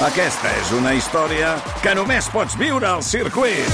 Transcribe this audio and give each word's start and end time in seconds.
Aquesta 0.00 0.48
és 0.56 0.70
una 0.72 0.94
història 0.96 1.50
que 1.84 1.92
només 1.92 2.24
pots 2.32 2.54
viure 2.56 2.86
al 2.88 3.02
circuit. 3.04 3.66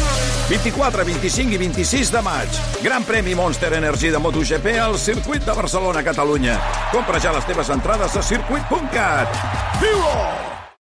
24, 0.48 1.04
25 1.06 1.54
i 1.54 1.60
26 1.60 2.10
de 2.10 2.22
maig. 2.26 2.58
Gran 2.82 3.06
premi 3.06 3.36
Monster 3.38 3.70
Energy 3.78 4.10
de 4.10 4.18
MotoGP 4.18 4.74
al 4.82 4.98
circuit 4.98 5.46
de 5.46 5.54
Barcelona, 5.54 6.02
Catalunya. 6.02 6.56
Compra 6.90 7.22
ja 7.22 7.30
les 7.36 7.46
teves 7.46 7.70
entrades 7.70 8.18
a 8.18 8.24
circuit.cat. 8.26 9.38
Viu-ho! 9.84 10.18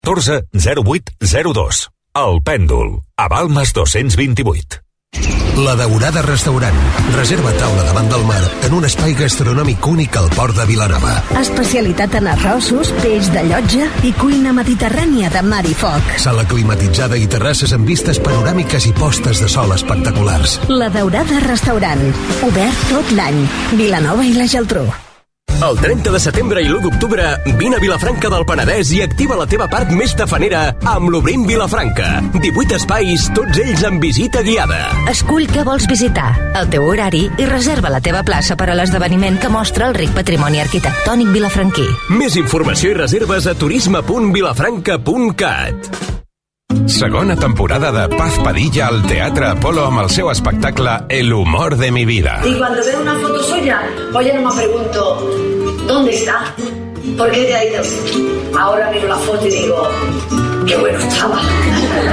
14 0.08 0.40
08 0.56 1.20
02. 1.52 1.84
El 2.16 2.40
pèndol. 2.40 2.96
A 3.20 3.28
Balmes 3.28 3.76
228. 3.76 4.85
La 5.56 5.74
Daurada 5.74 6.20
Restaurant. 6.20 6.74
Reserva 7.14 7.48
taula 7.56 7.80
davant 7.86 8.10
del 8.12 8.24
mar 8.28 8.42
en 8.66 8.74
un 8.76 8.84
espai 8.84 9.14
gastronòmic 9.16 9.86
únic 9.88 10.18
al 10.20 10.28
port 10.36 10.52
de 10.58 10.66
Vilanova. 10.68 11.14
Especialitat 11.40 12.18
en 12.20 12.28
arrossos, 12.34 12.90
peix 13.00 13.30
de 13.32 13.46
llotja 13.48 13.86
i 14.04 14.12
cuina 14.20 14.52
mediterrània 14.52 15.32
de 15.32 15.40
mar 15.48 15.62
i 15.64 15.72
foc. 15.72 16.12
Sala 16.20 16.44
climatitzada 16.50 17.16
i 17.16 17.24
terrasses 17.24 17.72
amb 17.72 17.88
vistes 17.88 18.20
panoràmiques 18.20 18.90
i 18.90 18.92
postes 19.00 19.40
de 19.40 19.48
sol 19.48 19.72
espectaculars. 19.72 20.60
La 20.68 20.92
Daurada 20.92 21.40
Restaurant. 21.48 22.04
Obert 22.44 22.86
tot 22.92 23.16
l'any. 23.16 23.42
Vilanova 23.80 24.28
i 24.28 24.36
la 24.36 24.52
Geltrú. 24.52 24.84
El 25.56 25.78
30 25.80 26.12
de 26.12 26.18
setembre 26.20 26.60
i 26.60 26.66
l'1 26.68 26.82
d'octubre 26.84 27.24
vine 27.56 27.78
a 27.78 27.80
Vilafranca 27.80 28.28
del 28.28 28.44
Penedès 28.44 28.90
i 28.92 29.00
activa 29.00 29.32
la 29.40 29.48
teva 29.48 29.64
part 29.72 29.88
més 29.96 30.12
tafanera 30.12 30.76
amb 30.92 31.08
l'Obrim 31.08 31.48
Vilafranca. 31.48 32.20
18 32.34 32.76
espais, 32.76 33.24
tots 33.32 33.56
ells 33.64 33.80
amb 33.88 33.96
visita 34.04 34.44
guiada. 34.44 34.92
Escull 35.08 35.48
què 35.48 35.64
vols 35.64 35.88
visitar, 35.88 36.36
el 36.60 36.68
teu 36.74 36.84
horari 36.84 37.32
i 37.40 37.48
reserva 37.48 37.88
la 37.94 38.02
teva 38.04 38.20
plaça 38.26 38.52
per 38.60 38.68
a 38.68 38.74
l'esdeveniment 38.76 39.40
que 39.40 39.48
mostra 39.48 39.88
el 39.88 39.96
ric 39.96 40.12
patrimoni 40.18 40.60
arquitectònic 40.60 41.32
vilafranquí. 41.32 41.88
Més 42.20 42.36
informació 42.36 42.92
i 42.92 43.00
reserves 43.00 43.48
a 43.48 43.56
turisme.vilafranca.cat. 43.56 46.25
Segona 46.86 47.34
temporada 47.36 47.90
de 47.90 48.16
Paz 48.16 48.38
Padilla 48.38 48.86
al 48.86 49.02
Teatre 49.06 49.48
Apolo 49.48 49.88
amb 49.88 50.04
el 50.04 50.10
seu 50.10 50.30
espectacle 50.30 50.92
El 51.08 51.32
humor 51.32 51.76
de 51.76 51.90
mi 51.90 52.04
vida. 52.04 52.40
Y 52.44 52.54
cuando 52.54 52.84
veo 52.84 53.00
una 53.02 53.14
foto 53.18 53.42
suya, 53.42 53.82
pues 54.12 54.26
ya 54.26 54.40
no 54.40 54.48
me 54.48 54.56
pregunto, 54.56 55.30
¿dónde 55.86 56.14
está? 56.14 56.54
¿Por 57.18 57.30
qué 57.32 57.44
te 57.44 57.54
ha 57.54 57.64
ido? 57.64 57.82
Ahora 58.58 58.90
miro 58.92 59.08
la 59.08 59.16
foto 59.16 59.46
y 59.46 59.50
digo, 59.50 59.88
qué 60.66 60.76
bueno 60.76 60.98
estaba. 61.00 61.40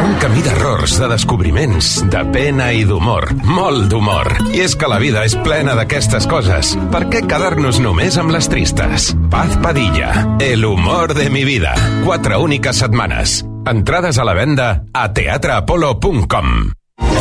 Un 0.06 0.16
camí 0.16 0.42
d'errors, 0.42 1.00
de 1.00 1.08
descobriments, 1.08 2.04
de 2.10 2.26
pena 2.26 2.74
i 2.74 2.84
d'humor. 2.84 3.30
Molt 3.46 3.88
d'humor. 3.94 4.34
I 4.54 4.66
és 4.66 4.76
que 4.76 4.90
la 4.90 5.00
vida 5.00 5.24
és 5.24 5.38
plena 5.46 5.78
d'aquestes 5.78 6.28
coses. 6.28 6.76
Per 6.92 7.06
què 7.14 7.24
quedar-nos 7.30 7.80
només 7.80 8.18
amb 8.18 8.34
les 8.34 8.50
tristes? 8.50 9.14
Paz 9.30 9.58
Padilla. 9.64 10.14
El 10.42 10.66
humor 10.66 11.14
de 11.14 11.30
mi 11.30 11.46
vida. 11.46 11.78
Quatre 12.04 12.42
úniques 12.42 12.84
setmanes. 12.84 13.44
Entrades 13.66 14.18
a 14.18 14.26
la 14.26 14.34
venda 14.34 14.86
a 14.94 15.14
teatreapolo.com. 15.14 16.72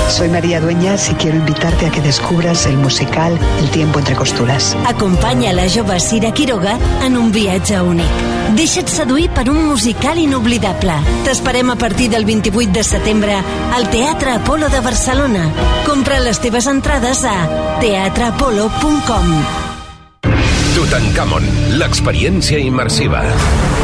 Soy 0.09 0.29
María 0.29 0.61
Dueñas 0.61 1.09
y 1.11 1.15
quiero 1.15 1.39
invitarte 1.39 1.87
a 1.87 1.91
que 1.91 2.01
descubras 2.03 2.67
el 2.67 2.77
musical 2.77 3.39
El 3.61 3.71
tiempo 3.71 3.99
entre 3.99 4.15
costuras. 4.15 4.77
Acompanya 4.87 5.53
la 5.53 5.69
jove 5.71 6.01
Cira 6.01 6.33
Quiroga 6.35 6.79
en 7.05 7.17
un 7.17 7.33
viatge 7.33 7.81
únic. 7.81 8.07
Deixa't 8.57 8.89
seduir 8.91 9.31
per 9.31 9.49
un 9.49 9.65
musical 9.69 10.19
inoblidable. 10.19 10.99
T'esperem 11.25 11.71
a 11.71 11.77
partir 11.77 12.11
del 12.11 12.27
28 12.27 12.73
de 12.73 12.85
setembre 12.85 13.39
al 13.73 13.89
Teatre 13.89 14.33
Apolo 14.33 14.69
de 14.69 14.81
Barcelona. 14.81 15.49
Compra 15.87 16.21
les 16.21 16.41
teves 16.41 16.67
entrades 16.67 17.25
a 17.25 17.37
teatreapolo.com. 17.81 19.62
Tutankamon, 20.73 21.45
l'experiència 21.77 22.57
immersiva. 22.65 23.21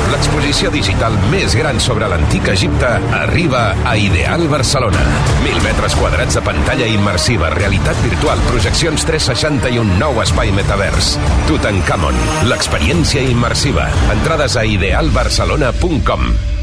L'exposició 0.09 0.71
digital 0.73 1.19
més 1.29 1.53
gran 1.59 1.77
sobre 1.85 2.09
l'antic 2.09 2.49
Egipte 2.49 2.95
arriba 3.19 3.63
a 3.85 3.93
Ideal 4.01 4.47
Barcelona. 4.49 5.05
Mil 5.45 5.61
metres 5.67 5.97
quadrats 6.01 6.41
de 6.41 6.45
pantalla 6.49 6.89
immersiva, 6.89 7.53
realitat 7.53 8.01
virtual, 8.07 8.41
projeccions 8.49 9.05
360 9.05 9.75
i 9.77 9.83
un 9.85 9.99
nou 10.01 10.23
espai 10.25 10.55
metavers. 10.57 11.19
Tutankamon, 11.51 12.17
l'experiència 12.49 13.27
immersiva. 13.37 13.91
Entrades 14.17 14.57
a 14.57 14.65
idealbarcelona.com. 14.65 16.58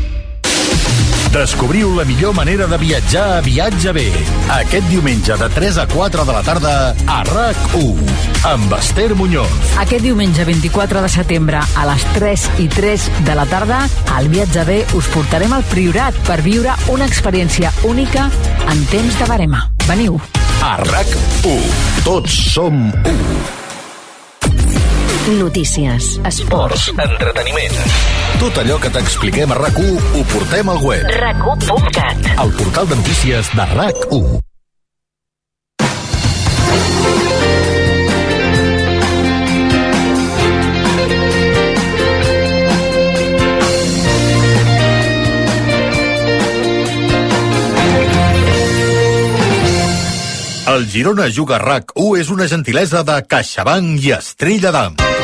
Descobriu 1.35 1.89
la 1.93 2.05
millor 2.05 2.33
manera 2.33 2.65
de 2.65 2.77
viatjar 2.77 3.23
a 3.37 3.41
Viatge 3.43 3.91
B. 3.91 4.03
Aquest 4.55 4.85
diumenge 4.87 5.35
de 5.35 5.49
3 5.51 5.79
a 5.83 5.85
4 5.91 6.23
de 6.23 6.31
la 6.31 6.43
tarda 6.47 6.73
a 7.11 7.17
RAC1 7.27 8.13
amb 8.47 8.75
Esther 8.77 9.09
Muñoz. 9.19 9.51
Aquest 9.83 10.05
diumenge 10.07 10.45
24 10.47 11.01
de 11.03 11.09
setembre 11.11 11.59
a 11.59 11.85
les 11.91 12.07
3 12.15 12.47
i 12.63 12.69
3 12.71 13.09
de 13.27 13.35
la 13.35 13.43
tarda 13.51 13.81
al 14.15 14.31
Viatge 14.31 14.63
B 14.63 14.79
us 14.95 15.11
portarem 15.11 15.51
al 15.51 15.67
Priorat 15.73 16.15
per 16.23 16.39
viure 16.39 16.71
una 16.95 17.03
experiència 17.03 17.73
única 17.83 18.29
en 18.71 18.87
temps 18.95 19.19
de 19.19 19.27
barema. 19.27 19.65
Veniu. 19.89 20.15
A 20.63 20.77
RAC1. 20.87 21.61
Tots 22.07 22.39
som 22.55 22.79
1. 23.03 23.64
Notícies, 25.25 26.19
esports, 26.21 26.91
entreteniment. 27.01 27.73
Tot 28.37 28.59
allò 28.61 28.75
que 28.77 28.91
t'expliquem 28.93 29.49
a 29.49 29.57
RAC1 29.57 30.11
ho 30.19 30.21
portem 30.29 30.69
al 30.69 30.77
web. 30.85 31.07
rac1.cat. 31.09 32.27
El 32.43 32.51
portal 32.53 32.85
de 32.91 32.97
notícies 32.99 33.49
de 33.57 33.65
RAC1. 33.73 34.37
El 50.75 50.87
Girona 50.91 51.31
Juga 51.33 51.57
RAC1 51.57 52.21
és 52.21 52.29
una 52.29 52.45
gentilesa 52.51 53.01
de 53.01 53.19
CaixaBank 53.25 54.05
i 54.05 54.15
Estrella 54.19 54.75
d'Am. 54.75 55.14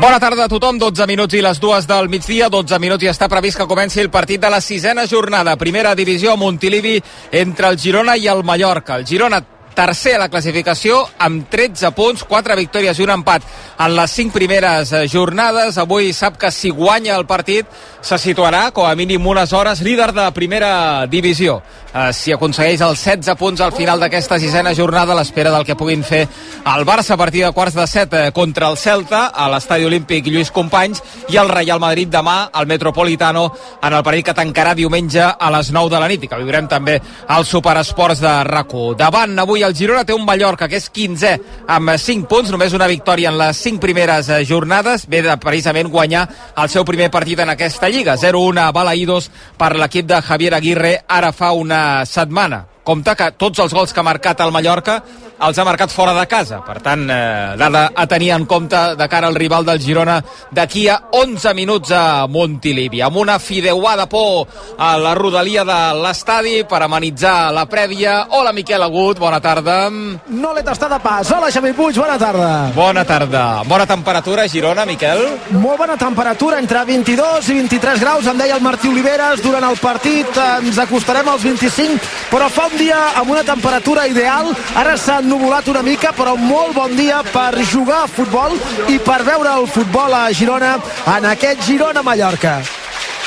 Bona 0.00 0.16
tarda 0.18 0.46
a 0.46 0.48
tothom, 0.48 0.78
12 0.80 1.04
minuts 1.04 1.34
i 1.36 1.42
les 1.44 1.58
dues 1.60 1.84
del 1.84 2.06
migdia, 2.08 2.46
12 2.48 2.78
minuts 2.80 3.04
i 3.04 3.10
està 3.10 3.26
previst 3.28 3.58
que 3.60 3.66
comenci 3.68 4.00
el 4.00 4.08
partit 4.08 4.40
de 4.40 4.48
la 4.48 4.62
sisena 4.64 5.04
jornada, 5.04 5.58
primera 5.60 5.92
divisió 5.94 6.38
Montilivi 6.40 6.94
entre 7.36 7.68
el 7.68 7.76
Girona 7.76 8.14
i 8.16 8.24
el 8.32 8.40
Mallorca. 8.42 8.96
El 8.96 9.04
Girona 9.04 9.42
tercer 9.74 10.16
a 10.16 10.24
la 10.24 10.28
classificació 10.32 11.00
amb 11.18 11.48
13 11.50 11.92
punts, 11.96 12.24
4 12.28 12.56
victòries 12.58 12.98
i 12.98 13.06
un 13.06 13.14
empat 13.14 13.46
en 13.80 13.96
les 13.96 14.16
5 14.18 14.34
primeres 14.34 14.92
eh, 14.92 15.06
jornades. 15.08 15.78
Avui 15.78 16.12
sap 16.16 16.38
que 16.40 16.50
si 16.54 16.70
guanya 16.70 17.16
el 17.16 17.26
partit 17.26 17.66
se 18.00 18.16
situarà 18.18 18.70
com 18.72 18.88
a 18.88 18.96
mínim 18.96 19.26
unes 19.26 19.52
hores 19.52 19.82
líder 19.84 20.12
de 20.16 20.30
primera 20.32 21.06
divisió. 21.06 21.60
Uh, 21.90 22.12
si 22.14 22.30
aconsegueix 22.30 22.78
els 22.86 23.00
16 23.02 23.34
punts 23.34 23.60
al 23.64 23.72
final 23.74 23.98
d'aquesta 23.98 24.36
sisena 24.38 24.70
jornada 24.78 25.10
a 25.10 25.16
l'espera 25.18 25.50
del 25.50 25.64
que 25.66 25.74
puguin 25.74 26.04
fer 26.06 26.20
el 26.70 26.84
Barça 26.86 27.16
a 27.16 27.18
partir 27.18 27.42
de 27.42 27.50
quarts 27.50 27.74
de 27.74 27.86
set 27.90 28.14
eh, 28.14 28.30
contra 28.30 28.68
el 28.70 28.76
Celta 28.78 29.24
a 29.34 29.48
l'estadi 29.50 29.88
olímpic 29.88 30.28
Lluís 30.30 30.52
Companys 30.54 31.02
i 31.34 31.40
el 31.42 31.50
Real 31.50 31.82
Madrid 31.82 32.06
demà 32.12 32.52
al 32.52 32.68
Metropolitano 32.70 33.48
en 33.82 33.96
el 33.96 34.04
partit 34.06 34.28
que 34.28 34.36
tancarà 34.38 34.76
diumenge 34.78 35.24
a 35.34 35.50
les 35.50 35.72
9 35.74 35.90
de 35.90 35.98
la 35.98 36.12
nit 36.12 36.22
i 36.22 36.30
que 36.30 36.38
viurem 36.38 36.70
també 36.70 36.94
al 37.26 37.48
Superesports 37.48 38.22
de 38.22 38.36
rac 38.46 38.70
Davant 38.94 39.34
avui 39.42 39.59
el 39.66 39.76
Girona 39.76 40.04
té 40.04 40.14
un 40.14 40.24
Mallorca 40.26 40.68
que 40.68 40.78
és 40.80 40.88
15è 40.92 41.32
amb 41.70 41.94
5 41.98 42.28
punts, 42.30 42.50
només 42.52 42.74
una 42.76 42.88
victòria 42.90 43.30
en 43.32 43.38
les 43.40 43.62
5 43.64 43.80
primeres 43.82 44.28
eh, 44.28 44.42
jornades, 44.48 45.06
ve 45.10 45.22
de 45.26 45.36
precisament 45.42 45.90
guanyar 45.92 46.26
el 46.56 46.72
seu 46.72 46.84
primer 46.88 47.10
partit 47.10 47.40
en 47.40 47.52
aquesta 47.52 47.88
lliga, 47.88 48.18
0-1 48.20 48.64
a 48.64 48.72
Balaïdos 48.74 49.30
per 49.58 49.74
l'equip 49.76 50.08
de 50.10 50.20
Javier 50.22 50.54
Aguirre 50.56 50.94
ara 51.08 51.32
fa 51.32 51.52
una 51.52 52.04
setmana. 52.06 52.64
Compte 52.84 53.14
que 53.14 53.32
tots 53.38 53.60
els 53.60 53.74
gols 53.76 53.92
que 53.92 54.00
ha 54.00 54.06
marcat 54.06 54.40
el 54.40 54.52
Mallorca 54.52 55.00
els 55.40 55.58
ha 55.58 55.64
marcat 55.64 55.90
fora 55.92 56.14
de 56.16 56.24
casa. 56.26 56.60
Per 56.64 56.78
tant, 56.80 57.04
eh, 57.10 57.56
dada 57.60 57.90
a 57.94 58.06
tenir 58.06 58.30
en 58.32 58.46
compte 58.46 58.96
de 58.96 59.08
cara 59.08 59.26
al 59.26 59.34
rival 59.34 59.64
del 59.64 59.80
Girona 59.80 60.22
d'aquí 60.50 60.88
a 60.88 61.00
11 61.12 61.54
minuts 61.54 61.90
a 61.92 62.26
Montilivi. 62.26 63.02
Amb 63.02 63.16
una 63.16 63.38
fideuada 63.38 64.06
por 64.08 64.46
a 64.78 64.96
la 64.96 65.14
rodalia 65.14 65.64
de 65.64 65.80
l'estadi 66.00 66.64
per 66.64 66.82
amenitzar 66.82 67.52
la 67.52 67.66
prèvia. 67.66 68.26
Hola, 68.30 68.52
Miquel 68.52 68.82
Agut, 68.82 69.18
bona 69.18 69.40
tarda. 69.40 69.90
No 69.90 70.54
l'he 70.54 70.62
tastat 70.62 70.90
de 70.90 71.00
pas. 71.00 71.30
Hola, 71.30 71.50
Xavi 71.50 71.72
Puig, 71.72 71.96
bona 71.96 72.18
tarda. 72.18 72.72
Bona 72.74 73.04
tarda. 73.04 73.62
Bona 73.66 73.86
temperatura 73.86 74.48
Girona, 74.48 74.86
Miquel? 74.86 75.26
Molt 75.50 75.78
bona 75.78 75.96
temperatura, 75.96 76.58
entre 76.58 76.84
22 76.84 77.48
i 77.50 77.54
23 77.60 78.00
graus, 78.00 78.26
em 78.26 78.38
deia 78.38 78.56
el 78.56 78.62
Martí 78.64 78.88
Oliveres, 78.88 79.42
durant 79.42 79.64
el 79.68 79.76
partit 79.76 80.40
ens 80.40 80.78
acostarem 80.78 81.28
als 81.28 81.44
25, 81.44 82.00
però 82.30 82.48
falta 82.48 82.70
bon 82.70 82.78
dia 82.78 82.98
amb 83.18 83.30
una 83.30 83.42
temperatura 83.42 84.06
ideal. 84.06 84.50
Ara 84.78 84.96
s'ha 84.98 85.20
ennuvolat 85.30 85.68
una 85.70 85.82
mica, 85.86 86.10
però 86.10 86.34
molt 86.34 86.74
bon 86.74 86.96
dia 86.98 87.20
per 87.22 87.62
jugar 87.70 88.00
a 88.02 88.08
futbol 88.10 88.56
i 88.90 88.98
per 88.98 89.20
veure 89.22 89.52
el 89.60 89.68
futbol 89.70 90.10
a 90.10 90.24
Girona 90.34 90.72
en 91.14 91.28
aquest 91.30 91.62
Girona-Mallorca. 91.68 92.56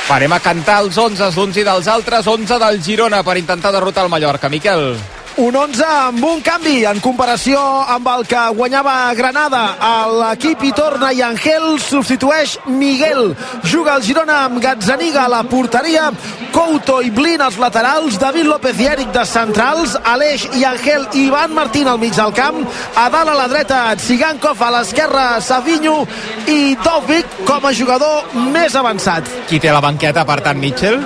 Farem 0.04 0.36
a 0.36 0.42
cantar 0.44 0.82
els 0.84 1.00
11 1.00 1.32
d'uns 1.32 1.64
i 1.64 1.64
dels 1.64 1.88
altres, 1.88 2.28
11 2.28 2.60
del 2.60 2.84
Girona 2.84 3.24
per 3.24 3.40
intentar 3.40 3.72
derrotar 3.72 4.04
el 4.04 4.12
Mallorca. 4.12 4.52
Miquel. 4.52 4.98
Un 5.36 5.56
11 5.56 5.82
amb 5.90 6.22
un 6.28 6.42
canvi 6.46 6.84
en 6.86 7.00
comparació 7.02 7.58
amb 7.90 8.06
el 8.12 8.22
que 8.30 8.42
guanyava 8.54 8.94
Granada. 9.18 9.62
A 9.82 10.06
l'equip 10.06 10.62
hi 10.62 10.70
torna 10.78 11.10
i 11.10 11.24
Angel 11.26 11.80
substitueix 11.82 12.60
Miguel. 12.70 13.34
Juga 13.66 13.96
el 13.98 14.06
Girona 14.06 14.44
amb 14.44 14.62
Gazzaniga 14.62 15.24
a 15.26 15.32
la 15.34 15.42
porteria, 15.50 16.12
Couto 16.54 17.00
i 17.02 17.10
Blin 17.10 17.42
als 17.42 17.58
laterals, 17.58 18.20
David 18.22 18.46
López 18.46 18.78
i 18.78 18.92
Eric 18.92 19.10
de 19.16 19.26
centrals, 19.26 19.98
Aleix 20.06 20.46
i 20.54 20.68
Angel 20.70 21.10
i 21.16 21.26
Ivan 21.32 21.58
Martín 21.58 21.90
al 21.90 21.98
mig 21.98 22.14
del 22.14 22.38
camp, 22.38 22.62
a 22.94 23.10
dalt 23.10 23.34
a 23.34 23.38
la 23.42 23.50
dreta 23.50 23.82
Tsigankov, 23.98 24.62
a 24.62 24.70
l'esquerra 24.78 25.28
Savinho 25.42 26.04
i 26.46 26.78
Dovic 26.86 27.42
com 27.50 27.66
a 27.66 27.74
jugador 27.74 28.38
més 28.54 28.78
avançat. 28.78 29.26
Qui 29.50 29.58
té 29.58 29.74
la 29.74 29.82
banqueta, 29.82 30.28
per 30.30 30.44
tant, 30.46 30.62
Mitchell? 30.62 31.02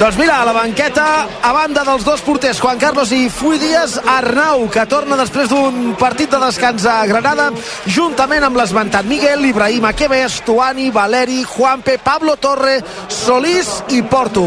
Doncs 0.00 0.16
mira, 0.16 0.40
a 0.40 0.46
la 0.46 0.54
banqueta, 0.56 1.28
a 1.44 1.52
banda 1.52 1.82
dels 1.84 2.06
dos 2.06 2.22
porters, 2.24 2.56
Juan 2.56 2.78
Carlos 2.80 3.10
i 3.12 3.26
Fui 3.28 3.58
Díaz, 3.60 3.98
Arnau, 4.08 4.62
que 4.72 4.86
torna 4.88 5.18
després 5.20 5.50
d'un 5.52 5.92
partit 6.00 6.32
de 6.32 6.38
descans 6.40 6.86
a 6.88 7.02
Granada, 7.04 7.50
juntament 7.84 8.46
amb 8.46 8.56
l'esmentat 8.56 9.04
Miguel, 9.04 9.44
Ibrahim 9.50 9.84
Aqueves, 9.90 10.38
Tuani, 10.46 10.88
Valeri, 10.88 11.42
Juanpe, 11.44 11.98
Pablo 12.00 12.38
Torre, 12.40 12.78
Solís 13.12 13.82
i 13.92 14.00
Porto. 14.00 14.46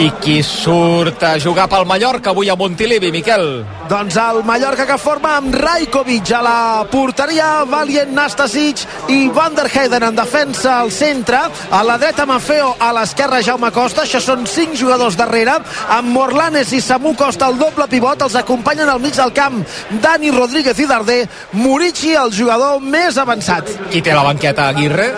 I 0.00 0.08
qui 0.16 0.38
surt 0.40 1.28
a 1.28 1.34
jugar 1.44 1.68
pel 1.68 1.84
Mallorca 1.84 2.32
avui 2.32 2.48
a 2.48 2.56
Montilivi, 2.56 3.12
Miquel? 3.12 3.66
Doncs 3.86 4.16
el 4.18 4.40
Mallorca 4.42 4.82
que 4.86 4.96
forma 4.98 5.36
amb 5.38 5.54
Rajkovic 5.54 6.32
a 6.34 6.40
la 6.42 6.60
porteria, 6.90 7.62
Valient 7.70 8.10
Nastasic 8.16 8.82
i 9.14 9.28
Van 9.30 9.54
der 9.54 9.68
Heyden 9.70 10.02
en 10.08 10.16
defensa 10.16 10.80
al 10.80 10.90
centre, 10.90 11.38
a 11.70 11.82
la 11.86 11.94
dreta 12.02 12.26
Mafeo, 12.26 12.72
a 12.82 12.90
l'esquerra 12.96 13.38
Jaume 13.46 13.70
Costa, 13.70 14.02
això 14.02 14.18
són 14.22 14.42
cinc 14.50 14.74
jugadors 14.80 15.14
darrere, 15.18 15.54
amb 15.94 16.10
Morlanes 16.10 16.72
i 16.74 16.80
Samu 16.82 17.14
Costa 17.14 17.46
el 17.46 17.60
doble 17.62 17.86
pivot, 17.86 18.26
els 18.26 18.34
acompanyen 18.34 18.90
al 18.90 19.02
mig 19.02 19.14
del 19.14 19.34
camp 19.36 19.62
Dani 20.02 20.34
Rodríguez 20.34 20.82
i 20.82 20.90
Darder, 20.90 21.22
Murici 21.54 22.16
el 22.18 22.34
jugador 22.34 22.82
més 22.82 23.20
avançat. 23.22 23.70
Qui 23.92 24.02
té 24.02 24.16
la 24.16 24.26
banqueta, 24.26 24.66
Aguirre? 24.74 25.12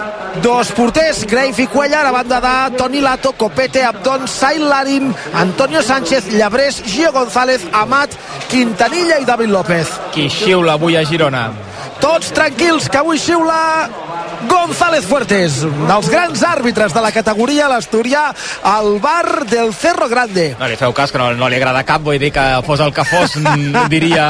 Dos 0.44 0.70
porters, 0.76 1.24
Greif 1.26 1.58
i 1.58 1.66
Cuellar, 1.66 2.04
a 2.06 2.12
banda 2.12 2.38
de 2.44 2.76
Toni 2.76 3.00
Lato, 3.00 3.32
Copete, 3.32 3.82
Abdon, 3.82 4.28
Sail 4.28 4.68
Larim, 4.68 5.08
Antonio 5.34 5.82
Sánchez, 5.82 6.28
Llabrés, 6.36 6.82
Gio 6.84 7.10
González, 7.12 7.64
Amat, 7.72 8.12
Quintanilla 8.58 9.20
i 9.20 9.24
David 9.24 9.52
López. 9.54 9.86
Qui 10.10 10.24
xiula 10.26 10.72
avui 10.74 10.96
a 10.98 11.04
Girona? 11.06 11.44
Tots 12.02 12.32
tranquils, 12.34 12.88
que 12.90 12.98
avui 12.98 13.20
xiula 13.22 13.54
González 14.48 15.04
Fuertes, 15.04 15.62
un 15.64 15.86
dels 15.88 16.08
grans 16.10 16.42
àrbitres 16.46 16.94
de 16.94 17.00
la 17.04 17.10
categoria, 17.12 17.68
l'Asturià, 17.68 18.28
al 18.66 18.98
bar 19.00 19.44
del 19.48 19.72
Cerro 19.76 20.08
Grande. 20.08 20.54
No 20.58 20.68
li 20.68 20.76
feu 20.80 20.94
cas, 20.96 21.12
que 21.12 21.20
no, 21.20 21.30
no 21.36 21.48
li 21.48 21.58
agrada 21.58 21.84
cap, 21.86 22.02
vull 22.04 22.18
dir 22.20 22.30
que 22.32 22.44
fos 22.66 22.80
el 22.80 22.92
que 22.96 23.04
fos, 23.08 23.36
diria 23.92 24.26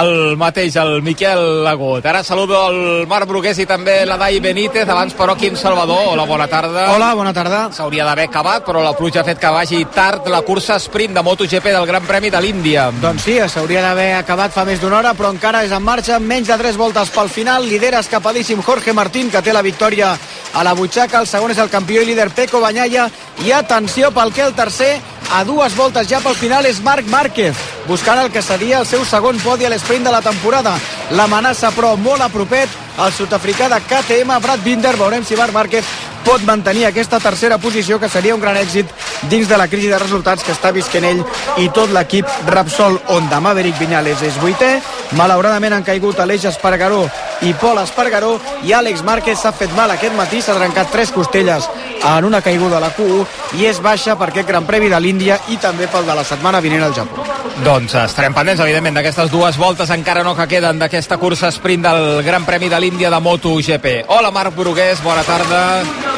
el 0.00 0.36
mateix, 0.40 0.76
el 0.80 1.02
Miquel 1.02 1.64
Lagut. 1.64 2.06
Ara 2.06 2.22
saludo 2.24 2.60
el 2.70 3.08
Marc 3.10 3.28
Brugués 3.30 3.58
i 3.58 3.66
també 3.66 4.00
la 4.06 4.18
Dai 4.20 4.40
Benítez, 4.40 4.88
abans 4.88 5.16
però 5.18 5.36
Quim 5.38 5.58
Salvador. 5.58 6.12
Hola, 6.14 6.26
bona 6.28 6.46
tarda. 6.50 6.86
Hola, 6.94 7.10
bona 7.18 7.34
tarda. 7.36 7.64
S'hauria 7.74 8.06
d'haver 8.06 8.28
acabat, 8.30 8.64
però 8.66 8.84
la 8.84 8.94
pluja 8.98 9.24
ha 9.24 9.26
fet 9.26 9.42
que 9.42 9.52
vagi 9.54 9.82
tard 9.94 10.30
la 10.30 10.42
cursa 10.46 10.78
sprint 10.78 11.16
de 11.18 11.24
MotoGP 11.26 11.72
del 11.74 11.88
Gran 11.90 12.06
Premi 12.08 12.30
de 12.30 12.40
l'Índia. 12.42 12.88
Doncs 13.02 13.26
sí, 13.26 13.38
s'hauria 13.50 13.82
d'haver 13.84 14.10
acabat 14.20 14.54
fa 14.54 14.64
més 14.68 14.80
d'una 14.82 15.00
hora, 15.00 15.14
però 15.18 15.32
encara 15.34 15.64
és 15.66 15.74
en 15.74 15.84
marxa, 15.84 16.20
menys 16.22 16.48
de 16.50 16.58
3 16.60 16.78
voltes 16.80 17.10
pel 17.14 17.28
final, 17.32 17.66
lidera 17.66 18.00
escapadíssim 18.04 18.62
Jorge 18.62 18.94
Martín, 18.96 19.30
que 19.30 19.39
té 19.42 19.52
la 19.52 19.62
victòria 19.62 20.12
a 20.54 20.64
la 20.64 20.74
butxaca, 20.74 21.20
el 21.20 21.28
segon 21.28 21.52
és 21.54 21.58
el 21.62 21.70
campió 21.70 22.02
i 22.02 22.08
líder 22.08 22.30
Peco 22.34 22.60
Banyalla, 22.60 23.08
i 23.44 23.52
atenció 23.52 24.10
pel 24.14 24.32
que 24.34 24.42
el 24.44 24.54
tercer, 24.54 24.98
a 25.32 25.44
dues 25.44 25.76
voltes 25.76 26.08
ja 26.10 26.20
pel 26.20 26.34
final, 26.34 26.66
és 26.66 26.80
Marc 26.82 27.06
Márquez, 27.06 27.56
buscant 27.86 28.18
el 28.18 28.30
que 28.34 28.42
seria 28.42 28.80
el 28.80 28.86
seu 28.86 29.04
segon 29.06 29.38
podi 29.44 29.66
a 29.66 29.70
l'esprint 29.70 30.04
de 30.04 30.12
la 30.12 30.22
temporada. 30.22 30.76
L'amenaça, 31.14 31.70
però, 31.76 31.94
molt 31.96 32.22
a 32.22 32.30
propet, 32.32 32.70
el 33.00 33.12
sud-africà 33.14 33.68
de 33.70 33.80
KTM, 33.86 34.40
Brad 34.42 34.64
Binder, 34.64 34.96
veurem 34.98 35.24
si 35.24 35.38
Marc 35.38 35.54
Márquez 35.54 35.86
pot 36.24 36.42
mantenir 36.44 36.84
aquesta 36.86 37.20
tercera 37.20 37.58
posició 37.58 37.98
que 37.98 38.08
seria 38.08 38.34
un 38.34 38.42
gran 38.42 38.58
èxit 38.60 38.90
dins 39.30 39.48
de 39.48 39.56
la 39.56 39.68
crisi 39.68 39.88
de 39.88 39.98
resultats 39.98 40.44
que 40.44 40.52
està 40.52 40.72
visquent 40.72 41.06
ell 41.08 41.22
i 41.62 41.68
tot 41.74 41.92
l'equip 41.94 42.28
Repsol 42.48 42.98
Honda. 43.08 43.40
Maverick 43.40 43.78
Viñales 43.80 44.22
és 44.26 44.36
vuitè, 44.42 44.74
malauradament 45.16 45.78
han 45.78 45.86
caigut 45.86 46.20
Aleix 46.20 46.44
Espargaró 46.50 47.06
i 47.46 47.54
Pol 47.56 47.80
Espargaró 47.80 48.34
i 48.68 48.74
Àlex 48.76 49.04
Márquez 49.06 49.40
s'ha 49.40 49.52
fet 49.56 49.72
mal 49.76 49.90
aquest 49.94 50.16
matí, 50.16 50.42
s'ha 50.42 50.58
trencat 50.58 50.92
tres 50.92 51.12
costelles 51.14 51.68
en 52.02 52.24
una 52.24 52.40
caiguda 52.40 52.78
a 52.78 52.80
la 52.80 52.90
Q1 52.96 53.58
i 53.60 53.66
és 53.68 53.80
baixa 53.82 54.16
per 54.16 54.30
aquest 54.30 54.48
Gran 54.48 54.66
Premi 54.66 54.88
de 54.88 55.00
l'Índia 55.00 55.38
i 55.52 55.58
també 55.60 55.88
pel 55.90 56.06
de 56.06 56.16
la 56.16 56.24
setmana 56.24 56.60
vinent 56.64 56.84
al 56.86 56.94
Japó. 56.96 57.26
Doncs 57.60 57.94
estarem 58.00 58.32
pendents, 58.32 58.62
evidentment, 58.64 58.96
d'aquestes 58.96 59.28
dues 59.32 59.58
voltes 59.60 59.90
encara 59.92 60.22
no 60.24 60.32
que 60.38 60.46
queden 60.48 60.78
d'aquesta 60.80 61.18
cursa 61.20 61.50
sprint 61.52 61.84
del 61.84 62.22
Gran 62.24 62.46
Premi 62.48 62.70
de 62.72 62.80
l'Índia 62.80 63.10
de 63.12 63.20
MotoGP. 63.20 63.92
Hola, 64.08 64.30
Marc 64.30 64.56
Brugués, 64.56 65.02
bona 65.04 65.24
tarda. 65.28 65.60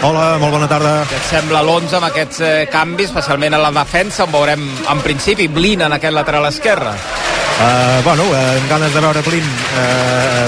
Hola, 0.07 0.37
molt 0.39 0.55
bona 0.55 0.69
tarda. 0.71 0.95
Què 1.11 1.19
et 1.19 1.29
sembla 1.31 1.65
l'11 1.65 1.99
amb 1.99 2.11
aquests 2.13 2.41
eh, 2.47 2.55
canvis, 2.71 3.11
especialment 3.11 3.59
a 3.59 3.63
la 3.65 3.73
defensa, 3.75 4.27
on 4.27 4.33
veurem 4.35 4.65
en 4.93 5.03
principi 5.03 5.49
Blin 5.51 5.83
en 5.83 5.99
aquest 5.99 6.15
lateral 6.15 6.47
esquerre? 6.51 6.95
Uh, 7.63 8.01
bueno, 8.03 8.25
uh, 8.31 8.39
amb 8.57 8.71
ganes 8.71 8.95
de 8.95 9.03
veure 9.05 9.23
Blin 9.27 9.45
uh, 9.79 10.47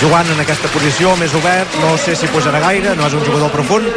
jugant 0.00 0.28
en 0.32 0.40
aquesta 0.40 0.70
posició 0.72 1.12
més 1.20 1.34
obert, 1.36 1.74
no 1.82 1.96
sé 2.00 2.14
si 2.16 2.28
posarà 2.32 2.60
gaire, 2.62 2.94
no 2.96 3.08
és 3.08 3.16
un 3.18 3.24
jugador 3.26 3.50
profund, 3.52 3.90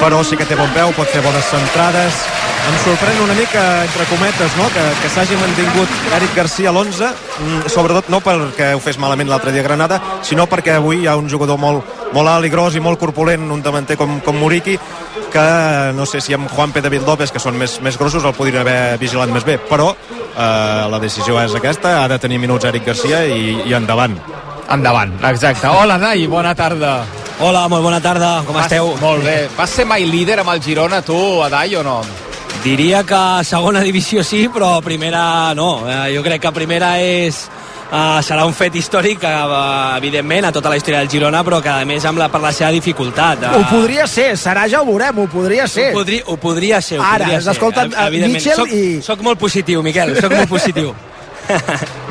però 0.00 0.22
sí 0.24 0.36
que 0.36 0.46
té 0.48 0.56
bon 0.58 0.70
peu, 0.74 0.92
pot 0.96 1.08
fer 1.10 1.22
bones 1.24 1.46
centrades. 1.50 2.18
Em 2.66 2.76
sorprèn 2.82 3.20
una 3.22 3.34
mica, 3.38 3.62
entre 3.84 4.06
cometes, 4.10 4.54
no? 4.58 4.66
que, 4.74 4.84
que 5.00 5.10
s'hagi 5.14 5.36
mantingut 5.38 5.92
Eric 6.16 6.34
Garcia 6.34 6.72
a 6.72 6.74
l'11, 6.74 7.10
mm, 7.38 7.70
sobretot 7.70 8.10
no 8.10 8.18
perquè 8.24 8.72
ho 8.74 8.82
fes 8.82 8.98
malament 8.98 9.30
l'altre 9.30 9.52
dia 9.54 9.62
a 9.62 9.68
Granada, 9.68 10.00
sinó 10.26 10.48
perquè 10.50 10.74
avui 10.74 11.04
hi 11.04 11.06
ha 11.06 11.14
un 11.20 11.30
jugador 11.30 11.60
molt, 11.62 11.86
molt 12.16 12.32
alt 12.32 12.48
i 12.48 12.50
gros 12.50 12.74
i 12.74 12.82
molt 12.82 12.98
corpulent, 12.98 13.46
un 13.54 13.62
davanter 13.62 13.98
com, 14.00 14.18
com 14.24 14.40
Muriqui, 14.40 14.74
que 15.30 15.46
no 15.94 16.08
sé 16.10 16.20
si 16.24 16.34
amb 16.34 16.50
Juanpe 16.50 16.82
David 16.82 17.06
López, 17.06 17.30
que 17.30 17.42
són 17.42 17.58
més, 17.60 17.78
més 17.86 17.98
grossos, 18.00 18.24
el 18.24 18.34
podrien 18.34 18.64
haver 18.64 18.98
vigilat 18.98 19.30
més 19.30 19.46
bé, 19.46 19.60
però 19.62 19.92
eh, 19.92 20.84
la 20.90 21.00
decisió 21.02 21.38
és 21.44 21.54
aquesta, 21.54 22.00
ha 22.02 22.10
de 22.10 22.18
tenir 22.18 22.42
minuts 22.42 22.66
Eric 22.66 22.90
Garcia 22.90 23.22
i, 23.30 23.62
i 23.66 23.78
endavant. 23.78 24.18
Endavant, 24.70 25.12
exacte. 25.30 25.66
Hola, 25.68 25.98
Dai, 25.98 26.26
bona 26.26 26.54
tarda. 26.54 27.04
Hola, 27.38 27.66
molt 27.68 27.82
bona 27.84 28.00
tarda, 28.00 28.42
com 28.46 28.56
Vas, 28.56 28.64
esteu? 28.66 28.94
Molt 29.00 29.22
bé. 29.24 29.48
Vas 29.56 29.70
ser 29.70 29.84
mai 29.86 30.06
líder 30.08 30.40
amb 30.40 30.50
el 30.54 30.62
Girona, 30.64 31.02
tu, 31.04 31.16
Adai, 31.44 31.74
o 31.76 31.82
no? 31.84 32.00
Diria 32.64 33.02
que 33.06 33.20
segona 33.44 33.82
divisió 33.84 34.24
sí, 34.24 34.46
però 34.48 34.80
primera 34.82 35.52
no. 35.54 35.84
Eh, 35.86 36.14
jo 36.16 36.22
crec 36.24 36.40
que 36.42 36.50
primera 36.56 36.94
és 36.98 37.42
uh, 37.92 38.16
serà 38.26 38.46
un 38.48 38.54
fet 38.56 38.74
històric, 38.80 39.22
uh, 39.22 39.98
evidentment, 40.00 40.48
a 40.48 40.52
tota 40.56 40.72
la 40.72 40.80
història 40.80 41.04
del 41.04 41.12
Girona, 41.12 41.44
però 41.46 41.60
que 41.62 41.70
a 41.70 41.84
més 41.86 42.08
amb 42.08 42.18
la, 42.18 42.26
per 42.32 42.40
la 42.42 42.50
seva 42.56 42.72
dificultat. 42.74 43.44
Uh, 43.44 43.60
Ho 43.60 43.68
podria 43.70 44.08
ser, 44.10 44.32
serà 44.40 44.64
ja 44.72 44.80
ho 44.80 44.88
veurem, 44.88 45.20
ho 45.22 45.28
podria 45.30 45.68
ser. 45.68 45.92
Ho, 45.92 46.00
podri, 46.00 46.22
ho 46.26 46.36
podria 46.42 46.80
ser, 46.80 46.98
ho 46.98 47.04
Ara, 47.04 47.28
podria 47.28 47.44
ser. 47.44 47.60
Ev- 47.60 47.94
evidentment. 48.08 48.32
Mitchell 48.40 48.64
soc, 48.64 48.72
i- 48.72 49.02
Soc 49.12 49.22
molt 49.22 49.38
positiu, 49.38 49.84
Miquel, 49.86 50.16
soc 50.18 50.32
molt 50.32 50.48
positiu. 50.56 50.94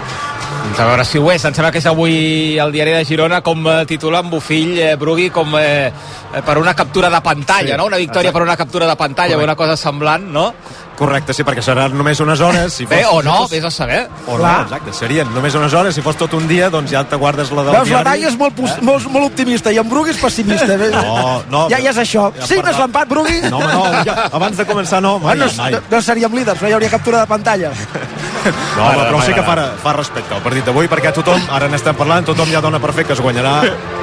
Doncs 0.65 0.79
a 0.79 0.85
veure 0.89 1.05
si 1.05 1.19
ho 1.21 1.27
és. 1.31 1.43
Em 1.45 1.53
sembla 1.53 1.69
que 1.71 1.79
és 1.79 1.85
avui 1.87 2.57
el 2.59 2.71
diari 2.73 2.91
de 2.97 3.03
Girona 3.07 3.39
com 3.45 3.61
eh, 3.69 3.83
titula 3.87 4.19
en 4.23 4.29
Bufill, 4.31 4.73
eh, 4.81 4.95
Brugui, 4.99 5.29
com 5.31 5.53
eh, 5.59 5.87
eh, 5.87 6.41
per 6.43 6.57
una 6.59 6.73
captura 6.75 7.09
de 7.09 7.21
pantalla, 7.21 7.75
Sí, 7.75 7.77
no? 7.77 7.85
Una 7.85 7.97
victòria 8.01 8.29
exacte. 8.29 8.33
per 8.39 8.41
una 8.43 8.57
captura 8.57 8.87
de 8.89 8.95
pantalla, 8.95 9.35
Correcte. 9.35 9.43
una 9.51 9.55
cosa 9.55 9.77
semblant, 9.77 10.25
no? 10.25 10.49
Correcte, 10.95 11.33
sí, 11.35 11.43
perquè 11.43 11.61
seran 11.61 11.91
només 11.95 12.19
unes 12.23 12.39
hores. 12.39 12.73
Si 12.73 12.85
Bé, 12.87 13.01
fos, 13.03 13.13
o 13.19 13.21
no, 13.23 13.33
si 13.35 13.41
fos, 13.43 13.51
vés 13.51 13.63
a 13.65 13.71
saber. 13.71 14.09
o 14.27 14.37
no, 14.37 14.51
exacte, 14.63 14.93
serien 14.93 15.31
només 15.35 15.53
unes 15.55 15.73
hores. 15.75 15.93
Si 15.95 16.01
fos 16.01 16.15
tot 16.17 16.33
un 16.33 16.47
dia, 16.47 16.69
doncs 16.71 16.91
ja 16.91 17.03
te 17.03 17.15
guardes 17.19 17.51
la 17.51 17.63
del 17.63 17.71
Veus, 17.75 17.89
la 17.91 18.01
diari. 18.01 18.09
Dai 18.21 18.29
és 18.31 18.37
molt, 18.39 18.55
pos- 18.55 18.81
molt, 18.81 19.07
molt 19.11 19.25
optimista 19.27 19.71
i 19.71 19.77
en 19.77 19.89
Brugui 19.89 20.11
és 20.15 20.17
pessimista. 20.17 20.65
Bé, 20.75 20.89
No, 20.91 21.43
no. 21.51 21.65
ja, 21.69 21.79
ja 21.83 21.91
és 21.91 21.97
això. 22.03 22.31
Ja 22.35 22.47
Signes 22.47 22.63
parla- 22.71 22.79
l'empat, 22.85 23.07
Brugui? 23.09 23.41
No, 23.49 23.57
home, 23.59 23.73
no, 23.73 24.03
ja, 24.07 24.29
abans 24.31 24.57
de 24.57 24.65
començar 24.65 25.01
no, 25.01 25.19
mai, 25.19 25.35
Bueno, 25.37 25.51
mai. 25.57 25.71
no, 25.73 25.81
no 25.91 26.01
seríem 26.01 26.33
líders, 26.33 26.61
no 26.61 26.67
hi 26.69 26.73
hauria 26.73 26.89
captura 26.89 27.19
de 27.21 27.27
pantalla. 27.27 27.71
No, 28.45 28.85
home, 28.85 29.03
però 29.07 29.21
sí 29.25 29.33
que 29.33 29.43
fa, 29.45 29.55
fa 29.81 29.93
respecte 29.97 30.35
al 30.35 30.43
partit 30.45 30.65
d'avui, 30.67 30.89
perquè 30.91 31.11
tothom, 31.15 31.41
ara 31.55 31.69
n'estem 31.71 31.95
parlant, 31.97 32.25
tothom 32.27 32.51
ja 32.51 32.61
dona 32.63 32.79
per 32.83 32.93
fet 32.95 33.09
que 33.09 33.15
es 33.15 33.21
guanyarà 33.23 33.55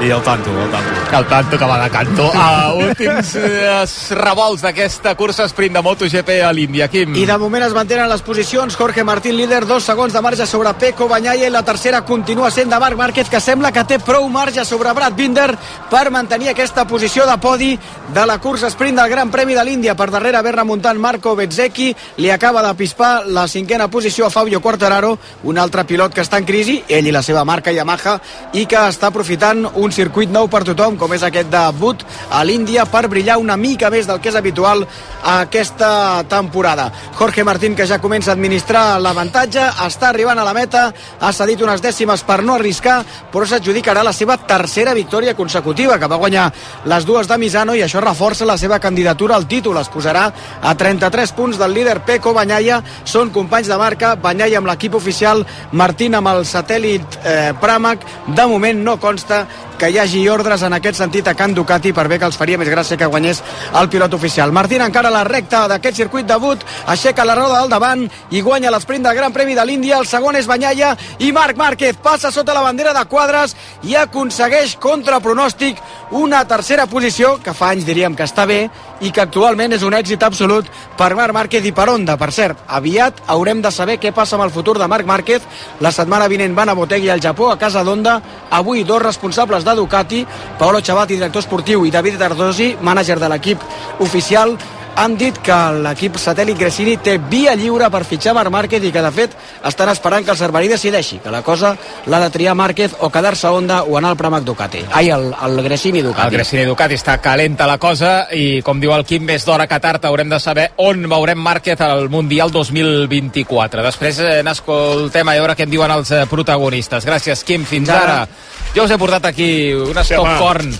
i 0.03 0.11
el 0.11 0.23
tanto, 0.27 0.51
el 0.51 0.71
tanto. 0.73 1.03
El 1.19 1.27
tanto 1.31 1.59
que 1.59 1.69
va 1.69 1.79
de 1.83 1.91
canto. 1.93 2.29
A 2.35 2.73
últims 2.75 3.35
eh, 3.39 3.85
revolts 4.19 4.65
d'aquesta 4.65 5.15
cursa 5.19 5.47
sprint 5.51 5.77
de 5.77 5.83
MotoGP 5.85 6.41
a 6.43 6.53
l'Índia. 6.53 6.89
Quim. 6.93 7.15
I 7.17 7.27
de 7.29 7.39
moment 7.39 7.67
es 7.67 7.77
mantenen 7.77 8.09
les 8.11 8.25
posicions. 8.25 8.77
Jorge 8.77 9.05
Martín, 9.05 9.37
líder, 9.37 9.65
dos 9.67 9.87
segons 9.87 10.13
de 10.13 10.23
marge 10.25 10.47
sobre 10.47 10.73
Peco 10.81 11.09
Banyalla 11.09 11.47
i 11.47 11.53
la 11.53 11.63
tercera 11.67 12.03
continua 12.09 12.51
sent 12.51 12.71
de 12.73 12.81
Marc 12.83 12.99
Márquez, 12.99 13.31
que 13.31 13.41
sembla 13.41 13.73
que 13.73 13.85
té 13.89 14.01
prou 14.03 14.29
marge 14.33 14.65
sobre 14.65 14.93
Brad 14.97 15.15
Binder 15.19 15.51
per 15.91 16.09
mantenir 16.11 16.51
aquesta 16.53 16.87
posició 16.89 17.27
de 17.29 17.37
podi 17.43 17.73
de 18.13 18.27
la 18.27 18.39
cursa 18.43 18.71
sprint 18.73 18.99
del 18.99 19.11
Gran 19.13 19.31
Premi 19.31 19.55
de 19.55 19.65
l'Índia. 19.65 19.97
Per 19.97 20.11
darrere 20.11 20.43
ve 20.43 20.53
remuntant 20.53 20.99
Marco 20.99 21.37
Bezzecchi, 21.37 21.93
li 22.19 22.31
acaba 22.31 22.63
de 22.67 22.75
pispar 22.75 23.27
la 23.27 23.47
cinquena 23.49 23.89
posició 23.89 24.27
a 24.27 24.32
Fabio 24.33 24.61
Quartararo, 24.61 25.19
un 25.45 25.59
altre 25.59 25.85
pilot 25.85 26.15
que 26.15 26.23
està 26.25 26.41
en 26.41 26.47
crisi, 26.49 26.79
ell 26.89 27.07
i 27.07 27.13
la 27.15 27.23
seva 27.23 27.45
marca 27.45 27.73
Yamaha, 27.75 28.17
i 28.59 28.65
que 28.67 28.81
està 28.89 29.11
aprofitant 29.13 29.67
un 29.77 29.93
circuit 29.93 30.31
nou 30.33 30.49
per 30.51 30.65
tothom, 30.67 30.97
com 30.99 31.13
és 31.15 31.23
aquest 31.23 31.51
de 31.53 31.63
But 31.79 32.07
a 32.33 32.43
l'Índia, 32.49 32.87
per 32.89 33.05
brillar 33.13 33.39
una 33.39 33.59
mica 33.61 33.91
més 33.93 34.09
del 34.09 34.21
que 34.23 34.33
és 34.33 34.39
habitual 34.39 34.87
aquesta 35.23 36.25
temporada. 36.29 36.91
Jorge 37.19 37.45
Martín, 37.45 37.77
que 37.77 37.87
ja 37.87 38.01
comença 38.01 38.33
a 38.33 38.35
administrar 38.35 38.99
l'avantatge, 39.01 39.69
està 39.87 40.09
arribant 40.11 40.41
a 40.41 40.47
la 40.49 40.57
meta, 40.57 40.89
ha 41.21 41.33
cedit 41.37 41.63
unes 41.63 41.85
dècimes 41.85 42.25
per 42.27 42.41
no 42.43 42.57
arriscar, 42.57 43.03
però 43.33 43.47
s'adjudicarà 43.47 44.03
la 44.03 44.15
seva 44.17 44.39
tercera 44.39 44.95
victòria 44.97 45.37
consecutiva, 45.37 45.99
que 45.99 46.09
va 46.09 46.21
guanyar 46.21 46.49
les 46.89 47.07
dues 47.07 47.29
de 47.29 47.39
Misano, 47.39 47.77
i 47.77 47.85
això 47.85 48.01
reforça 48.01 48.49
la 48.49 48.59
seva 48.59 48.81
candidatura 48.81 49.37
al 49.37 49.47
títol. 49.47 49.79
Es 49.79 49.93
posarà 49.93 50.29
a 50.63 50.75
33 50.75 51.37
punts 51.37 51.61
del 51.61 51.75
líder 51.77 52.01
Peco 52.07 52.33
Banyaia, 52.33 52.83
són 53.05 53.31
companys 53.35 53.69
de 53.69 53.79
marca, 53.79 54.15
Banyaia 54.23 54.61
amb 54.63 54.71
l'equip 54.71 54.95
oficial, 54.95 55.45
Martín 55.73 56.15
amb 56.15 56.31
el 56.33 56.47
satèl·lit 56.47 57.19
eh, 57.25 57.53
Pramac, 57.61 58.07
de 58.27 58.47
moment 58.47 58.83
no 58.87 58.99
consta 59.03 59.45
que 59.83 59.89
hi 59.91 59.99
hagi 59.99 60.21
ordres 60.31 60.63
en 60.63 60.77
aquest 60.77 61.01
sentit 61.01 61.27
a 61.27 61.35
Can 61.35 61.57
Ducati 61.57 61.91
per 61.93 62.05
bé 62.07 62.21
que 62.23 62.29
els 62.29 62.37
faria 62.39 62.59
més 62.61 62.69
gràcia 62.71 62.95
que 62.97 63.09
guanyés 63.11 63.41
el 63.81 63.89
pilot 63.91 64.15
oficial. 64.15 64.53
Martín 64.55 64.85
encara 64.85 65.11
a 65.11 65.15
la 65.17 65.25
recta 65.27 65.65
d'aquest 65.67 65.99
circuit 65.99 66.29
debut, 66.29 66.63
aixeca 66.87 67.27
la 67.27 67.35
roda 67.35 67.59
del 67.59 67.73
davant 67.73 68.05
i 68.31 68.45
guanya 68.47 68.71
l'esprint 68.71 69.03
del 69.03 69.17
Gran 69.19 69.35
Premi 69.35 69.57
de 69.59 69.65
l'Índia, 69.67 69.99
el 69.99 70.07
segon 70.07 70.39
és 70.39 70.47
Banyaia 70.47 70.93
i 71.19 71.33
Marc 71.35 71.59
Márquez 71.59 71.99
passa 71.99 72.31
sota 72.31 72.55
la 72.55 72.63
bandera 72.63 72.95
de 72.95 73.03
quadres 73.11 73.57
i 73.83 73.99
aconsegueix 73.99 74.77
contra 74.79 75.19
pronòstic 75.19 75.83
una 76.13 76.45
tercera 76.47 76.87
posició 76.87 77.39
que 77.43 77.57
fa 77.57 77.73
anys 77.75 77.89
diríem 77.89 78.15
que 78.15 78.29
està 78.29 78.47
bé 78.47 78.69
i 79.03 79.11
que 79.11 79.23
actualment 79.23 79.75
és 79.75 79.83
un 79.83 79.95
èxit 79.99 80.23
absolut 80.23 80.69
per 80.99 81.13
Marc 81.19 81.35
Márquez 81.35 81.67
i 81.67 81.73
per 81.75 81.89
Honda. 81.91 82.17
Per 82.19 82.31
cert, 82.35 82.63
aviat 82.69 83.23
haurem 83.35 83.63
de 83.63 83.73
saber 83.75 83.99
què 84.01 84.13
passa 84.15 84.37
amb 84.39 84.47
el 84.47 84.55
futur 84.55 84.79
de 84.79 84.89
Marc 84.89 85.07
Márquez. 85.07 85.47
La 85.81 85.93
setmana 85.93 86.29
vinent 86.31 86.55
van 86.55 86.71
a 86.71 86.77
Botegui 86.79 87.11
al 87.11 87.23
Japó, 87.23 87.51
a 87.51 87.59
casa 87.59 87.83
d'Honda. 87.85 88.21
Avui 88.51 88.85
dos 88.85 89.03
responsables 89.03 89.65
de 89.65 89.75
Ducati, 89.75 90.27
Paolo 90.59 90.81
Chavati, 90.81 91.19
director 91.19 91.43
esportiu, 91.43 91.87
i 91.87 91.91
David 91.91 92.21
Dardosi, 92.21 92.77
mànager 92.81 93.19
de 93.19 93.29
l'equip 93.33 93.67
oficial, 94.01 94.57
han 94.97 95.17
dit 95.17 95.37
que 95.45 95.57
l'equip 95.85 96.17
satèl·lit 96.21 96.59
Gresini 96.59 96.97
té 97.01 97.17
via 97.31 97.55
lliure 97.57 97.89
per 97.91 98.03
fitxar 98.05 98.35
Marc 98.37 98.53
Márquez 98.53 98.85
i 98.85 98.93
que 98.93 99.03
de 99.03 99.11
fet 99.15 99.35
estan 99.69 99.89
esperant 99.93 100.25
que 100.25 100.33
el 100.35 100.39
Cerverí 100.39 100.69
decideixi 100.69 101.19
que 101.25 101.33
la 101.33 101.43
cosa 101.43 101.73
l'ha 102.07 102.21
de 102.21 102.31
triar 102.35 102.55
Márquez 102.59 102.97
o 103.01 103.11
quedar-se 103.11 103.47
a 103.47 103.53
Honda 103.57 103.83
o 103.85 103.97
anar 103.99 104.13
al 104.13 104.19
Pramac 104.21 104.45
Ducati. 104.45 104.85
Ai, 104.93 105.11
el, 105.11 105.31
el 105.33 105.63
Gresini 105.65 106.03
Ducati. 106.03 106.29
El 106.29 106.37
Gresini 106.37 106.65
Ducati 106.69 106.99
està 106.99 107.17
calenta 107.25 107.67
la 107.69 107.79
cosa 107.83 108.29
i 108.37 108.61
com 108.63 108.81
diu 108.83 108.93
el 108.95 109.07
Quim 109.09 109.25
més 109.29 109.47
d'hora 109.49 109.67
que 109.71 109.81
tard 109.81 110.05
haurem 110.05 110.29
de 110.33 110.41
saber 110.41 110.69
on 110.85 111.07
veurem 111.09 111.41
Márquez 111.41 111.81
al 111.81 112.09
Mundial 112.13 112.53
2024 112.53 113.87
després 113.89 114.21
eh, 114.21 114.33
n'escoltem 114.45 115.29
a 115.29 115.39
veure 115.39 115.57
què 115.57 115.67
en 115.67 115.73
diuen 115.73 115.97
els 115.97 116.13
eh, 116.13 116.25
protagonistes. 116.31 117.07
Gràcies 117.09 117.45
Quim, 117.47 117.65
fins 117.69 117.89
ara. 117.93 118.27
jo 118.75 118.85
us 118.85 118.91
he 118.91 118.99
portat 119.01 119.33
aquí 119.33 119.73
un 119.73 119.99
stock 120.05 120.39
corn 120.39 120.73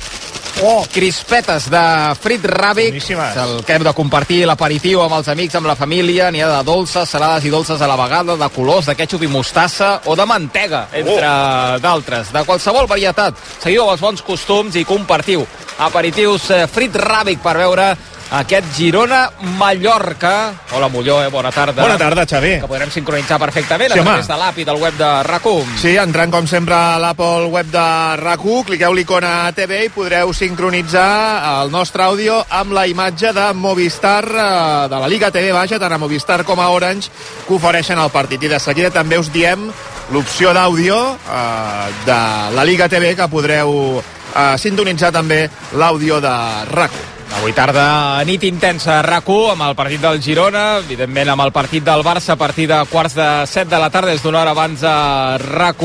Oh, 0.61 0.85
crispetes 0.93 1.71
de 1.73 1.83
frit 2.21 2.45
ràbic, 2.45 2.99
el 3.17 3.55
que 3.65 3.75
hem 3.75 3.87
de 3.87 3.95
compartir 3.97 4.43
l'aperitiu 4.47 5.01
amb 5.03 5.17
els 5.17 5.31
amics, 5.33 5.57
amb 5.59 5.71
la 5.71 5.77
família, 5.79 6.29
n'hi 6.31 6.45
ha 6.45 6.51
de 6.59 6.61
dolces, 6.69 7.09
salades 7.09 7.49
i 7.49 7.51
dolces 7.51 7.81
a 7.81 7.89
la 7.89 7.97
vegada, 7.99 8.37
de 8.37 8.51
colors, 8.55 8.87
de 8.91 8.95
ketchup 8.99 9.25
i 9.25 9.33
mostassa 9.33 9.95
o 10.07 10.17
de 10.19 10.27
mantega, 10.29 10.85
entre 10.93 11.27
oh. 11.27 11.81
d'altres, 11.83 12.31
de 12.37 12.45
qualsevol 12.47 12.87
varietat. 12.91 13.41
Seguiu 13.63 13.89
els 13.89 14.05
bons 14.05 14.23
costums 14.23 14.77
i 14.77 14.87
compartiu 14.87 15.47
aperitius 15.83 16.51
eh, 16.53 16.65
frit 16.71 16.95
ràbic 16.99 17.41
per 17.43 17.57
veure 17.59 17.93
aquest 18.33 18.65
Girona-Mallorca. 18.77 20.53
Hola, 20.73 20.89
Molló, 20.89 21.23
eh? 21.23 21.29
bona 21.29 21.51
tarda. 21.53 21.83
Bona 21.83 21.99
tarda, 21.99 22.25
Xavi. 22.27 22.55
Que 22.63 22.69
podrem 22.71 22.91
sincronitzar 22.91 23.39
perfectament 23.39 23.93
Sí, 23.93 23.99
a 23.99 24.03
home. 24.03 24.11
través 24.11 24.29
de 24.29 24.37
l'API 24.41 24.65
del 24.65 24.77
web 24.81 24.95
de 24.97 25.11
RAC1. 25.29 25.77
Sí, 25.83 25.97
entrant 26.01 26.33
com 26.33 26.47
sempre 26.49 26.75
a 26.75 26.99
l'Apple 26.99 27.47
web 27.53 27.67
de 27.73 27.85
RAC1, 28.23 28.65
cliqueu 28.71 28.95
l'icona 28.97 29.53
TV 29.53 29.85
i 29.85 29.93
podreu 29.93 30.33
sincronitzar 30.33 31.63
el 31.63 31.71
nostre 31.71 32.03
àudio 32.07 32.41
amb 32.49 32.73
la 32.73 32.87
imatge 32.87 33.33
de 33.37 33.53
Movistar, 33.55 34.25
eh, 34.25 34.89
de 34.89 34.99
la 35.05 35.09
Liga 35.09 35.31
TV, 35.31 35.53
vaja, 35.53 35.79
tant 35.79 35.93
a 35.93 35.99
Movistar 35.99 36.43
com 36.45 36.61
a 36.61 36.71
Orange, 36.71 37.11
que 37.47 37.55
ofereixen 37.55 37.99
el 37.99 38.11
partit. 38.11 38.43
I 38.43 38.49
de 38.49 38.61
seguida 38.61 38.91
també 38.91 39.19
us 39.19 39.31
diem 39.33 39.69
l'opció 40.11 40.53
d'àudio 40.57 40.97
eh, 41.15 41.89
de 42.07 42.21
la 42.57 42.65
Liga 42.65 42.89
TV, 42.89 43.15
que 43.15 43.29
podreu 43.29 44.01
eh, 44.01 44.55
sintonitzar 44.59 45.13
també 45.13 45.49
l'àudio 45.77 46.21
de 46.21 46.33
RAC1. 46.73 47.11
Avui 47.39 47.53
tarda, 47.57 48.23
nit 48.29 48.43
intensa 48.45 48.99
a 48.99 49.03
rac 49.03 49.29
amb 49.31 49.65
el 49.65 49.75
partit 49.75 50.01
del 50.03 50.21
Girona, 50.23 50.79
evidentment 50.83 51.33
amb 51.33 51.43
el 51.47 51.53
partit 51.53 51.85
del 51.85 52.05
Barça 52.05 52.35
a 52.35 52.41
partir 52.41 52.69
de 52.69 52.79
quarts 52.91 53.17
de 53.17 53.29
set 53.47 53.69
de 53.69 53.79
la 53.81 53.91
tarda, 53.91 54.13
és 54.13 54.23
d'una 54.23 54.43
hora 54.43 54.53
abans 54.53 54.83
a 54.85 55.39
rac 55.39 55.83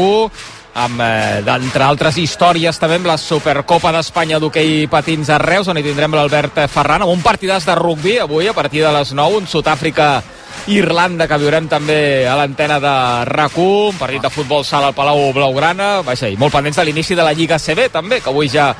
amb, 0.77 1.01
eh, 1.01 1.42
d'entre 1.46 1.84
altres 1.84 2.18
històries 2.18 2.77
també 2.77 3.00
amb 3.00 3.08
la 3.10 3.18
Supercopa 3.18 3.92
d'Espanya 3.92 4.39
d'hoquei 4.39 4.88
patins 4.88 5.30
a 5.30 5.39
Reus, 5.39 5.68
on 5.68 5.77
hi 5.77 5.84
tindrem 5.84 6.13
l'Albert 6.13 6.68
Ferran, 6.70 7.01
amb 7.01 7.12
un 7.12 7.24
partidàs 7.24 7.66
de 7.66 7.75
rugbi 7.75 8.20
avui 8.20 8.48
a 8.48 8.54
partir 8.54 8.84
de 8.84 8.92
les 8.92 9.13
9, 9.13 9.38
un 9.38 9.48
Sud-àfrica 9.48 10.22
Irlanda, 10.67 11.29
que 11.29 11.38
viurem 11.39 11.69
també 11.71 12.27
a 12.27 12.33
l'antena 12.36 12.75
de 12.83 12.93
rac 13.29 13.55
un 13.62 13.95
partit 13.95 14.25
de 14.25 14.31
futbol 14.33 14.65
sala 14.67 14.89
al 14.91 14.95
Palau 14.97 15.31
Blaugrana, 15.31 16.01
vaja, 16.03 16.27
i 16.27 16.36
molt 16.36 16.51
pendents 16.51 16.75
de 16.75 16.83
l'inici 16.83 17.15
de 17.15 17.24
la 17.24 17.31
Lliga 17.31 17.55
CB 17.55 17.88
també, 17.93 18.19
que 18.19 18.29
avui 18.33 18.51
ja 18.51 18.74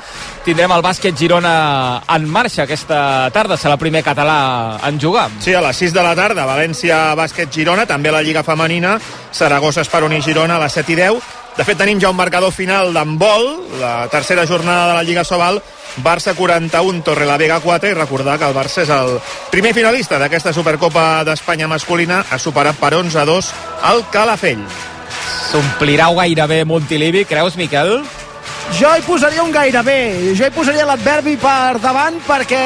tindrem 0.44 0.76
el 0.76 0.84
bàsquet 0.84 1.16
Girona 1.16 2.04
en 2.16 2.28
marxa 2.28 2.66
aquesta 2.66 3.32
tarda, 3.32 3.56
serà 3.56 3.78
el 3.78 3.84
primer 3.86 4.04
català 4.04 4.38
en 4.84 5.00
jugar. 5.00 5.30
Sí, 5.40 5.56
a 5.56 5.64
les 5.64 5.80
6 5.80 5.96
de 5.96 6.04
la 6.04 6.14
tarda, 6.20 6.48
València 6.50 7.16
Bàsquet 7.16 7.56
Girona, 7.56 7.88
també 7.88 8.12
la 8.12 8.22
Lliga 8.22 8.44
Femenina, 8.44 8.98
Saragossa 9.32 9.88
Esperoni 9.88 10.22
Girona 10.22 10.60
a 10.60 10.66
les 10.68 10.82
7 10.82 10.92
i 10.92 11.04
10. 11.06 11.47
De 11.58 11.66
fet, 11.66 11.78
tenim 11.80 11.98
ja 11.98 12.12
un 12.14 12.18
marcador 12.20 12.52
final 12.54 12.92
d'handbol, 12.94 13.48
la 13.82 14.06
tercera 14.14 14.46
jornada 14.46 14.92
de 14.92 14.98
la 15.00 15.04
Lliga 15.04 15.24
Sobal, 15.26 15.58
Barça 16.06 16.36
41, 16.38 17.02
Torrelavega 17.02 17.58
4, 17.64 17.90
i 17.90 17.96
recordar 17.98 18.38
que 18.38 18.46
el 18.46 18.54
Barça 18.54 18.84
és 18.84 18.92
el 18.94 19.16
primer 19.50 19.74
finalista 19.74 20.20
d'aquesta 20.22 20.54
Supercopa 20.54 21.24
d'Espanya 21.26 21.66
masculina, 21.72 22.22
ha 22.30 22.38
superat 22.38 22.78
per 22.78 22.94
11 23.00 23.18
a 23.18 23.26
2 23.26 23.50
el 23.90 24.06
Calafell. 24.14 24.62
S'omplirà 25.50 26.12
gairebé 26.14 26.62
Montilivi, 26.70 27.26
creus, 27.26 27.58
Miquel? 27.58 28.04
Jo 28.76 28.90
hi 28.98 29.02
posaria 29.02 29.42
un 29.42 29.52
gairebé, 29.52 30.34
jo 30.36 30.46
hi 30.46 30.52
posaria 30.52 30.86
l'adverbi 30.86 31.38
per 31.40 31.80
davant 31.80 32.18
perquè 32.28 32.60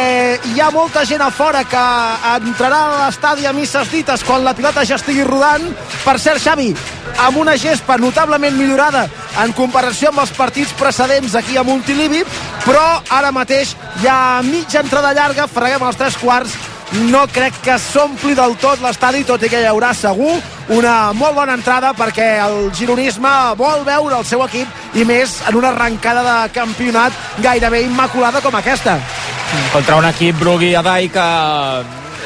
hi 0.50 0.60
ha 0.60 0.72
molta 0.74 1.04
gent 1.06 1.22
a 1.22 1.30
fora 1.32 1.62
que 1.64 1.84
entrarà 2.34 2.80
a 2.82 2.96
l'estadi 3.04 3.46
a 3.46 3.54
misses 3.54 3.92
dites 3.94 4.26
quan 4.26 4.44
la 4.44 4.56
pilota 4.58 4.84
ja 4.84 4.98
estigui 4.98 5.24
rodant. 5.24 5.70
Per 6.04 6.18
cert, 6.20 6.42
Xavi, 6.42 6.72
amb 7.28 7.38
una 7.38 7.56
gespa 7.56 8.00
notablement 8.02 8.58
millorada 8.58 9.06
en 9.44 9.54
comparació 9.54 10.10
amb 10.10 10.24
els 10.26 10.34
partits 10.36 10.74
precedents 10.80 11.38
aquí 11.38 11.56
a 11.56 11.64
Montilivi, 11.64 12.26
però 12.66 12.84
ara 13.10 13.32
mateix 13.32 13.76
hi 14.02 14.10
ha 14.10 14.42
mitja 14.44 14.82
entrada 14.82 15.14
llarga, 15.14 15.48
freguem 15.48 15.86
els 15.86 16.02
tres 16.02 16.18
quarts, 16.18 16.58
no 17.14 17.24
crec 17.32 17.62
que 17.64 17.78
s'ompli 17.80 18.34
del 18.36 18.58
tot 18.60 18.82
l'estadi, 18.84 19.24
tot 19.24 19.46
i 19.46 19.54
que 19.54 19.62
hi 19.62 19.70
haurà 19.70 19.94
segur 19.96 20.34
una 20.72 21.12
molt 21.14 21.36
bona 21.36 21.56
entrada 21.58 21.92
perquè 21.98 22.38
el 22.46 22.70
gironisme 22.76 23.32
vol 23.60 23.84
veure 23.88 24.20
el 24.20 24.28
seu 24.28 24.44
equip 24.46 24.96
i 24.96 25.04
més 25.08 25.42
en 25.50 25.58
una 25.60 25.74
arrencada 25.74 26.24
de 26.28 26.54
campionat 26.56 27.18
gairebé 27.44 27.84
immaculada 27.88 28.42
com 28.42 28.56
aquesta. 28.56 28.98
Contra 29.74 29.98
un 30.00 30.08
equip 30.08 30.40
Brugui 30.40 30.74
Adai 30.76 31.10
que 31.12 31.28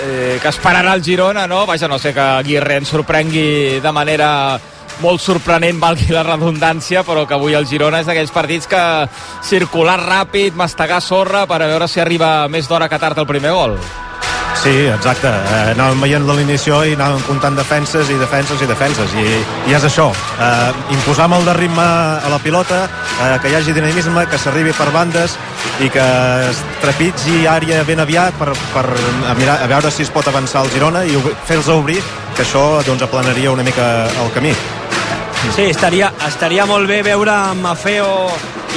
eh, 0.05 0.37
que 0.41 0.49
esperarà 0.51 0.93
el 0.93 1.03
Girona, 1.03 1.47
no? 1.47 1.65
Vaja, 1.65 1.87
no 1.87 1.99
sé 1.99 2.13
que 2.13 2.21
Aguirre 2.21 2.77
ens 2.81 2.93
sorprengui 2.93 3.81
de 3.81 3.91
manera 3.95 4.29
molt 5.03 5.19
sorprenent, 5.19 5.79
valgui 5.81 6.13
la 6.13 6.23
redundància, 6.23 7.03
però 7.03 7.25
que 7.27 7.35
avui 7.35 7.55
el 7.57 7.67
Girona 7.67 7.99
és 7.99 8.07
d'aquells 8.07 8.31
partits 8.31 8.69
que 8.71 8.81
circular 9.43 9.97
ràpid, 10.03 10.55
mastegar 10.55 11.01
sorra 11.03 11.45
per 11.49 11.61
a 11.61 11.69
veure 11.71 11.89
si 11.91 11.99
arriba 11.99 12.47
més 12.47 12.69
d'hora 12.69 12.89
que 12.89 12.99
tard 13.01 13.19
el 13.19 13.27
primer 13.27 13.51
gol. 13.57 13.79
Sí, 14.65 14.88
exacte. 14.89 15.29
Eh, 15.29 15.74
anàvem 15.75 16.00
veient 16.01 16.24
l'alineació 16.25 16.79
i 16.89 16.95
anàvem 16.95 17.19
comptant 17.27 17.53
defenses 17.53 18.07
i 18.10 18.15
defenses 18.17 18.63
i 18.65 18.65
defenses. 18.65 19.12
I, 19.13 19.25
i 19.69 19.75
és 19.77 19.84
això. 19.86 20.07
Eh, 20.41 20.72
imposar 20.95 21.27
molt 21.29 21.45
de 21.45 21.53
ritme 21.53 21.86
a 21.86 22.31
la 22.34 22.39
pilota, 22.41 22.79
eh, 22.88 23.36
que 23.43 23.51
hi 23.51 23.60
hagi 23.60 23.75
dinamisme, 23.77 24.25
que 24.25 24.39
s'arribi 24.41 24.74
per 24.74 24.89
bandes 24.89 25.38
i 25.86 25.91
que 25.93 26.07
es 26.48 26.63
trepitgi 26.81 27.45
àrea 27.45 27.84
ben 27.86 28.01
aviat 28.01 28.41
per, 28.41 28.55
per 28.74 28.88
a, 28.89 29.38
mirar, 29.38 29.60
a 29.62 29.69
veure 29.69 29.93
si 29.93 30.01
es 30.01 30.10
pot 30.10 30.25
avançar 30.34 30.65
el 30.65 30.74
Girona 30.74 31.05
i 31.05 31.22
fer-los 31.45 31.69
obrir, 31.75 32.01
que 32.34 32.41
això 32.41 32.81
doncs, 32.89 33.05
aplanaria 33.05 33.53
una 33.53 33.63
mica 33.69 34.10
el 34.10 34.34
camí. 34.34 34.55
Sí, 35.53 35.69
estaria, 35.69 36.10
estaria 36.25 36.65
molt 36.65 36.89
bé 36.89 37.03
veure 37.05 37.38
Mafeo 37.62 38.31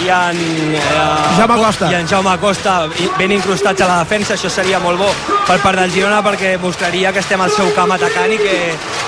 i 0.04 0.08
en, 0.08 0.38
eh, 0.74 1.36
Jaume 1.38 1.56
Costa. 1.62 1.90
i 1.90 1.94
en 1.94 2.08
Jaume 2.08 2.36
Costa 2.38 2.74
ben 3.18 3.32
incrustats 3.32 3.80
a 3.82 3.86
la 3.88 3.98
defensa, 4.04 4.34
això 4.34 4.50
seria 4.50 4.78
molt 4.78 4.98
bo 4.98 5.08
per 5.46 5.58
part 5.62 5.78
del 5.80 5.90
Girona 5.92 6.22
perquè 6.24 6.56
mostraria 6.60 7.12
que 7.12 7.20
estem 7.24 7.40
al 7.40 7.50
seu 7.50 7.72
camp 7.74 7.92
atacant 7.96 8.32
i 8.32 8.38
que, 8.38 8.58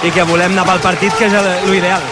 i 0.09 0.11
que 0.11 0.23
volem 0.25 0.53
anar 0.53 0.65
pel 0.67 0.81
partit, 0.81 1.15
que 1.19 1.27
és 1.27 1.33
el- 1.35 1.71
l'ideal. 1.71 2.03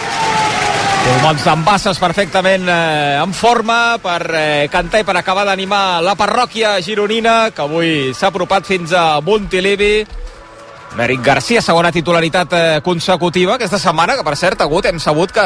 Pulmons 0.99 1.43
d'embasses 1.47 1.97
perfectament 1.97 2.67
eh, 2.69 3.19
en 3.23 3.33
forma 3.33 3.97
per 4.03 4.19
eh, 4.35 4.67
cantar 4.71 4.99
i 5.01 5.05
per 5.07 5.15
acabar 5.17 5.45
d'animar 5.47 6.01
la 6.05 6.13
parròquia 6.19 6.75
gironina, 6.85 7.51
que 7.55 7.61
avui 7.63 8.13
s'ha 8.13 8.27
apropat 8.29 8.67
fins 8.67 8.91
a 8.93 9.19
Montilivi. 9.21 10.05
Mèric 10.99 11.21
Garcia, 11.21 11.61
segona 11.61 11.91
titularitat 11.93 12.53
eh, 12.57 12.81
consecutiva 12.83 13.55
aquesta 13.55 13.79
setmana, 13.79 14.15
que 14.17 14.23
per 14.25 14.35
cert, 14.37 14.61
Agut, 14.65 14.85
hem 14.89 14.99
sabut 14.99 15.31
que 15.31 15.43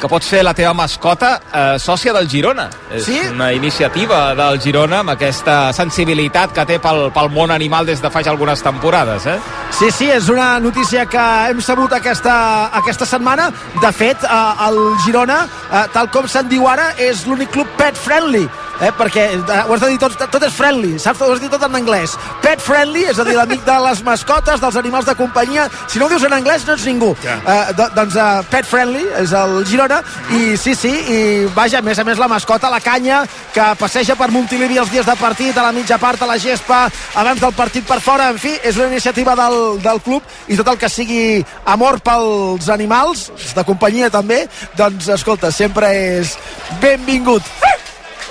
que 0.00 0.08
pots 0.08 0.26
fer 0.32 0.40
la 0.46 0.54
teva 0.56 0.72
mascota 0.74 1.34
eh, 1.52 1.78
sòcia 1.78 2.12
del 2.16 2.28
Girona. 2.30 2.68
És 2.90 3.04
Sí? 3.04 3.18
una 3.30 3.52
iniciativa 3.52 4.34
del 4.34 4.60
Girona 4.60 5.00
amb 5.00 5.10
aquesta 5.10 5.72
sensibilitat 5.76 6.52
que 6.56 6.64
té 6.66 6.78
pel, 6.80 7.10
pel 7.12 7.28
món 7.30 7.50
animal 7.50 7.86
des 7.86 8.00
de 8.02 8.10
fa 8.10 8.22
ja 8.24 8.30
algunes 8.30 8.62
temporades, 8.62 9.26
eh? 9.26 9.38
Sí, 9.76 9.90
sí, 9.90 10.08
és 10.10 10.28
una 10.28 10.58
notícia 10.60 11.04
que 11.06 11.20
hem 11.50 11.60
sabut 11.60 11.92
aquesta, 11.92 12.70
aquesta 12.80 13.06
setmana. 13.06 13.50
De 13.80 13.92
fet, 13.92 14.24
eh, 14.24 14.68
el 14.68 14.80
Girona, 15.04 15.46
eh, 15.72 15.84
tal 15.92 16.10
com 16.10 16.26
se'n 16.28 16.48
diu 16.48 16.66
ara, 16.68 16.94
és 16.98 17.26
l'únic 17.26 17.50
club 17.52 17.68
pet 17.76 17.96
friendly 17.96 18.48
eh, 18.80 18.92
perquè 18.96 19.26
eh, 19.36 19.60
ho 19.66 19.74
has 19.74 19.82
de 19.84 19.90
dir 19.92 19.98
tot, 20.00 20.16
tot 20.32 20.46
és 20.46 20.54
friendly, 20.54 20.96
saps? 20.98 21.20
Ho 21.20 21.30
has 21.32 21.40
de 21.40 21.46
dir 21.46 21.52
tot 21.52 21.66
en 21.68 21.76
anglès. 21.80 22.16
Pet 22.44 22.62
friendly, 22.64 23.04
és 23.10 23.20
a 23.20 23.26
dir, 23.26 23.36
l'amic 23.38 23.64
de 23.66 23.76
les 23.86 24.02
mascotes, 24.06 24.60
dels 24.62 24.78
animals 24.80 25.08
de 25.08 25.14
companyia. 25.18 25.68
Si 25.88 26.00
no 26.00 26.06
ho 26.06 26.12
dius 26.12 26.24
en 26.26 26.36
anglès, 26.36 26.66
no 26.66 26.76
ets 26.76 26.86
ningú. 26.88 27.12
Ja. 27.24 27.38
Eh, 27.40 27.74
do, 27.78 27.88
doncs 27.96 28.16
uh, 28.16 28.40
pet 28.50 28.68
friendly 28.68 29.04
és 29.20 29.34
el 29.36 29.60
Girona, 29.68 30.00
i 30.36 30.56
sí, 30.60 30.74
sí, 30.78 30.90
i 30.90 31.20
vaja, 31.56 31.80
a 31.80 31.86
més 31.86 31.98
a 31.98 32.06
més 32.06 32.20
la 32.20 32.28
mascota, 32.30 32.70
la 32.72 32.80
canya, 32.84 33.22
que 33.54 33.66
passeja 33.80 34.16
per 34.18 34.30
Montilivi 34.34 34.80
els 34.80 34.92
dies 34.92 35.06
de 35.06 35.16
partit, 35.20 35.56
a 35.56 35.66
la 35.66 35.74
mitja 35.76 35.98
part, 36.00 36.22
a 36.22 36.30
la 36.30 36.38
gespa, 36.40 36.82
abans 37.20 37.42
del 37.42 37.54
partit 37.56 37.86
per 37.86 38.00
fora, 38.04 38.30
en 38.30 38.38
fi, 38.40 38.54
és 38.64 38.78
una 38.80 38.90
iniciativa 38.90 39.36
del, 39.38 39.58
del 39.82 40.00
club, 40.04 40.24
i 40.48 40.58
tot 40.60 40.72
el 40.72 40.80
que 40.80 40.90
sigui 40.92 41.44
amor 41.70 42.00
pels 42.04 42.70
animals, 42.72 43.28
de 43.56 43.66
companyia 43.66 44.10
també, 44.12 44.44
doncs, 44.78 45.10
escolta, 45.16 45.52
sempre 45.54 45.90
és 46.20 46.36
benvingut. 46.82 47.46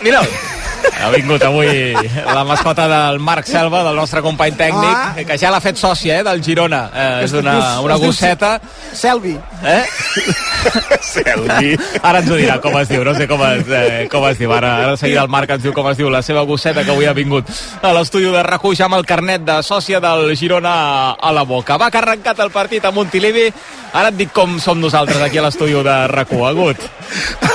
Mira, 0.02 0.22
ha 1.02 1.10
vingut 1.14 1.44
avui 1.44 1.94
la 2.26 2.44
mascota 2.44 2.88
del 2.88 3.20
Marc 3.20 3.48
Selva, 3.48 3.84
del 3.84 3.96
nostre 3.96 4.22
company 4.22 4.52
tècnic, 4.58 4.96
Ah. 5.00 5.14
que 5.16 5.38
ja 5.38 5.52
l'ha 5.52 5.60
fet 5.62 5.78
sòcia, 5.78 6.20
eh, 6.20 6.24
del 6.24 6.42
Girona. 6.44 6.90
Eh, 6.94 7.24
és 7.24 7.32
Es 7.32 7.34
una, 7.34 7.80
una 7.82 7.96
gosseta. 7.96 8.60
Selvi. 8.94 9.38
Eh? 9.64 9.84
Selvi. 11.02 11.76
Ara 12.02 12.20
ens 12.22 12.30
ho 12.32 12.38
dirà 12.40 12.60
com 12.62 12.76
es 12.80 12.90
diu, 12.90 13.04
no 13.06 13.14
sé 13.16 13.28
com 13.30 13.42
es, 13.48 13.66
eh, 13.70 14.08
com 14.12 14.26
es 14.30 14.38
diu. 14.40 14.52
Ara, 14.54 14.76
ara 14.84 14.92
de 14.92 14.98
seguida 15.02 15.24
el 15.24 15.30
Marc 15.32 15.50
ens 15.56 15.64
diu 15.64 15.74
com 15.74 15.88
es 15.92 15.98
diu 15.98 16.10
la 16.10 16.22
seva 16.26 16.44
gosseta 16.48 16.84
que 16.84 16.92
avui 16.92 17.08
ha 17.10 17.14
vingut 17.14 17.48
a 17.82 17.94
l'estudi 17.96 18.30
de 18.32 18.44
rac 18.44 18.66
ja 18.76 18.86
amb 18.86 18.96
el 19.00 19.06
carnet 19.06 19.42
de 19.48 19.60
sòcia 19.64 20.00
del 20.04 20.36
Girona 20.36 20.74
a, 20.74 21.12
a 21.14 21.32
la 21.32 21.44
boca. 21.44 21.78
Va 21.78 21.90
que 21.90 21.98
ha 21.98 22.02
arrencat 22.02 22.40
el 22.40 22.52
partit 22.52 22.86
a 22.86 22.92
Montilivi. 22.92 23.48
Ara 23.94 24.10
et 24.12 24.18
dic 24.20 24.32
com 24.36 24.60
som 24.62 24.78
nosaltres 24.80 25.22
aquí 25.22 25.40
a 25.40 25.42
l'estudi 25.48 25.74
de 25.74 25.98
rac 26.12 26.30
Agut. 26.30 26.78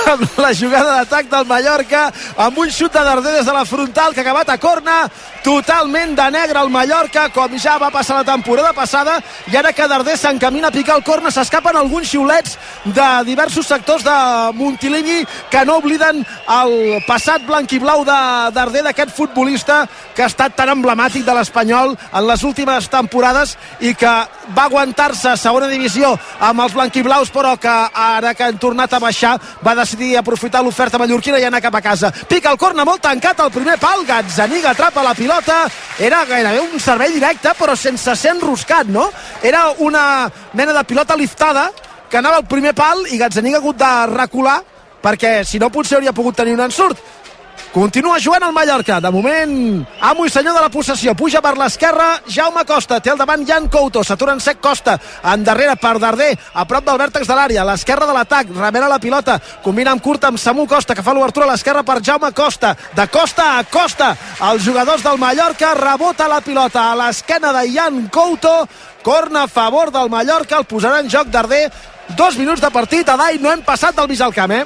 amb 0.05 0.37
la 0.37 0.51
jugada 0.53 0.97
d'atac 0.99 1.29
del 1.31 1.45
Mallorca 1.47 2.11
amb 2.37 2.57
un 2.59 2.69
xut 2.69 2.93
de 2.93 3.03
Darder 3.15 3.31
des 3.31 3.45
de 3.45 3.53
la 3.53 3.63
frontal 3.63 4.13
que 4.13 4.19
ha 4.19 4.23
acabat 4.23 4.49
a 4.49 4.57
corna 4.57 5.09
totalment 5.41 6.17
de 6.17 6.23
negre 6.31 6.59
el 6.59 6.69
Mallorca 6.69 7.29
com 7.31 7.53
ja 7.55 7.77
va 7.79 7.87
passar 7.93 8.17
la 8.17 8.25
temporada 8.27 8.73
passada 8.75 9.21
i 9.47 9.55
ara 9.55 9.71
que 9.71 9.87
Darder 9.87 10.17
s'encamina 10.19 10.67
a 10.67 10.73
picar 10.75 10.97
el 10.97 11.03
corna 11.03 11.31
s'escapen 11.31 11.77
alguns 11.77 12.09
xiulets 12.11 12.57
de 12.83 13.07
diversos 13.23 13.69
sectors 13.71 14.03
de 14.03 14.15
Montilivi 14.57 15.21
que 15.49 15.63
no 15.63 15.77
obliden 15.77 16.25
el 16.57 16.75
passat 17.07 17.45
blanc 17.47 17.71
i 17.71 17.79
blau 17.79 18.03
de 18.03 18.17
Darder 18.51 18.83
d'aquest 18.83 19.15
futbolista 19.15 19.85
que 20.13 20.25
ha 20.25 20.27
estat 20.27 20.57
tan 20.57 20.73
emblemàtic 20.75 21.23
de 21.23 21.37
l'Espanyol 21.37 21.95
en 21.95 22.27
les 22.27 22.43
últimes 22.43 22.89
temporades 22.91 23.55
i 23.79 23.93
que 23.95 24.13
va 24.57 24.67
aguantar-se 24.67 25.29
a 25.29 25.37
segona 25.39 25.71
divisió 25.71 26.11
amb 26.39 26.65
els 26.67 26.75
blanquiblaus 26.75 27.31
però 27.31 27.55
que 27.55 27.77
ara 27.93 28.33
que 28.33 28.43
han 28.43 28.59
tornat 28.59 28.91
a 28.91 28.99
baixar 28.99 29.37
va 29.63 29.77
decidir 29.79 30.17
aprofitar 30.17 30.65
l'oferta 30.65 30.99
mallorquina 30.99 31.39
i 31.39 31.47
anar 31.47 31.63
cap 31.63 31.79
a 31.79 31.81
casa. 31.81 32.11
Pica 32.27 32.51
el 32.51 32.59
corna 32.59 32.83
molt 32.83 33.04
tancat 33.05 33.39
al 33.39 33.51
primer 33.53 33.75
pal, 33.77 34.01
Gazzaniga 34.07 34.71
atrapa 34.71 35.03
la 35.05 35.13
pilota, 35.13 35.65
era 36.01 36.23
gairebé 36.25 36.63
un 36.63 36.79
servei 36.81 37.11
directe 37.13 37.51
però 37.53 37.75
sense 37.77 38.15
ser 38.17 38.31
enroscat, 38.33 38.89
no? 38.89 39.11
Era 39.45 39.67
una 39.85 40.25
mena 40.57 40.73
de 40.73 40.83
pilota 40.89 41.15
liftada 41.15 41.67
que 42.09 42.17
anava 42.17 42.39
al 42.41 42.47
primer 42.49 42.73
pal 42.73 43.03
i 43.13 43.19
Gazzaniga 43.21 43.59
ha 43.59 43.61
hagut 43.61 43.77
de 43.77 43.91
recular 44.09 44.57
perquè 45.03 45.43
si 45.45 45.61
no 45.61 45.69
potser 45.69 45.99
hauria 45.99 46.15
pogut 46.17 46.39
tenir 46.39 46.55
un 46.57 46.65
ensurt. 46.65 46.97
Continua 47.75 48.21
jugant 48.23 48.45
el 48.47 48.53
Mallorca. 48.55 49.01
De 49.03 49.09
moment, 49.11 49.81
amo 49.99 50.23
i 50.23 50.29
senyor 50.31 50.53
de 50.55 50.61
la 50.63 50.69
possessió. 50.71 51.11
Puja 51.11 51.41
per 51.43 51.57
l'esquerra 51.59 52.21
Jaume 52.31 52.61
Costa. 52.63 53.01
Té 53.03 53.11
al 53.11 53.17
davant 53.19 53.41
Jan 53.43 53.65
Couto. 53.67 53.99
S'atura 53.99 54.31
en 54.31 54.39
sec 54.39 54.61
Costa. 54.63 54.93
Endarrere 55.33 55.73
per 55.75 55.97
Darder. 55.99 56.29
A 56.53 56.63
prop 56.69 56.85
del 56.87 57.01
vèrtex 57.01 57.27
de 57.27 57.35
l'àrea. 57.35 57.65
A 57.65 57.67
l'esquerra 57.67 58.07
de 58.07 58.15
l'atac. 58.15 58.53
Remena 58.55 58.87
la 58.87 59.01
pilota. 59.03 59.35
Combina 59.65 59.91
amb 59.91 59.99
curta 60.05 60.31
amb 60.31 60.39
Samu 60.39 60.63
Costa, 60.71 60.95
que 60.95 61.03
fa 61.03 61.11
l'obertura 61.11 61.49
a 61.49 61.51
l'esquerra 61.51 61.83
per 61.83 61.99
Jaume 61.99 62.31
Costa. 62.31 62.71
De 62.95 63.09
Costa 63.11 63.49
a 63.57 63.67
Costa. 63.67 64.13
Els 64.53 64.63
jugadors 64.63 65.03
del 65.03 65.19
Mallorca 65.19 65.73
rebota 65.75 66.31
la 66.31 66.39
pilota 66.39 66.87
a 66.93 66.95
l'esquena 66.95 67.51
de 67.59 67.67
Jan 67.75 68.07
Couto. 68.07 68.55
Corna 69.03 69.43
a 69.43 69.51
favor 69.51 69.91
del 69.91 70.09
Mallorca. 70.09 70.63
El 70.63 70.71
posarà 70.71 71.03
en 71.03 71.11
joc 71.11 71.27
Darder. 71.27 71.67
Dos 72.15 72.39
minuts 72.39 72.63
de 72.63 72.71
partit. 72.71 73.09
A 73.09 73.19
Dai 73.19 73.35
no 73.43 73.51
hem 73.51 73.67
passat 73.67 73.99
del 73.99 74.07
mig 74.07 74.23
al 74.23 74.33
camp, 74.33 74.55
eh? 74.63 74.65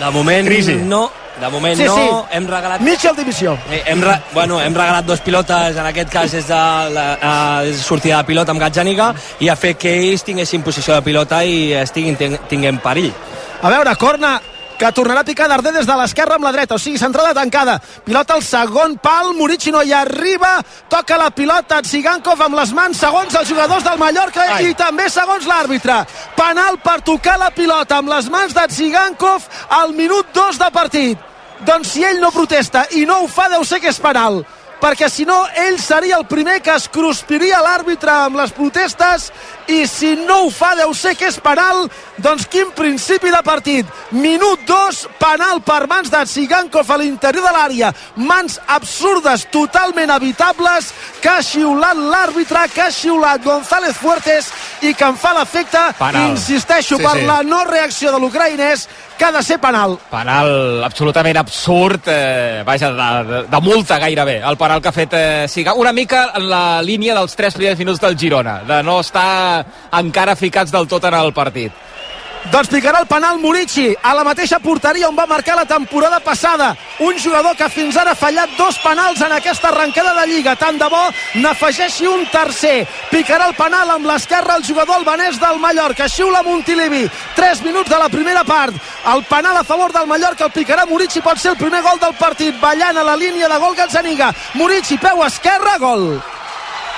De 0.00 0.10
moment 0.16 0.46
Crisi. 0.46 0.80
no, 0.88 1.10
de 1.40 1.50
moment 1.52 1.78
Sí, 1.78 1.84
no, 1.84 1.94
sí. 1.96 2.36
hem 2.36 2.46
regalat... 2.50 2.82
Mitchell 2.84 3.16
divisió. 3.16 3.56
Eh, 3.70 3.82
hem, 3.86 4.02
re, 4.02 4.18
bueno, 4.34 4.60
hem 4.60 4.74
regalat 4.74 5.06
dos 5.06 5.20
pilotes, 5.24 5.76
en 5.76 5.86
aquest 5.86 6.12
cas 6.12 6.34
és 6.34 6.46
de 6.48 6.60
la 6.94 7.06
eh, 7.16 7.72
sortida 7.78 8.18
de 8.20 8.28
pilota 8.28 8.54
amb 8.54 8.62
Gazzaniga, 8.62 9.12
i 9.40 9.48
ha 9.48 9.56
fet 9.56 9.78
que 9.78 9.94
ells 10.02 10.26
tinguessin 10.26 10.66
posició 10.66 10.98
de 10.98 11.06
pilota 11.06 11.42
i 11.44 11.72
estiguin 11.78 12.18
tinguem 12.48 12.80
perill. 12.84 13.12
A 13.62 13.70
veure, 13.72 13.94
corna 13.98 14.36
que 14.78 14.92
tornarà 14.94 15.24
a 15.24 15.26
picar 15.26 15.48
Darder 15.50 15.72
des 15.74 15.86
de 15.86 15.94
l'esquerra 15.98 16.36
amb 16.38 16.46
la 16.46 16.52
dreta, 16.54 16.76
o 16.76 16.78
sigui, 16.78 17.00
centrada 17.00 17.34
tancada. 17.34 17.78
Pilota 18.04 18.36
al 18.38 18.44
segon 18.46 18.96
pal, 19.02 19.32
Murici 19.36 19.72
no 19.74 19.82
hi 19.82 19.92
arriba, 19.92 20.58
toca 20.88 21.18
la 21.18 21.30
pilota 21.34 21.80
Tsigankov 21.82 22.44
amb 22.46 22.58
les 22.60 22.72
mans, 22.76 22.98
segons 22.98 23.34
els 23.34 23.48
jugadors 23.50 23.84
del 23.84 23.98
Mallorca 23.98 24.46
Ai. 24.54 24.70
i 24.70 24.76
també 24.78 25.08
segons 25.10 25.48
l'àrbitre. 25.50 25.98
Penal 26.38 26.78
per 26.84 27.00
tocar 27.02 27.38
la 27.42 27.50
pilota 27.50 27.98
amb 27.98 28.14
les 28.14 28.30
mans 28.30 28.54
de 28.54 28.68
Tsigankov 28.70 29.48
al 29.80 29.92
minut 29.98 30.30
2 30.34 30.62
de 30.62 30.70
partit. 30.70 31.26
Doncs 31.66 31.96
si 31.96 32.04
ell 32.06 32.22
no 32.22 32.30
protesta 32.30 32.86
i 32.94 33.02
no 33.04 33.24
ho 33.24 33.26
fa, 33.28 33.48
deu 33.50 33.66
ser 33.66 33.82
que 33.82 33.90
és 33.90 33.98
penal 33.98 34.44
perquè 34.78 35.08
si 35.10 35.24
no 35.26 35.40
ell 35.58 35.78
seria 35.82 36.16
el 36.20 36.26
primer 36.30 36.60
que 36.62 36.70
es 36.70 36.86
cruspiria 36.92 37.58
l'àrbitre 37.64 38.12
amb 38.14 38.38
les 38.38 38.52
protestes 38.54 39.32
i 39.68 39.86
si 39.86 40.14
no 40.16 40.44
ho 40.46 40.50
fa 40.50 40.74
deu 40.78 40.94
ser 40.96 41.14
que 41.18 41.28
és 41.28 41.38
penal. 41.44 41.86
Doncs 42.18 42.46
quin 42.50 42.70
principi 42.74 43.30
de 43.30 43.40
partit? 43.46 43.86
Minut 44.16 44.64
2, 44.66 45.02
penal 45.20 45.60
per 45.62 45.86
mans 45.90 46.10
de 46.10 46.22
Tsigankov 46.24 46.90
a 46.90 46.96
l'interior 46.98 47.44
de 47.44 47.52
l'àrea. 47.54 47.92
Mans 48.16 48.58
absurdes, 48.66 49.46
totalment 49.52 50.10
evitables. 50.16 50.92
Que 51.22 51.28
ha 51.30 51.42
xiulat 51.44 51.98
l'àrbitre 51.98 52.64
que 52.74 52.86
ha 52.86 52.90
xiulat 52.94 53.44
González 53.44 53.96
Fuertes 53.98 54.48
i 54.82 54.94
que 54.94 55.04
em 55.04 55.16
fa 55.18 55.34
l'efecte, 55.36 55.80
insisteixo 56.28 56.96
Sí, 56.98 57.02
per 57.04 57.18
sí. 57.18 57.26
la 57.26 57.42
no 57.42 57.64
reacció 57.68 58.12
de 58.12 58.18
l'ucraïnès 58.22 58.86
que 59.18 59.24
ha 59.26 59.32
de 59.32 59.42
ser 59.42 59.58
penal. 59.58 59.96
Penal 60.10 60.84
absolutament 60.86 61.36
absurd, 61.40 62.06
eh, 62.06 62.62
vaja, 62.64 62.90
de, 62.94 63.08
de, 63.32 63.42
de 63.50 63.60
multa 63.60 63.98
gairebé, 63.98 64.38
el 64.46 64.56
penal 64.56 64.80
que 64.80 64.88
ha 64.88 64.94
fet 64.94 65.12
eh, 65.18 65.46
Siga. 65.50 65.74
Una 65.74 65.92
mica 65.92 66.30
en 66.38 66.48
la 66.48 66.80
línia 66.82 67.14
dels 67.18 67.34
tres 67.36 67.54
primers 67.58 67.78
minuts 67.78 68.00
del 68.00 68.16
Girona, 68.18 68.60
de 68.66 68.82
no 68.86 69.00
estar 69.00 69.57
encara 70.00 70.36
ficats 70.36 70.72
del 70.72 70.88
tot 70.88 71.04
en 71.04 71.14
el 71.14 71.32
partit. 71.32 71.88
Doncs 72.48 72.70
picarà 72.70 73.00
el 73.02 73.08
penal 73.10 73.36
Murici 73.42 73.90
a 74.00 74.14
la 74.16 74.22
mateixa 74.24 74.60
porteria 74.62 75.08
on 75.08 75.16
va 75.18 75.26
marcar 75.26 75.56
la 75.58 75.66
temporada 75.66 76.20
passada. 76.20 76.70
Un 77.04 77.18
jugador 77.18 77.56
que 77.56 77.68
fins 77.68 77.96
ara 77.98 78.14
ha 78.14 78.18
fallat 78.18 78.54
dos 78.56 78.78
penals 78.80 79.20
en 79.20 79.34
aquesta 79.36 79.68
arrencada 79.68 80.14
de 80.20 80.26
Lliga. 80.30 80.54
Tant 80.56 80.78
de 80.78 80.88
bo 80.88 81.02
n'afegeixi 81.42 82.06
un 82.06 82.24
tercer. 82.32 82.86
Picarà 83.10 83.50
el 83.50 83.58
penal 83.58 83.90
amb 83.90 84.06
l'esquerra 84.06 84.56
el 84.56 84.64
jugador 84.64 84.96
albanès 84.96 85.40
del 85.42 85.60
Mallorca. 85.60 86.08
Xiula 86.08 86.42
Montilivi. 86.46 87.04
3 87.36 87.62
minuts 87.66 87.90
de 87.90 87.98
la 87.98 88.08
primera 88.08 88.44
part. 88.44 88.74
El 89.12 89.24
penal 89.24 89.58
a 89.58 89.64
favor 89.64 89.92
del 89.92 90.06
Mallorca 90.06 90.46
el 90.46 90.54
picarà 90.54 90.86
Murici. 90.86 91.20
Pot 91.20 91.38
ser 91.38 91.52
el 91.52 91.60
primer 91.60 91.82
gol 91.82 92.00
del 92.00 92.14
partit. 92.14 92.56
Ballant 92.60 92.96
a 92.96 93.04
la 93.04 93.16
línia 93.16 93.48
de 93.48 93.58
gol 93.58 93.76
Gazzaniga. 93.76 94.32
Murici, 94.54 94.96
peu 94.96 95.24
esquerra, 95.26 95.76
gol 95.78 96.37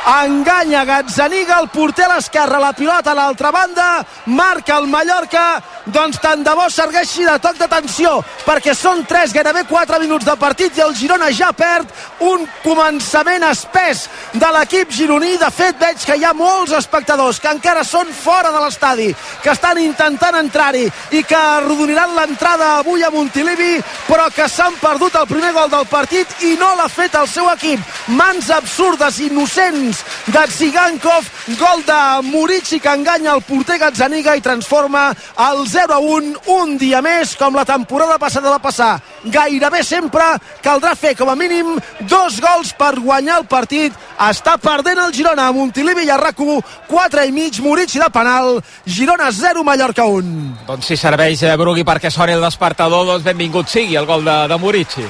enganya 0.07 0.85
Gazzaniga, 0.85 1.59
el 1.61 1.69
porter 1.69 2.07
a 2.07 2.15
l'esquerra, 2.15 2.59
la 2.59 2.73
pilota 2.73 3.13
a 3.13 3.15
l'altra 3.15 3.51
banda, 3.53 4.05
marca 4.27 4.79
el 4.79 4.87
Mallorca, 4.89 5.61
doncs 5.87 6.21
tant 6.23 6.43
de 6.45 6.55
bo 6.57 6.67
serveixi 6.71 7.27
de 7.27 7.37
toc 7.43 7.59
d'atenció, 7.61 8.19
perquè 8.47 8.75
són 8.75 9.05
3, 9.09 9.35
gairebé 9.35 9.65
4 9.69 10.01
minuts 10.01 10.27
de 10.27 10.37
partit 10.41 10.77
i 10.79 10.85
el 10.85 10.95
Girona 10.97 11.31
ja 11.35 11.53
perd 11.53 11.89
un 12.27 12.47
començament 12.65 13.45
espès 13.51 14.07
de 14.33 14.51
l'equip 14.55 14.91
gironí. 14.93 15.37
De 15.41 15.51
fet, 15.51 15.79
veig 15.81 16.05
que 16.05 16.17
hi 16.17 16.25
ha 16.25 16.35
molts 16.37 16.73
espectadors 16.77 17.41
que 17.41 17.53
encara 17.53 17.85
són 17.85 18.09
fora 18.13 18.51
de 18.53 18.65
l'estadi, 18.65 19.11
que 19.43 19.53
estan 19.53 19.79
intentant 19.83 20.37
entrar-hi 20.41 20.87
i 21.17 21.23
que 21.25 21.37
arrodoniran 21.37 22.15
l'entrada 22.17 22.77
avui 22.79 23.05
a 23.05 23.13
Montilivi, 23.13 23.79
però 24.09 24.29
que 24.35 24.49
s'han 24.49 24.77
perdut 24.81 25.17
el 25.21 25.29
primer 25.31 25.53
gol 25.57 25.71
del 25.71 25.87
partit 25.91 26.45
i 26.49 26.57
no 26.61 26.75
l'ha 26.77 26.89
fet 26.89 27.15
el 27.21 27.29
seu 27.29 27.49
equip. 27.53 27.81
Mans 28.17 28.51
absurdes, 28.55 29.21
innocents 29.21 29.90
de 30.27 30.43
Tsigankov, 30.49 31.27
gol 31.59 31.83
de 31.87 32.01
Murici 32.29 32.81
que 32.81 32.93
enganya 32.93 33.35
el 33.35 33.43
porter 33.43 33.79
Gazzaniga 33.81 34.37
i 34.37 34.43
transforma 34.45 35.11
el 35.49 35.65
0 35.69 35.95
a 35.95 35.99
1, 35.99 36.35
un 36.57 36.77
dia 36.79 37.01
més, 37.03 37.35
com 37.39 37.57
la 37.57 37.65
temporada 37.65 38.19
passada 38.19 38.53
va 38.53 38.61
passar. 38.63 38.99
Gairebé 39.25 39.83
sempre 39.85 40.25
caldrà 40.65 40.95
fer 40.97 41.15
com 41.19 41.31
a 41.31 41.37
mínim 41.37 41.77
dos 42.01 42.41
gols 42.41 42.73
per 42.77 42.95
guanyar 43.01 43.41
el 43.41 43.49
partit. 43.51 43.97
Està 44.21 44.57
perdent 44.61 45.01
el 45.01 45.15
Girona 45.17 45.49
a 45.49 45.57
Montilivi 45.57 46.07
RAC1, 46.07 46.63
4 46.89 47.27
i 47.27 47.33
mig, 47.33 47.61
Moritz 47.65 47.99
de 47.99 48.11
penal, 48.13 48.61
Girona 48.87 49.31
0, 49.33 49.65
Mallorca 49.65 50.07
1. 50.07 50.65
Doncs 50.69 50.93
si 50.93 50.97
serveix, 51.01 51.45
Brugui, 51.61 51.85
perquè 51.85 52.11
soni 52.13 52.37
el 52.37 52.45
despertador, 52.45 53.07
doncs 53.07 53.27
benvingut 53.27 53.69
sigui 53.69 53.97
el 53.97 54.09
gol 54.09 54.25
de, 54.25 54.41
de 54.49 54.59
Moritzi. 54.61 55.07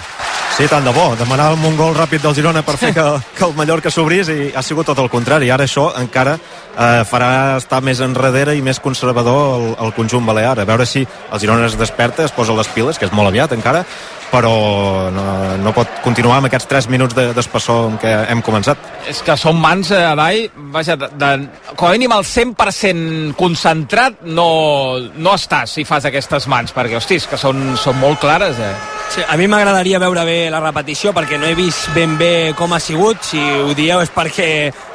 Sí, 0.61 0.67
tant 0.69 0.85
de 0.85 0.93
bo. 0.93 1.15
Demanàvem 1.17 1.63
un 1.71 1.77
gol 1.79 1.95
ràpid 1.97 2.21
del 2.21 2.35
Girona 2.37 2.61
per 2.61 2.75
fer 2.77 2.91
que, 2.93 3.05
que 3.39 3.47
el 3.47 3.55
Mallorca 3.57 3.89
s'obrís 3.89 4.29
i 4.29 4.51
ha 4.53 4.61
sigut 4.61 4.91
tot 4.91 4.99
el 5.01 5.09
contrari. 5.09 5.49
Ara 5.49 5.65
això 5.65 5.87
encara 5.97 6.35
eh, 6.37 7.01
farà 7.09 7.31
estar 7.57 7.79
més 7.81 8.03
enrere 8.05 8.53
i 8.59 8.61
més 8.61 8.77
conservador 8.85 9.55
el, 9.55 9.65
el 9.87 9.95
conjunt 9.97 10.29
balear. 10.29 10.59
A 10.61 10.67
veure 10.69 10.85
si 10.85 11.07
el 11.07 11.41
Girona 11.41 11.65
es 11.65 11.79
desperta, 11.81 12.27
es 12.29 12.37
posa 12.37 12.53
les 12.59 12.69
piles, 12.77 13.01
que 13.01 13.09
és 13.09 13.17
molt 13.17 13.33
aviat 13.33 13.57
encara, 13.57 13.87
però 14.31 15.11
no, 15.11 15.25
no 15.59 15.73
pot 15.77 16.01
continuar 16.05 16.39
amb 16.39 16.49
aquests 16.51 16.69
3 16.71 16.89
minuts 16.93 17.17
d'espessor 17.19 17.83
de, 17.83 17.89
amb 17.91 18.03
què 18.03 18.15
hem 18.31 18.43
començat. 18.47 18.79
És 19.11 19.23
que 19.27 19.37
són 19.41 19.59
mans, 19.61 19.91
eh, 19.95 20.05
Adai, 20.07 20.47
vaja, 20.75 20.97
de, 21.01 21.11
de, 21.19 21.33
com 21.75 21.89
a 21.89 21.93
mínim 21.97 22.15
el 22.15 22.25
100% 22.27 23.35
concentrat 23.41 24.23
no, 24.31 24.49
no 25.19 25.35
estàs 25.37 25.77
si 25.79 25.87
fas 25.89 26.07
aquestes 26.09 26.49
mans, 26.51 26.75
perquè, 26.77 26.99
hostis, 27.01 27.27
que 27.31 27.41
són, 27.41 27.75
són 27.81 27.99
molt 28.01 28.23
clares, 28.23 28.59
eh? 28.63 28.75
Sí, 29.11 29.25
a 29.27 29.35
mi 29.35 29.49
m'agradaria 29.51 29.99
veure 29.99 30.23
bé 30.23 30.37
la 30.55 30.61
repetició 30.63 31.11
perquè 31.11 31.35
no 31.35 31.49
he 31.49 31.57
vist 31.59 31.89
ben 31.97 32.13
bé 32.15 32.53
com 32.55 32.71
ha 32.71 32.79
sigut. 32.79 33.19
Si 33.27 33.41
ho 33.41 33.73
dieu 33.75 33.99
és 33.99 34.13
perquè 34.15 34.47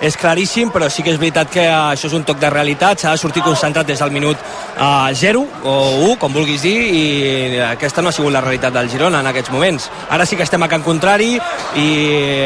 és 0.08 0.16
claríssim, 0.16 0.70
però 0.72 0.88
sí 0.88 1.04
que 1.04 1.12
és 1.12 1.20
veritat 1.20 1.52
que 1.52 1.66
això 1.68 2.08
és 2.08 2.16
un 2.16 2.24
toc 2.24 2.40
de 2.40 2.48
realitat. 2.54 3.04
S'ha 3.04 3.12
de 3.12 3.20
sortir 3.20 3.44
concentrat 3.44 3.84
des 3.90 4.00
del 4.00 4.14
minut 4.16 4.40
uh, 4.40 5.12
0 5.12 5.42
o 5.68 5.76
1, 6.14 6.16
com 6.22 6.32
vulguis 6.32 6.64
dir, 6.64 6.78
i 6.80 7.60
aquesta 7.68 8.00
no 8.00 8.08
ha 8.08 8.16
sigut 8.16 8.32
la 8.32 8.46
realitat 8.46 8.78
del 8.78 8.88
Girona 8.94 9.20
en 9.26 9.32
aquests 9.34 9.52
moments. 9.52 9.90
Ara 10.14 10.26
sí 10.26 10.38
que 10.38 10.46
estem 10.46 10.62
a 10.62 10.70
Can 10.70 10.86
Contrari 10.86 11.34
i 11.82 11.88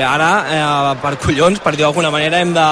ara, 0.05 0.29
eh, 0.47 0.95
per 1.03 1.17
collons, 1.19 1.59
per 1.59 1.75
dir 1.75 1.83
d'alguna 1.83 2.11
manera, 2.13 2.39
hem 2.39 2.53
de, 2.55 2.67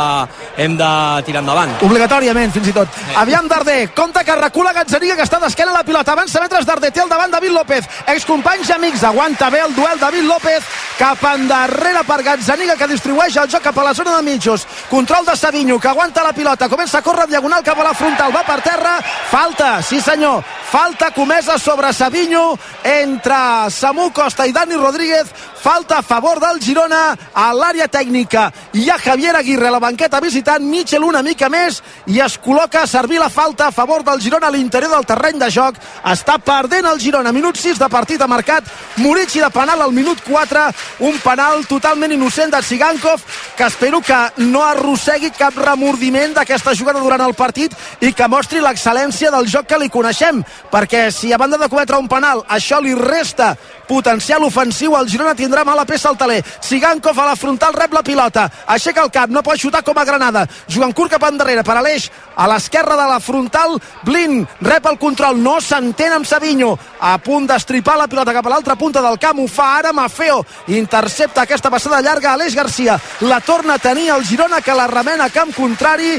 hem 0.64 0.78
de 0.80 0.92
tirar 1.28 1.44
endavant. 1.44 1.76
Obligatòriament, 1.86 2.54
fins 2.56 2.72
i 2.72 2.76
tot. 2.76 2.88
Sí. 2.96 3.16
Aviam 3.20 3.48
Darder, 3.52 3.92
compte 3.98 4.24
que 4.24 4.36
recula 4.40 4.74
Gazzaniga, 4.74 5.18
que 5.20 5.28
està 5.28 5.42
d'esquena 5.44 5.74
a 5.76 5.80
la 5.80 5.84
pilota. 5.88 6.16
Avança 6.16 6.42
metres 6.44 6.66
Darder, 6.66 6.92
té 6.96 7.04
el 7.04 7.12
davant 7.12 7.34
David 7.34 7.56
López, 7.56 7.90
excompanys 8.16 8.72
amics, 8.72 9.04
aguanta 9.04 9.50
bé 9.54 9.62
el 9.66 9.76
duel 9.76 10.00
David 10.00 10.28
López, 10.30 10.64
cap 10.98 11.24
endarrere 11.34 12.04
per 12.08 12.22
Gazzaniga, 12.24 12.78
que 12.80 12.88
distribueix 12.94 13.36
el 13.38 13.52
joc 13.52 13.68
cap 13.68 13.78
a 13.78 13.90
la 13.90 13.94
zona 13.98 14.16
de 14.16 14.24
mitjos. 14.24 14.66
Control 14.90 15.26
de 15.26 15.36
Savinho, 15.36 15.80
que 15.80 15.92
aguanta 15.92 16.24
la 16.24 16.34
pilota, 16.34 16.70
comença 16.70 17.00
a 17.00 17.06
córrer 17.06 17.28
diagonal 17.28 17.64
cap 17.64 17.80
a 17.80 17.90
la 17.90 17.94
frontal, 17.94 18.34
va 18.34 18.46
per 18.48 18.62
terra, 18.62 18.98
falta, 19.32 19.82
sí 19.84 20.00
senyor, 20.02 20.44
falta 20.72 21.12
comesa 21.12 21.58
sobre 21.58 21.94
Savinho 21.94 22.60
entre 22.84 23.70
Samu 23.70 24.12
Costa 24.12 24.46
i 24.46 24.52
Dani 24.52 24.76
Rodríguez 24.76 25.28
falta 25.58 26.00
a 26.00 26.02
favor 26.04 26.40
del 26.40 26.60
Girona 26.62 27.16
a 27.34 27.48
l'àrea 27.56 27.88
tècnica. 27.92 28.46
Hi 28.74 28.90
ha 28.90 28.98
Javier 29.00 29.36
Aguirre 29.36 29.68
a 29.68 29.72
la 29.72 29.82
banqueta 29.84 30.20
visitant 30.24 30.64
Mitchell 30.64 31.04
una 31.04 31.24
mica 31.24 31.50
més 31.50 31.82
i 32.08 32.20
es 32.24 32.38
col·loca 32.40 32.84
a 32.84 32.88
servir 32.88 33.20
la 33.20 33.30
falta 33.30 33.68
a 33.68 33.76
favor 33.76 34.04
del 34.04 34.22
Girona 34.22 34.48
a 34.48 34.54
l'interior 34.54 34.92
del 34.92 35.08
terreny 35.08 35.40
de 35.40 35.50
joc. 35.52 35.80
Està 36.08 36.38
perdent 36.40 36.88
el 36.88 37.00
Girona 37.00 37.34
minut 37.36 37.60
6 37.60 37.80
de 37.80 37.90
partit 37.92 38.22
ha 38.22 38.28
marcat 38.28 38.68
Murici 38.98 39.42
de 39.44 39.50
penal 39.52 39.82
al 39.82 39.96
minut 39.96 40.22
4 40.28 40.68
un 41.08 41.18
penal 41.24 41.66
totalment 41.68 42.12
innocent 42.12 42.52
de 42.54 42.62
Sigankov 42.64 43.24
que 43.58 43.68
espero 43.68 44.02
que 44.02 44.20
no 44.44 44.64
arrossegui 44.64 45.32
cap 45.36 45.56
remordiment 45.58 46.36
d'aquesta 46.36 46.76
jugada 46.76 47.04
durant 47.04 47.24
el 47.24 47.36
partit 47.36 47.76
i 48.02 48.14
que 48.14 48.28
mostri 48.32 48.64
l'excel·lència 48.64 49.32
del 49.32 49.48
joc 49.52 49.68
que 49.68 49.80
li 49.82 49.92
coneixem 49.92 50.44
perquè 50.72 51.08
si 51.12 51.34
a 51.34 51.38
banda 51.38 51.58
de 51.58 51.70
cometre 51.70 51.98
un 51.98 52.08
penal 52.08 52.44
això 52.50 52.82
li 52.82 52.94
resta 52.94 53.56
potencial 53.88 54.44
ofensiu 54.44 54.96
el 54.98 55.08
Girona 55.08 55.36
tindrà 55.36 55.64
mala 55.66 55.86
peça 55.86 56.10
al 56.10 56.18
taler 56.18 56.44
Sigankov 56.62 57.20
a 57.20 57.30
la 57.32 57.36
frontal 57.40 57.74
rep 57.74 57.94
la 57.94 58.04
pilota 58.04 58.48
aixeca 58.68 59.04
el 59.04 59.12
cap, 59.12 59.30
no 59.30 59.44
pot 59.44 59.60
xutar 59.60 59.84
com 59.86 59.98
a 59.98 60.06
Granada. 60.06 60.46
Jugant 60.68 60.94
curt 60.96 61.14
cap 61.16 61.24
endarrere 61.28 61.64
per 61.66 61.78
a 61.78 61.84
l'eix 61.86 62.10
a 62.36 62.48
l'esquerra 62.50 62.98
de 63.00 63.08
la 63.10 63.20
frontal 63.24 63.78
Blin 64.06 64.44
rep 64.62 64.86
el 64.90 65.00
control, 65.02 65.40
no 65.42 65.58
s'entén 65.62 66.14
amb 66.16 66.28
Savinho. 66.28 66.76
A 67.00 67.18
punt 67.24 67.48
d'estripar 67.50 67.98
la 68.00 68.08
pilota 68.12 68.36
cap 68.36 68.46
a 68.46 68.54
l'altra 68.54 68.76
punta 68.76 69.02
del 69.04 69.20
camp, 69.22 69.40
ho 69.40 69.48
fa 69.48 69.74
ara 69.78 69.94
Mafeo. 69.94 70.44
Intercepta 70.68 71.46
aquesta 71.46 71.72
passada 71.74 72.02
llarga 72.02 72.32
a 72.32 72.38
Aleix 72.38 72.56
Garcia. 72.56 73.00
La 73.22 73.40
torna 73.42 73.76
a 73.76 73.84
tenir 73.84 74.10
el 74.14 74.26
Girona 74.26 74.62
que 74.62 74.76
la 74.76 74.88
remena 74.88 75.26
a 75.26 75.34
camp 75.34 75.54
contrari. 75.56 76.18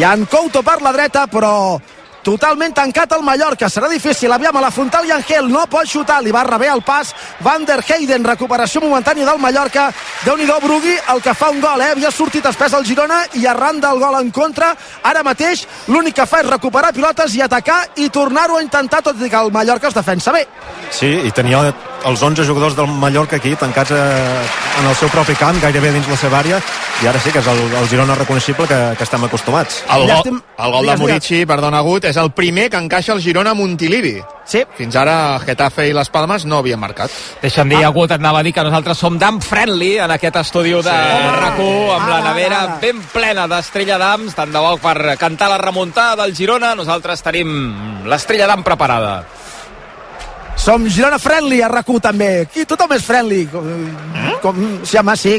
Ha 0.00 0.12
en 0.14 0.24
Couto 0.30 0.62
per 0.62 0.80
la 0.82 0.92
dreta 0.94 1.26
però 1.26 1.80
totalment 2.22 2.74
tancat 2.76 3.12
el 3.16 3.24
Mallorca, 3.26 3.68
serà 3.68 3.88
difícil. 3.88 4.32
Aviam 4.32 4.56
a 4.56 4.64
la 4.66 4.70
frontal 4.70 5.08
i 5.08 5.14
Angel 5.16 5.48
no 5.50 5.66
pot 5.70 5.88
xutar. 5.88 6.20
Li 6.22 6.32
va 6.32 6.44
rebé 6.44 6.68
el 6.68 6.82
pas, 6.82 7.14
Van 7.40 7.64
der 7.64 7.80
Heyden. 7.82 8.24
Recuperació 8.24 8.82
momentània 8.84 9.26
del 9.26 9.40
Mallorca. 9.42 9.90
Déu 10.24 10.36
nhi 10.36 10.46
Brugui, 10.60 10.96
el 11.08 11.22
que 11.22 11.32
fa 11.34 11.48
un 11.50 11.60
gol 11.60 11.80
eh? 11.80 11.90
havia 11.94 12.10
sortit 12.12 12.44
espès 12.46 12.74
al 12.76 12.84
Girona 12.84 13.22
i 13.40 13.46
arran 13.48 13.80
del 13.80 13.98
gol 13.98 14.18
en 14.20 14.30
contra, 14.30 14.74
ara 15.02 15.22
mateix 15.26 15.64
l'únic 15.88 16.18
que 16.20 16.26
fa 16.28 16.42
és 16.42 16.50
recuperar 16.50 16.92
pilotes 16.92 17.34
i 17.36 17.42
atacar 17.42 17.80
i 17.96 18.10
tornar-ho 18.12 18.58
a 18.58 18.64
intentar, 18.64 19.00
tot 19.02 19.20
i 19.20 19.30
que 19.30 19.40
el 19.40 19.52
Mallorca 19.54 19.88
es 19.88 19.96
defensa 19.96 20.34
bé. 20.36 20.44
Sí, 20.90 21.08
i 21.24 21.32
tenia 21.32 21.62
els 22.04 22.22
11 22.22 22.44
jugadors 22.48 22.76
del 22.76 22.88
Mallorca 23.00 23.36
aquí 23.36 23.54
tancats 23.56 23.92
eh, 23.92 24.00
en 24.80 24.88
el 24.88 24.94
seu 24.96 25.10
propi 25.12 25.36
camp, 25.38 25.58
gairebé 25.62 25.92
dins 25.94 26.08
la 26.08 26.18
seva 26.20 26.40
àrea, 26.40 26.60
i 27.02 27.08
ara 27.08 27.20
sí 27.20 27.32
que 27.32 27.40
és 27.40 27.50
el, 27.50 27.60
el 27.80 27.88
Girona 27.88 28.16
reconeixible 28.18 28.66
que, 28.68 28.80
que 28.96 29.06
estem 29.06 29.24
acostumats. 29.24 29.82
El, 29.96 30.06
go, 30.08 30.36
el 30.64 30.74
gol 30.76 30.92
de 30.92 30.96
Murici, 31.00 31.42
perdona, 31.48 31.80
Agut, 31.80 32.04
és 32.10 32.18
el 32.20 32.32
primer 32.36 32.68
que 32.70 32.78
encaixa 32.80 33.14
el 33.14 33.22
Girona 33.22 33.54
a 33.54 33.58
Montilivi. 33.58 34.16
Sí. 34.50 34.64
Fins 34.76 34.96
ara 34.98 35.38
Getafe 35.44 35.86
i 35.88 35.94
les 35.94 36.10
Palmes 36.10 36.44
no 36.48 36.58
havien 36.58 36.80
marcat. 36.80 37.12
Deixa'm 37.42 37.70
dir, 37.70 37.78
ah. 37.84 37.90
Agut, 37.90 38.10
et 38.10 38.18
anava 38.18 38.40
a 38.40 38.46
dir 38.46 38.52
que 38.54 38.64
nosaltres 38.66 38.98
som 38.98 39.18
d'am 39.18 39.40
friendly 39.44 39.92
en 40.02 40.14
aquest 40.16 40.40
estudi 40.42 40.74
de 40.74 40.82
sí. 40.82 41.30
rac 41.36 41.60
amb 41.60 42.08
la 42.10 42.20
nevera 42.24 42.60
ah, 42.62 42.78
ben 42.82 43.00
plena 43.12 43.46
d'estrella 43.50 43.98
d'ams, 43.98 44.34
tant 44.34 44.52
de 44.52 44.62
bo 44.62 44.76
per 44.82 45.16
cantar 45.20 45.50
la 45.50 45.60
remuntada 45.62 46.24
del 46.24 46.34
Girona, 46.34 46.74
nosaltres 46.74 47.22
tenim 47.22 48.04
l'estrella 48.10 48.50
d'am 48.50 48.66
preparada. 48.66 49.14
Som 50.60 50.84
Girona 50.90 51.18
friendly 51.18 51.62
a 51.62 51.70
rac 51.72 51.88
també. 52.02 52.42
Aquí 52.44 52.66
tothom 52.68 52.92
és 52.92 53.06
friendly. 53.06 53.46
Com, 53.48 53.72
com, 54.42 54.62
sí, 54.84 54.98
home, 54.98 55.16
sí 55.16 55.38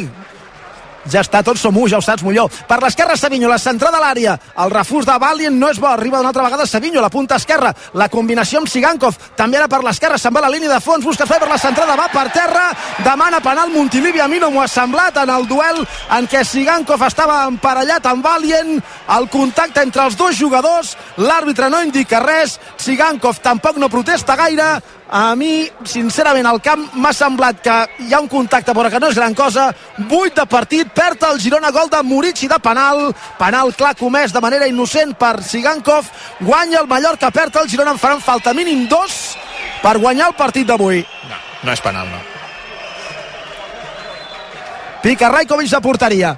ja 1.09 1.21
està, 1.21 1.41
tots 1.43 1.61
som 1.61 1.75
ja 1.87 1.97
ho 1.97 2.01
saps, 2.01 2.23
Molló. 2.23 2.47
Per 2.67 2.79
l'esquerra, 2.81 3.15
Savinho, 3.17 3.49
la 3.49 3.57
centrada 3.57 3.97
a 3.97 4.01
l'àrea. 4.01 4.37
El 4.63 4.71
refús 4.71 5.05
de 5.05 5.17
Valien 5.17 5.57
no 5.59 5.69
és 5.69 5.79
bo, 5.79 5.87
arriba 5.87 6.19
una 6.19 6.29
altra 6.29 6.43
vegada 6.43 6.65
Savinho, 6.65 7.01
la 7.01 7.09
punta 7.09 7.35
esquerra. 7.35 7.73
La 7.93 8.09
combinació 8.09 8.59
amb 8.59 8.69
Sigankov, 8.69 9.17
també 9.35 9.57
ara 9.57 9.67
per 9.67 9.81
l'esquerra, 9.83 10.17
se'n 10.17 10.33
va 10.33 10.41
la 10.41 10.51
línia 10.51 10.69
de 10.69 10.79
fons, 10.79 11.05
busca 11.05 11.25
fer 11.25 11.39
per 11.39 11.49
la 11.49 11.57
centrada, 11.57 11.95
va 11.97 12.07
per 12.13 12.27
terra, 12.31 12.69
demana 13.03 13.41
penal 13.41 13.71
Montilivi, 13.73 14.21
a 14.21 14.27
mi 14.27 14.39
no 14.39 14.51
m'ho 14.51 14.61
ha 14.61 14.69
semblat 14.69 15.17
en 15.23 15.29
el 15.33 15.47
duel 15.49 15.81
en 16.17 16.27
què 16.29 16.43
Sigankov 16.45 17.03
estava 17.07 17.43
emparellat 17.49 18.05
amb 18.05 18.25
Valien, 18.25 18.77
el 19.17 19.29
contacte 19.33 19.81
entre 19.81 20.05
els 20.05 20.17
dos 20.19 20.37
jugadors, 20.37 20.95
l'àrbitre 21.17 21.69
no 21.71 21.81
indica 21.83 22.21
res, 22.23 22.59
Sigankov 22.77 23.41
tampoc 23.41 23.77
no 23.81 23.89
protesta 23.89 24.37
gaire, 24.39 24.77
a 25.11 25.35
mi, 25.35 25.67
sincerament, 25.83 26.47
al 26.47 26.61
camp 26.63 26.85
m'ha 26.95 27.11
semblat 27.11 27.59
que 27.63 27.73
hi 28.05 28.13
ha 28.13 28.21
un 28.23 28.29
contacte, 28.31 28.71
però 28.71 28.89
que 28.89 28.99
no 28.99 29.09
és 29.11 29.17
gran 29.19 29.35
cosa. 29.35 29.67
8 30.07 30.37
de 30.39 30.45
partit, 30.47 30.91
perd 30.95 31.25
el 31.27 31.39
Girona, 31.43 31.71
gol 31.75 31.89
de 31.91 32.01
Murici 32.07 32.47
de 32.47 32.59
penal. 32.63 33.09
Penal 33.37 33.73
clar 33.75 33.95
comès 33.99 34.31
de 34.31 34.41
manera 34.41 34.69
innocent 34.71 35.11
per 35.19 35.43
Sigankov. 35.43 36.07
Guanya 36.39 36.79
el 36.79 36.87
Mallorca, 36.87 37.31
perd 37.31 37.59
el 37.59 37.67
Girona, 37.69 37.91
en 37.91 37.99
faran 37.99 38.21
falta 38.23 38.53
mínim 38.53 38.87
dos 38.87 39.35
per 39.83 39.97
guanyar 39.99 40.29
el 40.31 40.37
partit 40.39 40.67
d'avui. 40.67 41.03
No, 41.27 41.41
no 41.63 41.75
és 41.75 41.83
penal, 41.83 42.07
no. 42.07 42.23
Pica 45.01 45.29
Rajkovic 45.33 45.69
de 45.71 45.81
porteria 45.81 46.37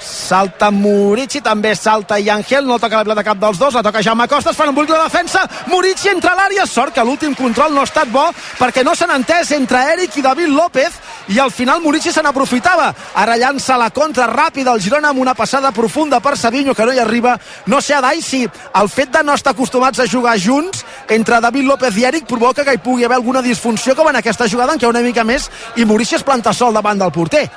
salta 0.00 0.70
Murici, 0.70 1.40
també 1.40 1.74
salta 1.76 2.18
Iangel, 2.18 2.66
no 2.66 2.78
toca 2.78 3.00
la 3.00 3.04
pilota 3.04 3.24
cap 3.24 3.38
dels 3.40 3.58
dos, 3.58 3.74
la 3.74 3.82
toca 3.82 4.02
Jaume 4.02 4.26
Costa, 4.28 4.50
es 4.50 4.56
fan 4.56 4.72
un 4.72 4.74
buit 4.74 4.88
de 4.88 4.98
defensa, 4.98 5.44
Murici 5.68 6.10
entra 6.10 6.32
a 6.32 6.38
l'àrea, 6.40 6.66
sort 6.66 6.94
que 6.94 7.04
l'últim 7.04 7.34
control 7.34 7.74
no 7.74 7.84
ha 7.84 7.88
estat 7.88 8.10
bo, 8.10 8.26
perquè 8.58 8.84
no 8.84 8.94
s'han 8.96 9.14
entès 9.14 9.52
entre 9.56 9.82
Eric 9.92 10.16
i 10.16 10.24
David 10.24 10.52
López, 10.54 10.98
i 11.30 11.38
al 11.38 11.52
final 11.54 11.80
Murici 11.80 12.10
se 12.12 12.22
n'aprofitava. 12.22 12.90
Ara 13.14 13.36
llança 13.38 13.76
la 13.78 13.90
contra 13.94 14.26
ràpida 14.30 14.72
al 14.72 14.80
Girona 14.82 15.12
amb 15.12 15.22
una 15.22 15.34
passada 15.34 15.70
profunda 15.72 16.20
per 16.20 16.36
Savinho, 16.36 16.74
que 16.74 16.86
no 16.86 16.92
hi 16.92 16.98
arriba. 16.98 17.36
No 17.66 17.80
sé, 17.80 17.94
Adai, 17.94 18.22
si 18.22 18.42
el 18.42 18.88
fet 18.88 19.12
de 19.14 19.22
no 19.22 19.34
estar 19.38 19.54
acostumats 19.54 20.00
a 20.00 20.08
jugar 20.10 20.38
junts 20.40 20.84
entre 21.08 21.40
David 21.40 21.68
López 21.68 21.96
i 21.98 22.06
Eric 22.08 22.26
provoca 22.26 22.64
que 22.64 22.74
hi 22.74 22.82
pugui 22.82 23.04
haver 23.04 23.20
alguna 23.20 23.42
disfunció 23.42 23.94
com 23.94 24.08
en 24.08 24.16
aquesta 24.16 24.48
jugada 24.48 24.74
en 24.74 24.80
què 24.80 24.88
una 24.88 25.04
mica 25.04 25.24
més 25.24 25.50
i 25.76 25.84
Murici 25.84 26.18
es 26.18 26.26
planta 26.26 26.54
sol 26.54 26.74
davant 26.74 26.98
del 26.98 27.12
porter. 27.14 27.48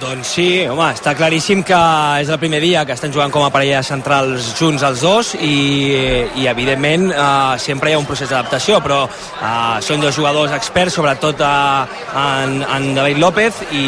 Doncs 0.00 0.30
sí, 0.32 0.44
home, 0.64 0.86
està 0.94 1.12
claríssim 1.12 1.60
que 1.66 1.78
és 2.22 2.30
el 2.32 2.38
primer 2.40 2.60
dia 2.62 2.86
que 2.88 2.94
estan 2.96 3.12
jugant 3.12 3.32
com 3.34 3.42
a 3.44 3.50
parella 3.52 3.82
centrals 3.84 4.46
junts 4.56 4.80
els 4.86 5.02
dos 5.04 5.32
i, 5.44 5.56
i 6.40 6.46
evidentment 6.48 7.10
eh, 7.12 7.58
sempre 7.60 7.90
hi 7.90 7.98
ha 7.98 8.00
un 8.00 8.08
procés 8.08 8.30
d'adaptació, 8.32 8.78
però 8.80 9.02
eh, 9.04 9.76
són 9.84 10.00
dos 10.00 10.16
jugadors 10.16 10.54
experts, 10.56 10.96
sobretot 10.96 11.44
eh, 11.44 12.00
en, 12.22 12.62
en 12.64 12.88
David 12.96 13.20
López 13.20 13.60
i 13.76 13.84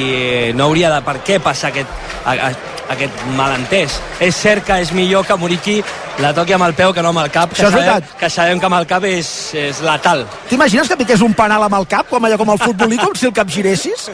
no 0.59 0.69
hauria 0.69 0.93
de 0.93 1.01
per 1.07 1.17
què 1.25 1.41
passar 1.41 1.73
aquest, 1.73 1.97
a, 2.27 2.37
a, 2.51 2.53
aquest 2.93 3.25
malentès. 3.39 3.97
És 4.21 4.37
cert 4.37 4.69
que 4.69 4.83
és 4.85 4.93
millor 4.93 5.25
que 5.25 5.41
Muriqui 5.41 5.79
la 6.21 6.33
toqui 6.37 6.53
amb 6.53 6.67
el 6.67 6.75
peu 6.77 6.93
que 6.93 7.03
no 7.03 7.13
amb 7.13 7.23
el 7.25 7.31
cap, 7.33 7.53
que, 7.55 7.63
Això 7.63 7.71
sabem, 7.73 8.09
que 8.21 8.31
sabem 8.31 8.61
que 8.61 8.69
amb 8.69 8.79
el 8.81 8.87
cap 8.91 9.05
és, 9.09 9.29
és 9.57 9.81
letal. 9.85 10.27
T'imagines 10.51 10.91
que 10.91 10.99
piqués 11.01 11.23
un 11.25 11.33
penal 11.39 11.65
amb 11.69 11.79
el 11.79 11.87
cap, 11.89 12.09
com 12.11 12.25
allò 12.25 12.39
com 12.41 12.53
el 12.53 12.61
futbolí, 12.61 12.99
com 13.01 13.15
si 13.17 13.29
el 13.31 13.37
capgiressis? 13.37 14.11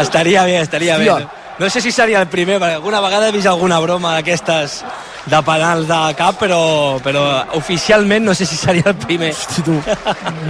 Estaria 0.00 0.44
bé, 0.48 0.58
estaria 0.64 0.98
bé. 0.98 1.12
Hòstia. 1.12 1.46
No 1.58 1.68
sé 1.70 1.80
si 1.82 1.90
seria 1.90 2.20
el 2.22 2.28
primer, 2.30 2.60
perquè 2.62 2.78
alguna 2.78 3.00
vegada 3.02 3.28
he 3.28 3.34
vist 3.34 3.48
alguna 3.50 3.80
broma 3.82 4.12
d'aquestes 4.14 4.82
de 5.26 5.40
penals 5.42 5.88
de 5.88 5.98
cap, 6.18 6.36
però, 6.38 6.60
però 7.02 7.24
oficialment 7.58 8.28
no 8.30 8.34
sé 8.34 8.46
si 8.46 8.56
seria 8.56 8.86
el 8.86 8.98
primer. 8.98 9.32
Hosti, 9.34 9.64
tu. 9.66 9.74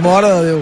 Mare 0.05 0.29
de 0.29 0.43
Déu. 0.51 0.61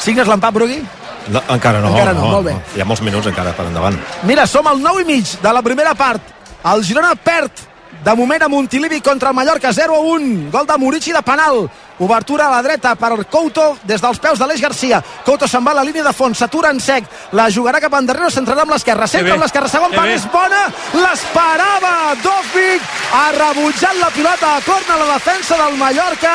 Signes 0.00 0.28
l'empat, 0.28 0.56
Brugui? 0.56 0.80
No, 1.28 1.42
encara 1.52 1.80
no. 1.80 1.92
Encara 1.92 2.16
no, 2.16 2.30
molt 2.32 2.48
bé. 2.48 2.56
Hi 2.76 2.80
ha 2.80 2.88
molts 2.88 3.04
minuts 3.04 3.28
encara 3.28 3.52
per 3.56 3.68
endavant. 3.68 4.00
Mira, 4.28 4.48
som 4.48 4.66
al 4.68 4.80
9 4.80 5.04
i 5.04 5.08
mig 5.12 5.36
de 5.42 5.52
la 5.52 5.62
primera 5.64 5.92
part. 5.96 6.32
El 6.72 6.84
Girona 6.84 7.12
perd 7.20 7.60
de 8.04 8.14
moment 8.14 8.42
a 8.42 8.48
Montilivi 8.48 9.00
contra 9.00 9.30
el 9.30 9.34
Mallorca 9.34 9.72
0 9.72 9.94
a 9.94 9.98
1. 9.98 10.50
Gol 10.50 10.66
de 10.66 10.76
Murici 10.76 11.12
de 11.12 11.22
penal. 11.22 11.70
Obertura 11.98 12.48
a 12.48 12.50
la 12.50 12.62
dreta 12.62 12.96
per 12.98 13.12
Couto 13.30 13.76
des 13.86 14.02
dels 14.02 14.18
peus 14.18 14.38
de 14.38 14.48
l'Eix 14.50 14.60
Garcia. 14.60 14.98
Couto 15.24 15.46
se'n 15.46 15.62
va 15.62 15.70
a 15.70 15.78
la 15.78 15.84
línia 15.86 16.02
de 16.02 16.12
fons, 16.12 16.38
s'atura 16.38 16.72
en 16.74 16.80
sec. 16.82 17.06
La 17.38 17.46
jugarà 17.54 17.78
cap 17.80 17.94
endarrere, 17.94 18.32
centrarà 18.34 18.64
amb 18.66 18.74
l'esquerra. 18.74 19.06
Centra 19.06 19.36
amb 19.36 19.46
l'esquerra, 19.46 19.70
segon 19.70 19.94
pal 19.94 20.10
és 20.10 20.26
bona. 20.32 20.64
L'esperava 20.98 22.14
Dovvig. 22.22 22.92
Ha 23.14 23.26
rebutjat 23.38 23.98
la 24.00 24.10
pilota 24.10 24.56
a 24.56 24.62
corna 24.66 24.98
la 24.98 25.12
defensa 25.14 25.58
del 25.60 25.78
Mallorca. 25.78 26.34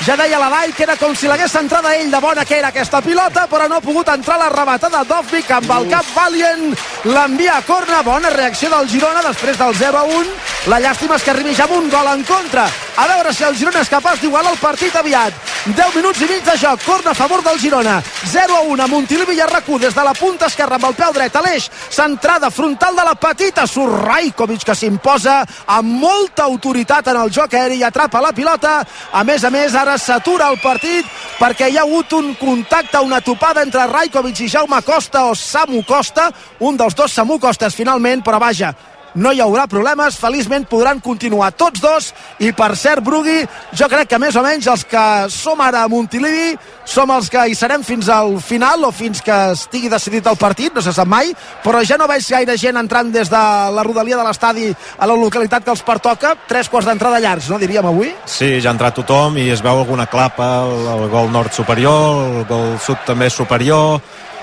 Ja 0.00 0.14
deia 0.16 0.38
la 0.40 0.48
Dai 0.48 0.70
que 0.72 0.86
era 0.86 0.94
com 0.96 1.12
si 1.12 1.28
l'hagués 1.28 1.52
centrada 1.52 1.90
ell 1.92 2.08
de 2.08 2.20
bona 2.22 2.44
que 2.48 2.56
era 2.56 2.70
aquesta 2.70 3.02
pilota, 3.04 3.44
però 3.50 3.66
no 3.68 3.76
ha 3.76 3.84
pogut 3.84 4.08
entrar 4.08 4.38
la 4.40 4.48
rematada 4.48 5.02
Dovvig 5.04 5.50
amb 5.52 5.74
el 5.76 5.90
cap 5.90 6.06
Valient. 6.14 6.70
L'envia 7.04 7.58
a 7.58 7.66
corna, 7.66 8.00
bona 8.06 8.30
reacció 8.30 8.70
del 8.70 8.88
Girona 8.88 9.20
després 9.26 9.58
del 9.58 9.74
0 9.74 9.98
a 9.98 10.06
1. 10.06 10.32
La 10.72 10.78
llàstima 10.80 11.18
és 11.18 11.26
que 11.26 11.34
arribi 11.34 11.52
ja 11.56 11.66
amb 11.66 11.76
un 11.76 11.90
gol 11.92 12.08
en 12.14 12.24
contra. 12.24 12.68
A 12.96 13.06
veure 13.12 13.34
si 13.34 13.44
el 13.44 13.58
Girona 13.60 13.84
és 13.84 13.92
capaç 13.92 14.22
d'igualar 14.24 14.54
el 14.54 14.62
partit 14.62 14.96
aviat. 15.00 15.34
10 15.66 15.96
minuts 15.96 16.20
i 16.24 16.28
mig 16.28 16.44
de 16.44 16.54
joc, 16.56 16.80
corna 16.86 17.10
a 17.10 17.14
favor 17.14 17.42
del 17.44 17.58
Girona. 17.60 17.98
0 18.32 18.56
a 18.56 18.60
1 18.64 18.84
a 18.84 18.86
Montilivi 18.88 19.36
i 19.36 19.42
Arracú 19.44 19.78
des 19.78 19.94
de 19.94 20.04
la 20.04 20.14
punta 20.16 20.46
esquerra 20.48 20.78
amb 20.78 20.86
el 20.88 20.96
peu 20.96 21.12
dret 21.12 21.36
a 21.36 21.42
l'eix. 21.44 21.68
Centrada 21.90 22.50
frontal 22.50 22.96
de 22.96 23.04
la 23.04 23.14
petita 23.14 23.66
Surraikovic 23.66 24.64
que 24.64 24.76
s'imposa 24.76 25.40
amb 25.66 26.00
molta 26.00 26.46
autoritat 26.48 27.10
en 27.12 27.20
el 27.20 27.32
joc 27.32 27.54
aeri 27.54 27.80
i 27.80 27.84
atrapa 27.84 28.22
la 28.24 28.32
pilota. 28.32 28.80
A 29.12 29.24
més 29.24 29.44
a 29.44 29.50
més, 29.50 29.74
ara 29.74 29.98
s'atura 29.98 30.48
el 30.48 30.60
partit 30.62 31.06
perquè 31.40 31.70
hi 31.70 31.78
ha 31.78 31.84
hagut 31.84 32.12
un 32.12 32.34
contacte, 32.40 33.00
una 33.00 33.20
topada 33.20 33.62
entre 33.62 33.86
Raikovic 33.86 34.40
i 34.40 34.48
Jaume 34.48 34.80
Costa 34.82 35.26
o 35.28 35.34
Samu 35.34 35.82
Costa, 35.84 36.30
un 36.60 36.76
dels 36.76 36.96
dos 36.96 37.12
Samu 37.12 37.38
Costes 37.40 37.76
finalment, 37.76 38.24
però 38.24 38.40
vaja, 38.40 38.74
no 39.14 39.32
hi 39.32 39.40
haurà 39.42 39.66
problemes, 39.70 40.18
feliçment 40.20 40.66
podran 40.70 41.00
continuar 41.02 41.50
tots 41.58 41.82
dos 41.82 42.10
i 42.38 42.52
per 42.56 42.74
cert 42.78 43.02
Brugui, 43.04 43.42
jo 43.76 43.88
crec 43.90 44.12
que 44.12 44.20
més 44.22 44.36
o 44.36 44.44
menys 44.44 44.68
els 44.70 44.84
que 44.86 45.04
som 45.32 45.60
ara 45.64 45.84
a 45.84 45.90
Montilivi 45.90 46.54
som 46.90 47.10
els 47.14 47.30
que 47.30 47.42
hi 47.50 47.54
serem 47.54 47.84
fins 47.86 48.08
al 48.10 48.36
final 48.42 48.84
o 48.86 48.90
fins 48.94 49.22
que 49.22 49.36
estigui 49.54 49.90
decidit 49.90 50.26
el 50.26 50.38
partit, 50.40 50.74
no 50.74 50.82
se 50.82 50.94
sap 50.94 51.08
mai, 51.10 51.30
però 51.64 51.82
ja 51.86 51.98
no 52.00 52.08
veig 52.10 52.26
gaire 52.26 52.56
gent 52.58 52.78
entrant 52.80 53.12
des 53.14 53.30
de 53.30 53.42
la 53.74 53.84
rodalia 53.86 54.18
de 54.18 54.26
l'estadi 54.26 54.70
a 54.70 55.06
la 55.06 55.18
localitat 55.18 55.64
que 55.64 55.74
els 55.74 55.84
pertoca, 55.86 56.34
tres 56.48 56.68
quarts 56.68 56.88
d'entrada 56.88 57.20
llargs, 57.22 57.50
no 57.50 57.60
diríem 57.62 57.86
avui? 57.86 58.10
Sí, 58.26 58.56
ja 58.60 58.72
ha 58.72 58.76
entrat 58.76 58.98
tothom 58.98 59.38
i 59.38 59.48
es 59.54 59.62
veu 59.62 59.82
alguna 59.84 60.08
clapa, 60.10 60.50
el, 60.66 60.88
el 60.96 61.06
gol 61.12 61.30
nord 61.30 61.54
superior, 61.54 62.26
el 62.40 62.48
gol 62.50 62.74
sud 62.82 63.06
també 63.06 63.30
superior, 63.30 64.00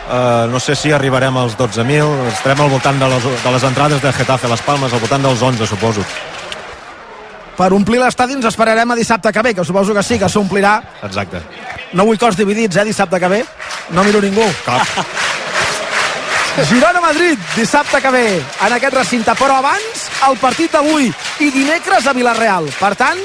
Uh, 0.08 0.48
no 0.48 0.60
sé 0.60 0.76
si 0.76 0.92
arribarem 0.96 1.36
als 1.36 1.58
12.000 1.60 2.30
estarem 2.32 2.62
al 2.64 2.70
voltant 2.72 3.00
de 3.00 3.10
les, 3.12 3.26
de 3.44 3.52
les 3.52 3.64
entrades 3.68 4.02
de 4.02 4.14
Getafe 4.16 4.48
Las 4.48 4.62
Palmes, 4.64 4.94
al 4.94 5.02
voltant 5.04 5.26
dels 5.26 5.42
11 5.44 5.68
suposo 5.68 6.06
Per 7.58 7.68
omplir 7.74 8.00
l'estadi 8.00 8.38
ens 8.38 8.46
esperarem 8.48 8.92
a 8.94 8.96
dissabte 8.96 9.34
que 9.34 9.42
ve, 9.44 9.54
que 9.58 9.66
suposo 9.66 9.94
que 9.94 10.04
sí, 10.06 10.20
que 10.22 10.30
s'omplirà. 10.30 10.78
exacte 11.04 11.42
No 11.98 12.06
vull 12.06 12.20
cors 12.22 12.38
dividits, 12.38 12.78
eh, 12.78 12.86
dissabte 12.86 13.20
que 13.20 13.28
ve. 13.32 13.40
No 13.90 14.04
miro 14.04 14.22
ningú. 14.22 14.46
Cap. 14.66 14.86
Girona-Madrid, 16.70 17.40
dissabte 17.56 18.02
que 18.02 18.12
ve, 18.12 18.44
en 18.66 18.74
aquest 18.74 18.94
recinte. 18.94 19.34
Però 19.40 19.58
abans, 19.62 20.08
el 20.28 20.38
partit 20.42 20.72
d'avui 20.74 21.12
i 21.40 21.50
dimecres 21.54 22.08
a 22.08 22.14
Vilareal. 22.14 22.70
Per 22.80 22.94
tant, 23.00 23.20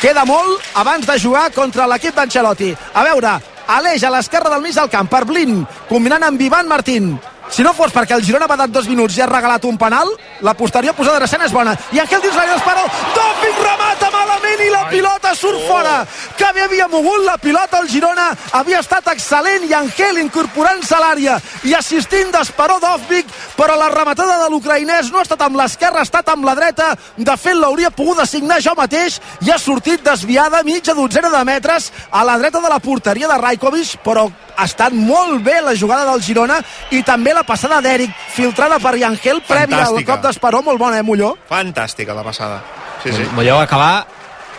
queda 0.00 0.24
molt 0.28 0.60
abans 0.74 1.06
de 1.06 1.18
jugar 1.20 1.50
contra 1.54 1.86
l'equip 1.86 2.16
d'Ancelotti. 2.16 2.74
A 2.94 3.04
veure, 3.04 3.38
Aleix 3.66 4.04
a 4.04 4.10
l'esquerra 4.12 4.50
del 4.52 4.64
mig 4.64 4.74
del 4.76 4.90
camp 4.92 5.08
per 5.08 5.24
Blin, 5.28 5.62
combinant 5.88 6.26
amb 6.26 6.40
Ivan 6.40 6.68
Martín. 6.68 7.14
Si 7.50 7.62
no 7.62 7.74
fos 7.76 7.92
perquè 7.92 8.16
el 8.16 8.24
Girona 8.24 8.48
va 8.50 8.56
dar 8.56 8.68
dos 8.72 8.88
minuts 8.88 9.16
i 9.18 9.22
ha 9.22 9.28
regalat 9.28 9.64
un 9.68 9.76
penal, 9.78 10.08
la 10.42 10.54
posterior 10.56 10.94
posada 10.96 11.20
d'escena 11.22 11.46
és 11.46 11.52
bona. 11.52 11.74
I 11.92 12.00
Ángel 12.02 12.22
dins 12.22 12.36
l'àrea 12.36 12.56
d'Esparó, 12.56 12.84
Doping 13.14 13.58
remata 13.60 14.10
malament 14.14 14.62
i 14.64 14.70
la 14.72 14.84
pilota 14.90 15.34
surt 15.36 15.60
fora. 15.68 15.96
Que 16.38 16.50
bé 16.56 16.64
havia 16.64 16.88
mogut 16.88 17.24
la 17.26 17.36
pilota 17.38 17.80
el 17.82 17.88
Girona, 17.92 18.30
havia 18.52 18.80
estat 18.80 19.10
excel·lent 19.12 19.68
i 19.68 19.74
Ángel 19.76 20.22
incorporant-se 20.22 20.96
a 20.96 21.02
l'àrea 21.02 21.38
i 21.68 21.74
assistint 21.76 22.32
d'Esparó 22.34 22.78
Dovvig, 22.82 23.28
però 23.58 23.76
la 23.78 23.90
rematada 23.92 24.38
de 24.42 24.48
l'ucraïnès 24.52 25.12
no 25.12 25.20
ha 25.20 25.26
estat 25.26 25.44
amb 25.44 25.60
l'esquerra, 25.60 26.00
ha 26.00 26.08
estat 26.08 26.32
amb 26.32 26.48
la 26.48 26.56
dreta. 26.58 26.94
De 27.16 27.36
fet, 27.36 27.58
l'hauria 27.58 27.92
pogut 27.94 28.22
assignar 28.24 28.60
jo 28.64 28.74
mateix 28.78 29.20
i 29.44 29.52
ha 29.52 29.58
sortit 29.60 30.02
desviada 30.04 30.64
mitja 30.64 30.96
dotzena 30.96 31.30
de 31.30 31.44
metres 31.44 31.92
a 32.10 32.24
la 32.24 32.38
dreta 32.38 32.62
de 32.64 32.72
la 32.72 32.80
porteria 32.80 33.28
de 33.28 33.38
Raikovic, 33.38 33.98
però 34.04 34.28
ha 34.56 34.64
estat 34.64 34.94
molt 34.94 35.42
bé 35.44 35.60
la 35.60 35.74
jugada 35.74 36.06
del 36.10 36.22
Girona 36.22 36.60
i 36.94 37.02
també 37.02 37.33
la 37.34 37.42
passada 37.46 37.80
d'Eric, 37.84 38.12
filtrada 38.34 38.78
per 38.82 38.94
Yangel, 39.00 39.42
prèvia 39.46 39.84
al 39.86 40.04
cop 40.06 40.22
d'Esperó, 40.24 40.62
molt 40.62 40.80
bona, 40.80 40.98
eh, 40.98 41.06
Molló? 41.06 41.34
Fantàstica 41.48 42.14
la 42.14 42.24
passada. 42.26 42.60
Sí, 43.02 43.12
sí. 43.12 43.26
Molló 43.34 43.58
va 43.60 43.66
acabar 43.68 44.06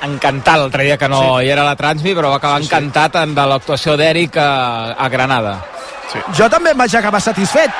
encantat 0.06 0.60
l'altre 0.60 0.84
dia 0.84 0.98
que 0.98 1.10
no 1.10 1.22
sí. 1.22 1.46
hi 1.46 1.54
era 1.54 1.64
la 1.66 1.76
Transmi, 1.80 2.14
però 2.14 2.30
va 2.34 2.42
acabar 2.42 2.60
sí, 2.62 2.68
sí. 2.68 2.74
encantat 2.74 3.22
en 3.24 3.34
de 3.36 3.48
l'actuació 3.50 3.96
d'Eric 3.98 4.38
a, 4.38 4.50
a 4.94 5.10
Granada. 5.10 5.58
Sí. 6.12 6.22
Jo 6.38 6.50
també 6.52 6.76
em 6.76 6.84
vaig 6.84 6.96
acabar 6.96 7.22
satisfet. 7.24 7.72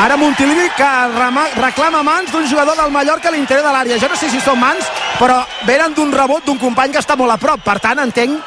Ara 0.00 0.16
Montilivi 0.16 0.70
que 0.78 0.90
rema, 1.12 1.42
reclama 1.58 2.00
mans 2.02 2.30
d'un 2.32 2.46
jugador 2.48 2.76
del 2.78 2.92
Mallorca 2.94 3.28
a 3.28 3.34
l'interior 3.34 3.66
de 3.66 3.72
l'àrea. 3.74 3.98
Jo 4.00 4.08
no 4.08 4.16
sé 4.16 4.30
si 4.32 4.40
són 4.40 4.56
mans, 4.60 4.86
però 5.18 5.42
venen 5.68 5.92
d'un 5.96 6.12
rebot 6.14 6.46
d'un 6.46 6.56
company 6.58 6.94
que 6.94 7.02
està 7.02 7.18
molt 7.20 7.34
a 7.34 7.36
prop. 7.40 7.60
Per 7.66 7.76
tant, 7.84 8.00
entenc 8.00 8.40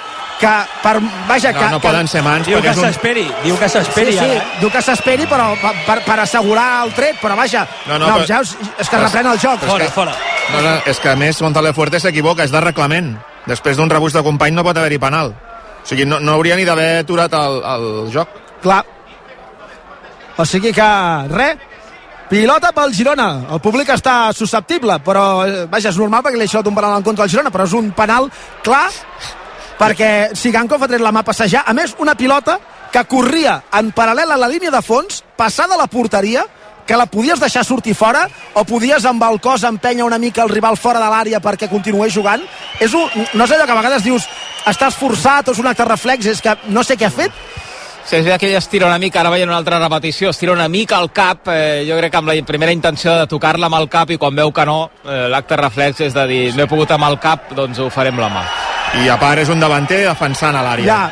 que 0.43 0.53
per, 0.84 0.93
vaja, 1.29 1.51
No, 1.53 1.60
que, 1.60 1.69
no 1.73 1.79
poden 1.84 2.08
ser 2.12 2.21
mans 2.25 2.47
Diu 2.49 2.60
que 2.62 2.73
és 2.73 2.77
un... 2.82 2.86
s'esperi, 2.89 3.25
diu 3.45 3.58
que 3.60 3.69
s'esperi 3.71 4.13
sí, 4.13 4.19
sí, 4.19 4.38
eh? 4.38 4.43
diu 4.60 4.69
que 4.73 4.82
s'esperi 4.86 5.27
però 5.32 5.49
per, 5.62 5.73
per, 5.88 5.97
per 6.06 6.19
assegurar 6.25 6.67
el 6.84 6.93
tret 6.97 7.19
però 7.23 7.38
vaja, 7.39 7.65
No, 7.88 7.97
no, 7.97 8.06
no, 8.08 8.19
però- 8.19 8.27
ja, 8.29 8.41
és, 8.43 8.53
és 8.84 8.89
que 8.91 8.99
reprèn 9.01 9.32
el 9.32 9.39
joc 9.41 9.63
Fora, 9.65 9.88
fora. 9.95 10.13
No, 10.51 10.62
no, 10.62 10.75
és 10.91 10.99
que 10.99 11.10
a 11.10 11.15
més 11.15 11.39
Montale 11.41 11.71
Fuerte 11.73 11.99
s'equivoca, 12.03 12.43
és 12.43 12.51
de 12.51 12.60
reglament. 12.60 13.13
Després 13.47 13.77
d'un 13.79 13.89
rebuig 13.89 14.12
de 14.13 14.23
company 14.25 14.51
no 14.56 14.63
pot 14.67 14.75
haver-hi 14.77 14.99
penal. 14.99 15.32
O 15.32 15.88
sigui, 15.88 16.03
no, 16.06 16.19
no 16.19 16.34
hauria 16.36 16.58
ni 16.60 16.65
d'haver 16.67 16.89
aturat 17.06 17.32
el, 17.39 17.62
el 17.75 17.88
joc. 18.12 18.27
clar 18.63 18.84
o 20.38 20.45
sigui 20.49 20.71
que, 20.73 20.89
res 21.29 21.58
pilota 22.29 22.71
pel 22.73 22.93
Girona, 22.95 23.27
el 23.53 23.60
públic 23.62 23.91
està 23.93 24.32
susceptible, 24.34 24.95
però 25.06 25.25
eh, 25.45 25.65
vaja, 25.69 25.91
és 25.91 25.99
normal 26.01 26.23
perquè 26.25 26.39
li 26.39 26.47
ha 26.47 26.47
deixat 26.47 26.67
un 26.71 26.73
penal 26.75 26.95
en 26.97 27.03
contra 27.06 27.27
del 27.27 27.34
Girona, 27.36 27.51
però 27.53 27.67
és 27.67 27.75
un 27.77 27.91
penal 27.93 28.29
clar 28.65 28.88
perquè 29.79 30.09
Sigankov 30.38 30.83
ha 30.83 30.89
tret 30.91 31.01
la 31.01 31.12
mà 31.12 31.23
a 31.23 31.27
passejar. 31.27 31.63
A 31.67 31.73
més 31.73 31.95
una 31.99 32.15
pilota 32.15 32.59
que 32.93 33.05
corria 33.09 33.59
en 33.73 33.91
paral·lel 33.95 34.31
a 34.31 34.38
la 34.38 34.49
línia 34.49 34.71
de 34.71 34.81
fons 34.86 35.23
passada 35.38 35.77
la 35.79 35.88
porteria 35.88 36.45
que 36.86 36.97
la 36.99 37.07
podies 37.07 37.39
deixar 37.39 37.63
sortir 37.63 37.95
fora 37.95 38.25
o 38.59 38.65
podies 38.67 39.05
amb 39.07 39.23
el 39.23 39.39
cos 39.41 39.63
empènyer 39.63 40.03
una 40.03 40.19
mica 40.19 40.43
el 40.43 40.51
rival 40.51 40.77
fora 40.77 40.99
de 40.99 41.09
l'àrea 41.09 41.41
perquè 41.41 41.69
continués 41.71 42.13
jugant. 42.13 42.43
És 42.79 42.93
un, 42.93 43.07
no 43.33 43.45
és 43.45 43.51
allò 43.55 43.65
que 43.65 43.75
a 43.75 43.79
vegades 43.79 44.03
dius 44.03 44.27
estàs 44.67 44.97
forçat 44.99 45.47
o 45.47 45.55
és 45.55 45.62
un 45.63 45.69
acte 45.71 45.88
reflex 45.88 46.27
és 46.33 46.41
que 46.43 46.57
no 46.75 46.83
sé 46.83 46.97
què 46.99 47.07
ha 47.07 47.13
fet 47.13 47.31
Sí, 48.03 48.17
és 48.17 48.25
veritat 48.25 48.41
que 48.41 48.47
ella 48.49 48.59
estira 48.59 48.87
una 48.89 48.99
mica, 48.99 49.21
ara 49.21 49.31
veient 49.31 49.47
una 49.47 49.57
altra 49.61 49.79
repetició, 49.79 50.33
estira 50.33 50.51
una 50.51 50.67
mica 50.67 50.99
el 50.99 51.09
cap, 51.15 51.47
eh, 51.47 51.85
jo 51.87 51.95
crec 51.97 52.11
que 52.11 52.19
amb 52.19 52.27
la 52.27 52.35
primera 52.45 52.73
intenció 52.75 53.13
de 53.15 53.27
tocar-la 53.31 53.69
amb 53.69 53.77
el 53.79 53.87
cap 53.89 54.11
i 54.11 54.17
quan 54.19 54.35
veu 54.35 54.51
que 54.51 54.65
no, 54.67 54.91
eh, 55.05 55.27
l'acte 55.31 55.55
reflex 55.55 56.01
és 56.01 56.13
de 56.13 56.25
dir 56.27 56.41
no 56.55 56.65
he 56.65 56.67
pogut 56.67 56.91
amb 56.91 57.07
el 57.07 57.17
cap, 57.19 57.53
doncs 57.55 57.79
ho 57.79 57.89
farem 57.89 58.19
la 58.19 58.29
mà. 58.29 58.43
I 59.05 59.09
a 59.09 59.17
part 59.17 59.39
és 59.39 59.49
un 59.49 59.59
davanter 59.59 60.03
defensant 60.03 60.55
a 60.55 60.63
l'àrea. 60.65 60.85
ja, 60.85 61.11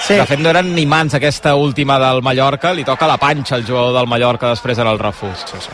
sí. 0.00 0.14
De 0.14 0.26
fet, 0.26 0.40
no 0.40 0.50
eren 0.50 0.74
ni 0.74 0.84
mans 0.84 1.14
aquesta 1.14 1.54
última 1.54 1.98
del 1.98 2.22
Mallorca, 2.22 2.72
li 2.72 2.84
toca 2.84 3.06
la 3.06 3.16
panxa 3.16 3.54
al 3.54 3.64
jugador 3.64 3.94
del 3.94 4.06
Mallorca 4.06 4.50
després 4.50 4.78
en 4.78 4.86
el 4.88 4.98
refús. 4.98 5.46
Sí, 5.46 5.60
sí. 5.60 5.70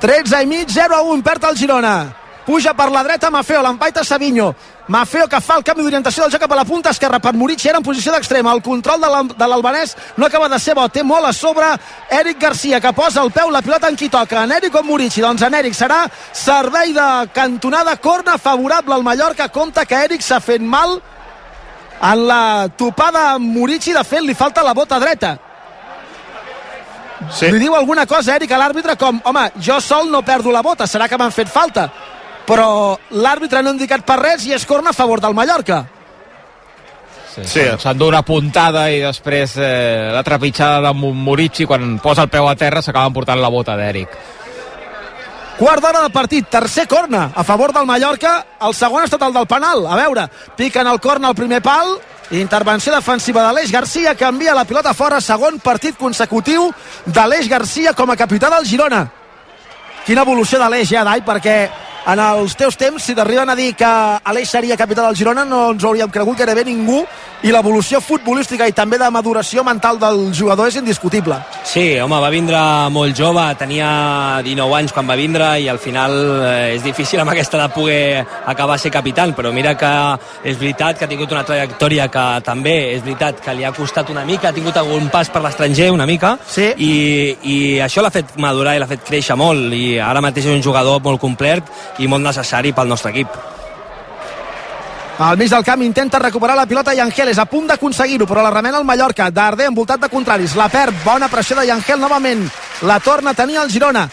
13 0.00 0.42
i 0.42 0.46
mig, 0.46 0.68
0 0.68 0.94
a 0.94 1.00
1, 1.00 1.22
perd 1.22 1.44
el 1.48 1.56
Girona. 1.56 2.23
Puja 2.44 2.74
per 2.76 2.90
la 2.92 3.02
dreta 3.02 3.30
Mafeo, 3.30 3.62
l'empaita 3.62 4.04
Savinho. 4.04 4.54
Mafeo 4.88 5.26
que 5.26 5.40
fa 5.40 5.54
el 5.56 5.62
canvi 5.64 5.82
d'orientació 5.82 6.24
del 6.24 6.32
joc 6.34 6.42
cap 6.42 6.52
a 6.52 6.56
la 6.58 6.64
punta 6.68 6.90
esquerra 6.90 7.18
per 7.18 7.32
Murici, 7.32 7.68
era 7.70 7.78
en 7.78 7.84
posició 7.84 8.12
d'extrema. 8.12 8.52
El 8.52 8.60
control 8.62 9.00
de 9.00 9.08
l'al- 9.08 9.28
de 9.32 9.46
l'albanès 9.48 9.96
no 10.18 10.26
acaba 10.26 10.48
de 10.48 10.58
ser 10.58 10.74
bo, 10.74 10.86
té 10.90 11.02
molt 11.02 11.24
a 11.24 11.32
sobre 11.32 11.64
Eric 12.10 12.38
Garcia 12.38 12.80
que 12.80 12.92
posa 12.92 13.22
el 13.22 13.30
peu, 13.32 13.50
la 13.50 13.62
pilota 13.62 13.88
en 13.88 13.96
qui 13.96 14.10
toca. 14.10 14.42
En 14.44 14.52
Eric 14.52 14.74
o 14.74 14.80
en 14.80 14.86
Murici? 14.86 15.22
Doncs 15.22 15.40
en 15.42 15.54
Eric 15.54 15.72
serà 15.74 16.06
servei 16.32 16.92
de 16.92 17.28
cantonada, 17.32 17.96
corna 17.96 18.36
favorable 18.36 18.92
al 18.94 19.02
Mallorca. 19.02 19.48
Compte 19.48 19.86
que 19.86 19.94
Eric 20.04 20.20
s'ha 20.20 20.38
fet 20.40 20.60
mal 20.60 21.00
en 22.02 22.26
la 22.26 22.68
topada 22.76 23.30
amb 23.38 23.46
Murici, 23.56 23.92
de 23.94 24.04
fet 24.04 24.20
li 24.20 24.34
falta 24.34 24.62
la 24.62 24.74
bota 24.74 24.98
dreta. 25.00 25.38
Sí. 27.32 27.50
Li 27.50 27.58
diu 27.58 27.74
alguna 27.74 28.04
cosa, 28.06 28.34
Eric, 28.36 28.50
a 28.52 28.58
l'àrbitre 28.58 28.98
com, 28.98 29.18
home, 29.24 29.50
jo 29.56 29.80
sol 29.80 30.10
no 30.10 30.20
perdo 30.22 30.50
la 30.52 30.60
bota, 30.60 30.84
serà 30.84 31.08
que 31.08 31.16
m'han 31.16 31.32
fet 31.32 31.48
falta. 31.48 31.88
Però 32.44 32.96
l'àrbitre 33.16 33.62
no 33.62 33.72
ha 33.72 33.76
indicat 33.76 34.04
per 34.04 34.18
res 34.20 34.44
i 34.46 34.52
és 34.52 34.66
corna 34.68 34.92
a 34.92 34.96
favor 34.96 35.20
del 35.20 35.36
Mallorca. 35.36 35.84
Sí, 37.34 37.42
sí. 37.50 37.64
S'endú 37.82 38.06
una 38.12 38.22
puntada 38.22 38.86
i 38.94 39.00
després 39.02 39.56
eh, 39.58 40.12
la 40.14 40.22
trepitjada 40.22 40.78
de 40.86 40.92
Murici 40.94 41.66
quan 41.66 41.96
posa 41.98 42.28
el 42.28 42.30
peu 42.30 42.46
a 42.46 42.54
terra 42.54 42.82
s'acaben 42.84 43.16
portant 43.16 43.40
la 43.42 43.50
bota 43.50 43.74
d'Eric. 43.80 44.14
Quart 45.58 45.82
d'hora 45.82 46.02
de 46.02 46.10
partit, 46.10 46.46
tercer 46.50 46.88
corna 46.90 47.28
a 47.34 47.44
favor 47.46 47.72
del 47.72 47.86
Mallorca, 47.86 48.40
el 48.66 48.74
segon 48.74 49.02
ha 49.02 49.06
estat 49.06 49.22
el 49.22 49.34
del 49.34 49.46
penal. 49.46 49.84
A 49.86 49.98
veure, 49.98 50.26
piquen 50.58 50.86
el 50.90 50.98
corna 51.00 51.30
al 51.30 51.36
primer 51.38 51.60
pal, 51.62 51.94
intervenció 52.34 52.94
defensiva 52.94 53.42
d'Aleix 53.44 53.70
Garcia, 53.70 54.16
canvia 54.18 54.54
la 54.54 54.64
pilota 54.66 54.94
fora, 54.94 55.20
segon 55.22 55.60
partit 55.62 55.98
consecutiu 55.98 56.72
d'Aleix 57.06 57.48
Garcia 57.48 57.94
com 57.94 58.10
a 58.10 58.18
capità 58.18 58.50
del 58.50 58.66
Girona. 58.66 59.04
Quina 60.04 60.26
evolució 60.26 60.58
d'Aleix, 60.58 60.90
ja, 60.90 61.04
Dai, 61.06 61.22
perquè 61.22 61.56
en 62.06 62.20
els 62.20 62.54
teus 62.56 62.76
temps, 62.76 63.02
si 63.02 63.14
t'arriben 63.16 63.48
a 63.48 63.56
dir 63.56 63.72
que 63.78 63.88
Aleix 64.24 64.50
seria 64.52 64.76
capità 64.76 65.06
del 65.06 65.16
Girona, 65.16 65.44
no 65.48 65.70
ens 65.72 65.84
hauríem 65.84 66.10
cregut 66.12 66.36
gairebé 66.38 66.64
ningú 66.68 67.00
i 67.44 67.52
l'evolució 67.52 68.00
futbolística 68.00 68.66
i 68.68 68.72
també 68.76 68.98
de 69.00 69.08
maduració 69.12 69.64
mental 69.64 69.98
del 70.00 70.30
jugador 70.36 70.68
és 70.68 70.78
indiscutible. 70.80 71.36
Sí, 71.64 71.98
home, 72.00 72.16
va 72.20 72.30
vindre 72.32 72.60
molt 72.92 73.16
jove, 73.16 73.44
tenia 73.60 73.88
19 74.44 74.78
anys 74.78 74.94
quan 74.96 75.08
va 75.08 75.16
vindre 75.16 75.50
i 75.60 75.68
al 75.68 75.80
final 75.80 76.14
eh, 76.44 76.74
és 76.76 76.84
difícil 76.84 77.20
amb 77.20 77.32
aquesta 77.32 77.60
de 77.60 77.68
poder 77.74 78.24
acabar 78.52 78.78
ser 78.80 78.92
capità, 78.92 79.26
però 79.36 79.52
mira 79.52 79.74
que 79.80 79.92
és 80.44 80.58
veritat 80.60 80.98
que 80.98 81.06
ha 81.06 81.08
tingut 81.10 81.32
una 81.32 81.44
trajectòria 81.46 82.08
que 82.12 82.24
també 82.44 82.74
és 82.94 83.04
veritat 83.04 83.40
que 83.44 83.54
li 83.56 83.64
ha 83.64 83.72
costat 83.76 84.10
una 84.12 84.24
mica, 84.28 84.48
ha 84.48 84.56
tingut 84.56 84.76
algun 84.80 85.08
pas 85.12 85.30
per 85.32 85.40
l'estranger 85.44 85.90
una 85.92 86.08
mica 86.08 86.34
sí. 86.48 86.70
i, 86.76 86.92
i 87.42 87.56
això 87.84 88.04
l'ha 88.04 88.12
fet 88.12 88.36
madurar 88.40 88.74
i 88.76 88.82
l'ha 88.82 88.90
fet 88.90 89.04
créixer 89.08 89.36
molt 89.40 89.72
i 89.72 89.98
ara 90.00 90.20
mateix 90.24 90.48
és 90.48 90.56
un 90.56 90.64
jugador 90.64 91.00
molt 91.04 91.20
complet 91.22 91.64
i 91.98 92.08
molt 92.08 92.24
necessari 92.24 92.72
pel 92.72 92.88
nostre 92.88 93.12
equip. 93.14 93.28
Al 95.18 95.38
mig 95.38 95.50
del 95.50 95.62
camp 95.62 95.82
intenta 95.82 96.18
recuperar 96.18 96.56
la 96.56 96.66
pilota 96.66 96.94
Yangeles, 96.94 97.38
a 97.38 97.46
punt 97.46 97.68
d'aconseguir-ho, 97.70 98.26
però 98.26 98.42
la 98.42 98.50
remena 98.50 98.80
el 98.80 98.84
Mallorca. 98.84 99.30
Darder 99.30 99.68
envoltat 99.70 100.00
de 100.02 100.08
contraris, 100.10 100.56
la 100.58 100.66
perd, 100.68 100.96
bona 101.04 101.28
pressió 101.30 101.54
de 101.54 101.68
Yangel 101.68 102.00
novament. 102.00 102.42
La 102.82 102.98
torna 102.98 103.30
a 103.30 103.38
tenir 103.38 103.60
el 103.62 103.70
Girona. 103.70 104.08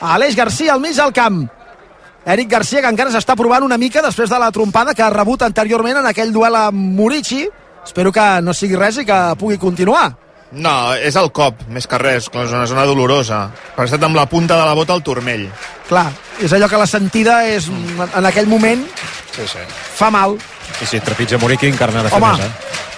Aleix 0.00 0.36
Garcia 0.36 0.74
al 0.74 0.80
mig 0.80 0.94
del 0.94 1.12
camp. 1.12 1.48
Eric 2.26 2.48
Garcia, 2.50 2.80
que 2.82 2.90
encara 2.90 3.10
s'està 3.10 3.34
provant 3.38 3.62
una 3.62 3.78
mica 3.78 4.02
després 4.02 4.30
de 4.30 4.38
la 4.38 4.52
trompada 4.52 4.94
que 4.94 5.02
ha 5.02 5.10
rebut 5.10 5.42
anteriorment 5.42 5.98
en 5.98 6.06
aquell 6.06 6.32
duel 6.34 6.54
amb 6.58 6.94
Murici. 6.98 7.44
Espero 7.84 8.12
que 8.12 8.24
no 8.42 8.54
sigui 8.54 8.78
res 8.78 8.98
i 8.98 9.04
que 9.06 9.18
pugui 9.38 9.58
continuar. 9.58 10.12
No, 10.52 10.94
és 10.94 11.16
el 11.18 11.32
cop, 11.34 11.64
més 11.74 11.88
que 11.90 11.98
res, 11.98 12.28
és 12.30 12.52
una 12.54 12.66
zona 12.70 12.84
dolorosa. 12.86 13.46
Per 13.74 13.86
estat 13.88 14.04
amb 14.06 14.16
la 14.16 14.28
punta 14.30 14.54
de 14.58 14.66
la 14.68 14.76
bota 14.78 14.94
al 14.94 15.02
turmell. 15.02 15.48
Clar, 15.88 16.06
és 16.42 16.52
allò 16.54 16.68
que 16.70 16.78
la 16.78 16.86
sentida 16.86 17.40
és, 17.50 17.66
en 18.06 18.28
aquell 18.28 18.46
moment, 18.46 18.84
sí, 19.34 19.46
sí. 19.50 19.64
fa 19.98 20.10
mal. 20.14 20.38
I 20.82 20.86
si 20.86 21.00
trepitja 21.02 21.40
Muriqui 21.42 21.70
encara 21.72 21.94
n'ha 21.94 22.06
de 22.06 22.12
fer 22.14 22.20
Home, 22.20 22.32
més, 22.38 22.46
eh? 22.46 22.95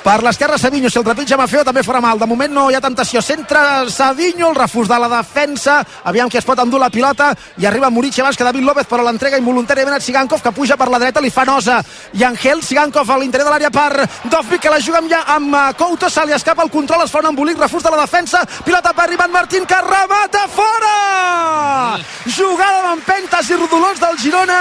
Per 0.00 0.22
l'esquerra 0.24 0.56
Savinho, 0.58 0.88
si 0.88 0.98
el 0.98 1.04
trepitja 1.04 1.36
Mafeo 1.36 1.62
també 1.64 1.82
farà 1.84 2.00
mal, 2.00 2.18
de 2.18 2.26
moment 2.26 2.52
no 2.52 2.68
hi 2.70 2.76
ha 2.76 2.80
tentació. 2.80 3.20
Centre 3.20 3.60
Savinho, 3.92 4.48
el 4.48 4.56
refús 4.56 4.88
de 4.88 4.96
la 4.98 5.10
defensa. 5.12 5.80
Aviam 6.08 6.30
qui 6.30 6.38
es 6.40 6.46
pot 6.48 6.58
endur 6.62 6.80
la 6.80 6.88
pilota. 6.90 7.34
I 7.60 7.66
arriba 7.68 7.90
Murici 7.90 8.22
abans 8.22 8.36
que 8.36 8.46
David 8.46 8.64
López 8.64 8.88
però 8.88 9.04
l'entrega 9.04 9.38
involuntàriament 9.40 9.98
a 9.98 10.00
Sigankov 10.00 10.40
que 10.42 10.52
puja 10.56 10.78
per 10.80 10.88
la 10.88 10.98
dreta, 11.02 11.20
li 11.20 11.30
fa 11.30 11.44
nosa. 11.44 11.82
I 12.16 12.24
Angel 12.24 12.62
Sigankov 12.64 13.10
a 13.10 13.18
l'interior 13.20 13.50
de 13.50 13.52
l'àrea 13.52 13.70
per 13.70 14.06
Dovvik 14.30 14.62
que 14.64 14.72
la 14.72 14.80
juga 14.80 15.02
amb, 15.02 15.12
amb 15.36 15.54
uh, 15.54 15.66
Couto. 15.76 16.08
Se 16.08 16.24
li 16.24 16.32
escapa 16.32 16.64
el 16.64 16.72
control, 16.72 17.04
es 17.04 17.12
fa 17.12 17.20
un 17.20 17.30
embolic, 17.34 17.60
refús 17.60 17.84
de 17.84 17.92
la 17.92 18.00
defensa. 18.00 18.40
Pilota 18.64 18.94
per 18.96 19.10
Ivan 19.12 19.32
Martín 19.32 19.66
que 19.68 19.80
remata 19.84 20.46
fora! 20.48 22.00
Jugada 22.24 22.82
d'empentes 22.88 23.50
i 23.50 23.60
rodolons 23.60 24.00
del 24.00 24.18
Girona 24.20 24.60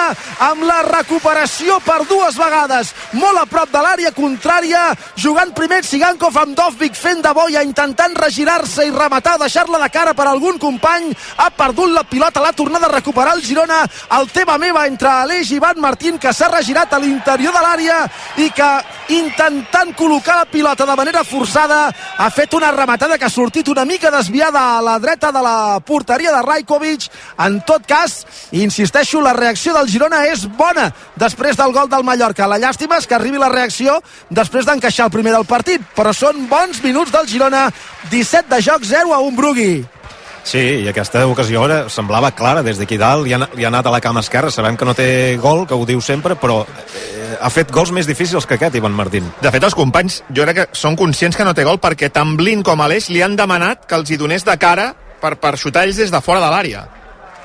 amb 0.50 0.68
la 0.68 0.82
recuperació 0.88 1.80
per 1.86 2.02
dues 2.10 2.38
vegades. 2.40 2.94
Molt 3.14 3.40
a 3.40 3.48
prop 3.50 3.72
de 3.72 3.84
l'àrea 3.84 4.12
contrària 4.16 4.90
jugant 5.30 5.52
primer 5.54 5.84
Sigankov 5.86 6.38
amb 6.42 6.56
Dovvik 6.58 6.96
fent 6.98 7.20
de 7.22 7.30
boia, 7.38 7.62
intentant 7.66 8.16
regirar-se 8.18 8.88
i 8.88 8.94
rematar, 8.94 9.36
deixar-la 9.38 9.78
de 9.84 9.90
cara 9.94 10.16
per 10.18 10.26
algun 10.26 10.58
company, 10.58 11.12
ha 11.38 11.52
perdut 11.54 11.92
la 11.94 12.04
pilota, 12.10 12.42
l'ha 12.42 12.56
tornat 12.58 12.88
a 12.88 12.90
recuperar 12.96 13.36
el 13.38 13.44
Girona, 13.46 13.84
el 14.18 14.30
tema 14.34 14.58
meva 14.58 14.88
entre 14.90 15.12
Aleix 15.12 15.52
i 15.52 15.60
Ivan 15.60 15.82
Martín, 15.84 16.18
que 16.18 16.34
s'ha 16.34 16.50
regirat 16.50 16.96
a 16.96 17.02
l'interior 17.04 17.54
de 17.54 17.62
l'àrea 17.62 18.00
i 18.42 18.50
que 18.50 18.72
intentant 19.10 19.92
col·locar 19.98 20.38
la 20.40 20.48
pilota 20.50 20.86
de 20.86 20.96
manera 20.98 21.24
forçada 21.26 21.80
ha 21.90 22.30
fet 22.34 22.54
una 22.54 22.72
rematada 22.72 23.18
que 23.18 23.26
ha 23.26 23.34
sortit 23.34 23.68
una 23.68 23.86
mica 23.86 24.12
desviada 24.14 24.78
a 24.78 24.82
la 24.86 24.98
dreta 25.00 25.32
de 25.32 25.42
la 25.42 25.80
porteria 25.86 26.32
de 26.36 26.42
Rajkovic. 26.46 27.10
En 27.46 27.60
tot 27.66 27.86
cas, 27.90 28.26
insisteixo, 28.52 29.22
la 29.22 29.34
reacció 29.34 29.74
del 29.74 29.90
Girona 29.90 30.24
és 30.30 30.46
bona 30.58 30.90
després 31.18 31.58
del 31.58 31.74
gol 31.74 31.90
del 31.90 32.06
Mallorca. 32.08 32.48
La 32.48 32.60
llàstima 32.62 32.98
és 32.98 33.08
que 33.08 33.18
arribi 33.18 33.42
la 33.42 33.52
reacció 33.54 34.00
després 34.30 34.66
d'encaixar 34.66 35.10
el 35.10 35.16
primer 35.16 35.34
del 35.36 35.48
partit, 35.50 35.82
però 35.96 36.14
són 36.14 36.48
bons 36.50 36.84
minuts 36.84 37.12
del 37.12 37.28
Girona, 37.28 37.70
17 38.10 38.50
de 38.50 38.62
joc, 38.62 38.86
0 38.86 39.14
a 39.14 39.24
1 39.26 39.36
Brugui. 39.36 39.99
Sí, 40.44 40.60
i 40.84 40.88
aquesta 40.90 41.26
ocasió 41.30 41.64
ara 41.66 41.80
semblava 41.92 42.32
clara 42.32 42.64
des 42.66 42.80
d'aquí 42.80 42.98
dalt, 42.98 43.26
li 43.28 43.34
ha, 43.36 43.42
li 43.54 43.66
ha 43.66 43.70
anat 43.70 43.90
a 43.90 43.94
la 43.94 44.02
cama 44.02 44.24
esquerra, 44.24 44.52
sabem 44.52 44.78
que 44.78 44.88
no 44.88 44.96
té 44.98 45.38
gol, 45.42 45.66
que 45.68 45.78
ho 45.78 45.86
diu 45.86 46.02
sempre, 46.02 46.38
però 46.40 46.62
eh, 46.64 47.36
ha 47.42 47.50
fet 47.54 47.72
gols 47.76 47.92
més 47.96 48.08
difícils 48.08 48.48
que 48.48 48.58
aquest, 48.58 48.80
Ivan 48.80 48.96
Martín. 48.96 49.28
De 49.42 49.52
fet, 49.52 49.64
els 49.64 49.78
companys, 49.78 50.22
jo 50.34 50.48
crec 50.48 50.62
que 50.62 50.68
són 50.80 50.98
conscients 51.00 51.38
que 51.38 51.46
no 51.46 51.54
té 51.54 51.68
gol 51.68 51.82
perquè 51.82 52.10
tant 52.14 52.36
Blin 52.40 52.64
com 52.66 52.82
Aleix 52.82 53.10
li 53.14 53.22
han 53.26 53.38
demanat 53.40 53.86
que 53.86 54.00
els 54.00 54.10
hi 54.10 54.18
donés 54.18 54.48
de 54.48 54.58
cara 54.58 54.94
per, 55.22 55.36
per 55.38 55.58
xutar 55.60 55.86
ells 55.86 56.00
des 56.00 56.12
de 56.12 56.24
fora 56.24 56.42
de 56.44 56.50
l'àrea. 56.54 56.88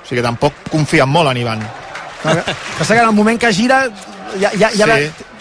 O 0.01 0.07
sigui 0.07 0.21
que 0.21 0.27
tampoc 0.27 0.67
confien 0.71 1.09
molt 1.11 1.33
en 1.33 1.43
Ivan. 1.43 1.63
Passa 2.25 2.95
que 2.95 3.01
en 3.03 3.09
el 3.09 3.17
moment 3.17 3.41
que 3.41 3.53
gira 3.53 3.85
ja, 4.41 4.51
ja, 4.57 4.71
ja 4.73 4.87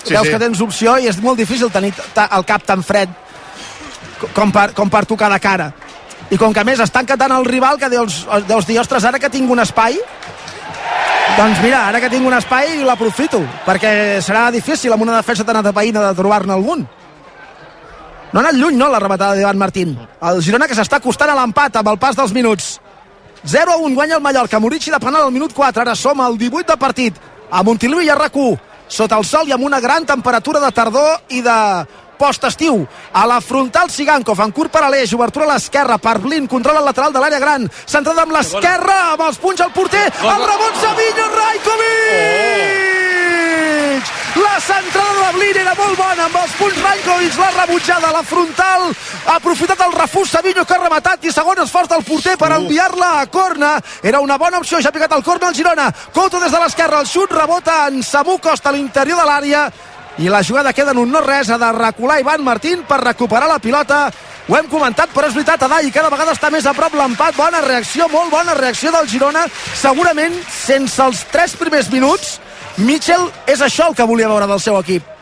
Sí, 0.03 0.09
sí, 0.09 0.13
veus 0.17 0.27
sí. 0.27 0.33
que 0.33 0.39
tens 0.39 0.61
opció 0.61 0.97
i 0.99 1.07
és 1.07 1.17
molt 1.23 1.39
difícil 1.39 1.69
tenir 1.71 1.93
el 1.95 2.43
cap 2.43 2.65
tan 2.67 2.83
fred 2.83 3.11
com 4.35 4.51
per, 4.51 4.73
com 4.75 4.89
per 4.91 5.05
tocar 5.07 5.29
de 5.31 5.39
cara 5.39 5.69
i 6.31 6.37
com 6.37 6.53
que 6.53 6.63
més 6.63 6.79
es 6.79 6.91
tanca 6.91 7.17
tant 7.17 7.31
el 7.35 7.45
rival 7.45 7.79
que 7.79 7.89
deus, 7.89 8.23
deus 8.47 8.67
dir, 8.67 8.79
ostres, 8.79 9.03
ara 9.03 9.19
que 9.19 9.29
tinc 9.29 9.49
un 9.51 9.59
espai 9.59 9.99
doncs 11.37 11.61
mira, 11.63 11.87
ara 11.87 11.99
que 12.01 12.09
tinc 12.13 12.25
un 12.27 12.35
espai 12.37 12.83
l'aprofito, 12.85 13.41
perquè 13.65 14.21
serà 14.21 14.49
difícil 14.53 14.93
amb 14.93 15.03
una 15.03 15.17
defensa 15.17 15.45
tan 15.47 15.57
atapeïna 15.61 16.03
de 16.09 16.17
trobar-ne 16.17 16.53
algun 16.53 16.85
no 18.33 18.39
ha 18.39 18.47
anat 18.47 18.57
lluny, 18.57 18.77
no, 18.77 18.87
la 18.89 18.97
rematada 18.97 19.35
d'Ivan 19.37 19.59
Martín. 19.61 19.91
El 20.25 20.39
Girona 20.41 20.65
que 20.65 20.73
s'està 20.73 20.97
acostant 20.97 21.29
a 21.29 21.35
l'empat 21.37 21.75
amb 21.77 21.91
el 21.91 21.99
pas 22.01 22.17
dels 22.17 22.31
minuts. 22.33 22.79
0 23.45 23.75
a 23.75 23.77
1 23.77 23.93
guanya 23.93 24.15
el 24.17 24.23
Mallorca. 24.25 24.59
Murici 24.59 24.89
de 24.89 24.97
penal 24.99 25.27
al 25.27 25.31
minut 25.31 25.53
4. 25.53 25.83
Ara 25.83 25.93
som 25.93 26.19
al 26.19 26.37
18 26.39 26.71
de 26.71 26.77
partit. 26.81 27.19
A 27.51 27.61
Montilivi 27.61 28.07
i 28.07 28.09
a 28.09 28.15
rac 28.17 28.33
Sota 28.89 29.17
el 29.17 29.25
sol 29.25 29.47
i 29.47 29.53
amb 29.53 29.63
una 29.63 29.79
gran 29.79 30.05
temperatura 30.05 30.59
de 30.59 30.71
tardor 30.71 31.21
i 31.29 31.41
de 31.41 31.85
post-estiu. 32.23 32.87
A 33.11 33.25
la 33.27 33.41
frontal 33.43 33.91
Sigankov, 33.91 34.39
en 34.45 34.51
curt 34.55 34.71
per 34.71 34.83
Aleix, 34.87 35.13
obertura 35.17 35.45
a 35.49 35.53
l'esquerra 35.53 35.97
per 35.99 36.17
Blin, 36.23 36.47
controla 36.47 36.79
el 36.79 36.87
lateral 36.87 37.11
de 37.13 37.19
l'àrea 37.19 37.43
gran, 37.43 37.67
centrada 37.85 38.23
amb 38.23 38.35
l'esquerra, 38.37 38.97
amb 39.13 39.27
els 39.27 39.37
punys 39.43 39.61
al 39.65 39.75
porter, 39.75 40.07
el 40.07 40.47
rebot 40.47 40.73
Savinho, 40.81 41.25
Rajkovic! 41.37 42.91
La 44.33 44.57
centrada 44.59 45.27
de 45.27 45.31
Blin 45.35 45.57
era 45.61 45.75
molt 45.77 45.97
bona, 45.99 46.23
amb 46.25 46.39
els 46.41 46.55
punys 46.57 46.79
Rajkovic, 46.81 47.37
la 47.37 47.51
rebutjada 47.59 48.09
a 48.09 48.15
la 48.15 48.23
frontal, 48.25 48.81
ha 49.27 49.35
aprofitat 49.35 49.79
el 49.85 49.93
refús 49.99 50.31
Savinho 50.33 50.63
que 50.65 50.75
ha 50.77 50.81
rematat 50.81 51.27
i 51.27 51.31
segon 51.35 51.59
esforç 51.63 51.91
del 51.91 52.05
porter 52.07 52.35
per 52.39 52.51
enviar-la 52.55 53.11
a 53.19 53.27
corna. 53.31 53.75
Era 54.01 54.23
una 54.23 54.39
bona 54.41 54.59
opció, 54.63 54.81
ja 54.81 54.89
ha 54.89 54.95
picat 54.95 55.13
el 55.15 55.23
corna 55.27 55.51
el 55.51 55.57
Girona. 55.59 55.91
Couto 56.15 56.39
des 56.39 56.51
de 56.51 56.59
l'esquerra, 56.59 57.03
el 57.03 57.07
xut 57.07 57.31
rebota 57.35 57.87
en 57.87 58.03
Samu 58.03 58.39
Costa 58.41 58.69
a 58.71 58.75
l'interior 58.75 59.19
de 59.21 59.27
l'àrea 59.27 59.67
i 60.17 60.29
la 60.29 60.43
jugada 60.43 60.73
queda 60.73 60.91
en 60.91 60.99
un 61.01 61.11
no 61.11 61.21
res, 61.21 61.49
ha 61.49 61.57
de 61.57 61.71
recular 61.71 62.19
Ivan 62.21 62.43
Martín 62.43 62.83
per 62.87 63.01
recuperar 63.01 63.47
la 63.49 63.59
pilota. 63.59 64.11
Ho 64.47 64.57
hem 64.57 64.67
comentat, 64.67 65.09
però 65.13 65.29
és 65.29 65.35
veritat, 65.37 65.63
Adai, 65.63 65.89
cada 65.95 66.11
vegada 66.11 66.33
està 66.35 66.49
més 66.51 66.65
a 66.67 66.73
prop 66.75 66.97
l'empat, 66.99 67.37
bona 67.37 67.61
reacció, 67.63 68.09
molt 68.11 68.31
bona 68.31 68.57
reacció 68.59 68.91
del 68.91 69.07
Girona, 69.07 69.45
segurament 69.79 70.35
sense 70.51 70.99
els 71.03 71.23
tres 71.31 71.55
primers 71.55 71.89
minuts 71.93 72.37
Mitchell 72.77 73.29
és 73.47 73.61
això 73.61 73.91
el 73.91 73.95
que 73.95 74.07
volia 74.09 74.31
veure 74.31 74.49
del 74.49 74.61
seu 74.61 74.79
equip 74.81 75.12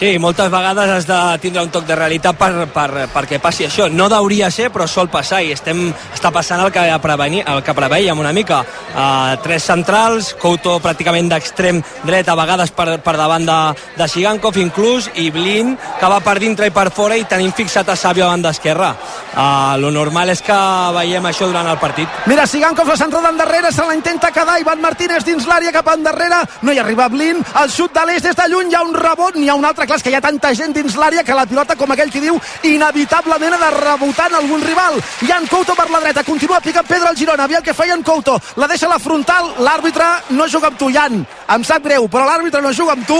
Sí, 0.00 0.14
moltes 0.16 0.48
vegades 0.48 0.88
has 0.88 1.04
de 1.04 1.16
tindre 1.42 1.60
un 1.60 1.68
toc 1.68 1.84
de 1.84 1.92
realitat 1.92 2.32
per, 2.40 2.64
per, 2.72 3.02
perquè 3.12 3.36
passi 3.36 3.66
això. 3.66 3.84
No 3.92 4.06
hauria 4.16 4.46
ser, 4.48 4.70
però 4.72 4.86
sol 4.88 5.10
passar 5.12 5.42
i 5.44 5.50
estem, 5.52 5.90
està 6.14 6.30
passant 6.32 6.62
el 6.64 6.70
que, 6.72 6.80
preveni, 7.04 7.42
el 7.44 7.60
que 7.60 7.74
preveiem 7.76 8.16
una 8.16 8.32
mica. 8.32 8.62
Uh, 8.94 9.36
tres 9.44 9.66
centrals, 9.68 10.30
Couto 10.40 10.78
pràcticament 10.80 11.28
d'extrem 11.28 11.82
dret, 12.08 12.30
a 12.32 12.36
vegades 12.38 12.72
per, 12.72 12.86
per 13.04 13.14
davant 13.20 13.44
de, 13.44 13.58
de 13.98 14.06
Sigankov 14.08 14.56
inclús, 14.62 15.10
i 15.20 15.26
Blin, 15.34 15.74
que 16.00 16.08
va 16.08 16.22
per 16.24 16.38
dintre 16.40 16.70
i 16.70 16.72
per 16.72 16.86
fora 16.96 17.20
i 17.20 17.26
tenim 17.28 17.52
fixat 17.52 17.92
a 17.92 17.98
Sàvio 18.00 18.24
a 18.24 18.30
banda 18.32 18.54
esquerra. 18.56 18.94
Uh, 19.34 19.76
lo 19.84 19.92
normal 19.92 20.32
és 20.32 20.40
que 20.40 20.58
veiem 20.96 21.28
això 21.28 21.50
durant 21.52 21.68
el 21.68 21.76
partit. 21.76 22.08
Mira, 22.24 22.48
Sigankov 22.48 22.88
la 22.88 22.96
centrada 22.96 23.34
endarrere, 23.34 23.68
se 23.68 23.84
la 23.84 23.98
intenta 24.00 24.32
quedar, 24.32 24.56
Ivan 24.64 24.80
Martínez 24.80 25.28
dins 25.28 25.44
l'àrea 25.44 25.76
cap 25.76 25.92
endarrere, 25.92 26.40
no 26.64 26.72
hi 26.72 26.80
arriba 26.80 27.12
Blin, 27.12 27.44
el 27.60 27.68
xut 27.76 27.92
de 28.00 28.08
l'est 28.08 28.24
des 28.30 28.40
de 28.40 28.48
lluny, 28.48 28.72
hi 28.72 28.80
ha 28.80 28.84
un 28.88 28.96
rebot, 28.96 29.36
n'hi 29.36 29.52
ha 29.52 29.60
un 29.60 29.68
altre 29.68 29.89
clar, 29.90 29.98
és 29.98 30.06
que 30.06 30.12
hi 30.12 30.16
ha 30.16 30.22
tanta 30.22 30.52
gent 30.54 30.74
dins 30.76 30.94
l'àrea 30.98 31.24
que 31.26 31.34
la 31.34 31.46
pilota, 31.50 31.76
com 31.76 31.90
aquell 31.90 32.10
qui 32.12 32.22
diu, 32.22 32.38
inevitablement 32.70 33.56
ha 33.56 33.60
de 33.64 33.70
rebotar 33.76 34.28
en 34.30 34.38
algun 34.40 34.62
rival. 34.62 34.98
Jan 35.26 35.48
Couto 35.50 35.74
per 35.78 35.88
la 35.90 36.00
dreta, 36.04 36.24
continua 36.24 36.60
picant 36.62 36.86
Pedro 36.86 37.10
al 37.10 37.18
Girona, 37.18 37.46
aviam 37.48 37.64
què 37.66 37.74
fa 37.74 37.88
Jan 37.88 38.04
Couto, 38.06 38.36
la 38.60 38.68
deixa 38.70 38.86
a 38.86 38.94
la 38.94 39.00
frontal, 39.02 39.54
l'àrbitre 39.58 40.10
no 40.36 40.46
juga 40.48 40.70
amb 40.70 40.78
tu, 40.78 40.90
Jan, 40.94 41.24
em 41.56 41.64
sap 41.66 41.82
greu, 41.86 42.06
però 42.12 42.28
l'àrbitre 42.28 42.62
no 42.62 42.72
juga 42.76 42.94
amb 42.94 43.08
tu, 43.08 43.18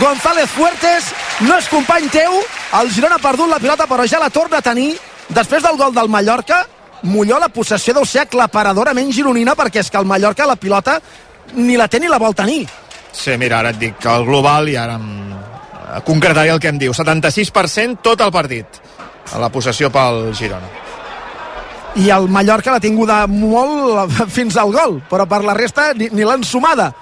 González 0.00 0.48
Fuertes 0.52 1.10
no 1.44 1.58
és 1.58 1.68
company 1.72 2.08
teu, 2.12 2.40
el 2.80 2.90
Girona 2.94 3.20
ha 3.20 3.22
perdut 3.22 3.50
la 3.50 3.60
pilota 3.60 3.86
però 3.90 4.06
ja 4.08 4.22
la 4.22 4.32
torna 4.32 4.62
a 4.62 4.64
tenir, 4.64 4.94
després 5.28 5.62
del 5.62 5.76
gol 5.76 5.94
del 5.94 6.08
Mallorca, 6.12 6.64
Molló 7.06 7.36
la 7.38 7.50
possessió 7.52 7.92
deu 7.94 8.06
ser 8.08 8.22
aclaparadorament 8.24 9.12
gironina 9.12 9.52
perquè 9.54 9.82
és 9.84 9.90
que 9.92 10.00
el 10.00 10.08
Mallorca 10.08 10.46
la 10.48 10.56
pilota 10.56 10.96
ni 11.54 11.76
la 11.76 11.86
té 11.92 12.00
ni 12.00 12.08
la 12.08 12.18
vol 12.18 12.34
tenir. 12.34 12.64
Sí, 13.12 13.36
mira, 13.38 13.60
ara 13.60 13.70
et 13.74 13.78
dic 13.78 14.00
que 14.00 14.12
el 14.12 14.24
global 14.26 14.68
i 14.72 14.76
ara 14.80 14.96
em 14.96 15.36
concretaré 16.06 16.50
el 16.54 16.60
que 16.60 16.72
em 16.72 16.78
diu. 16.80 16.94
76% 16.96 18.02
tot 18.04 18.20
el 18.24 18.32
partit 18.34 18.80
a 19.32 19.40
la 19.42 19.50
possessió 19.52 19.90
pel 19.92 20.30
Girona. 20.36 20.68
I 21.96 22.10
el 22.12 22.28
Mallorca 22.28 22.74
l'ha 22.74 22.82
tinguda 22.82 23.22
molt 23.30 24.12
fins 24.36 24.58
al 24.60 24.72
gol, 24.74 25.00
però 25.10 25.26
per 25.28 25.42
la 25.44 25.56
resta 25.56 25.92
ni, 25.96 26.10
ni 26.12 26.26
l'han 26.26 26.44
sumada. 26.44 26.92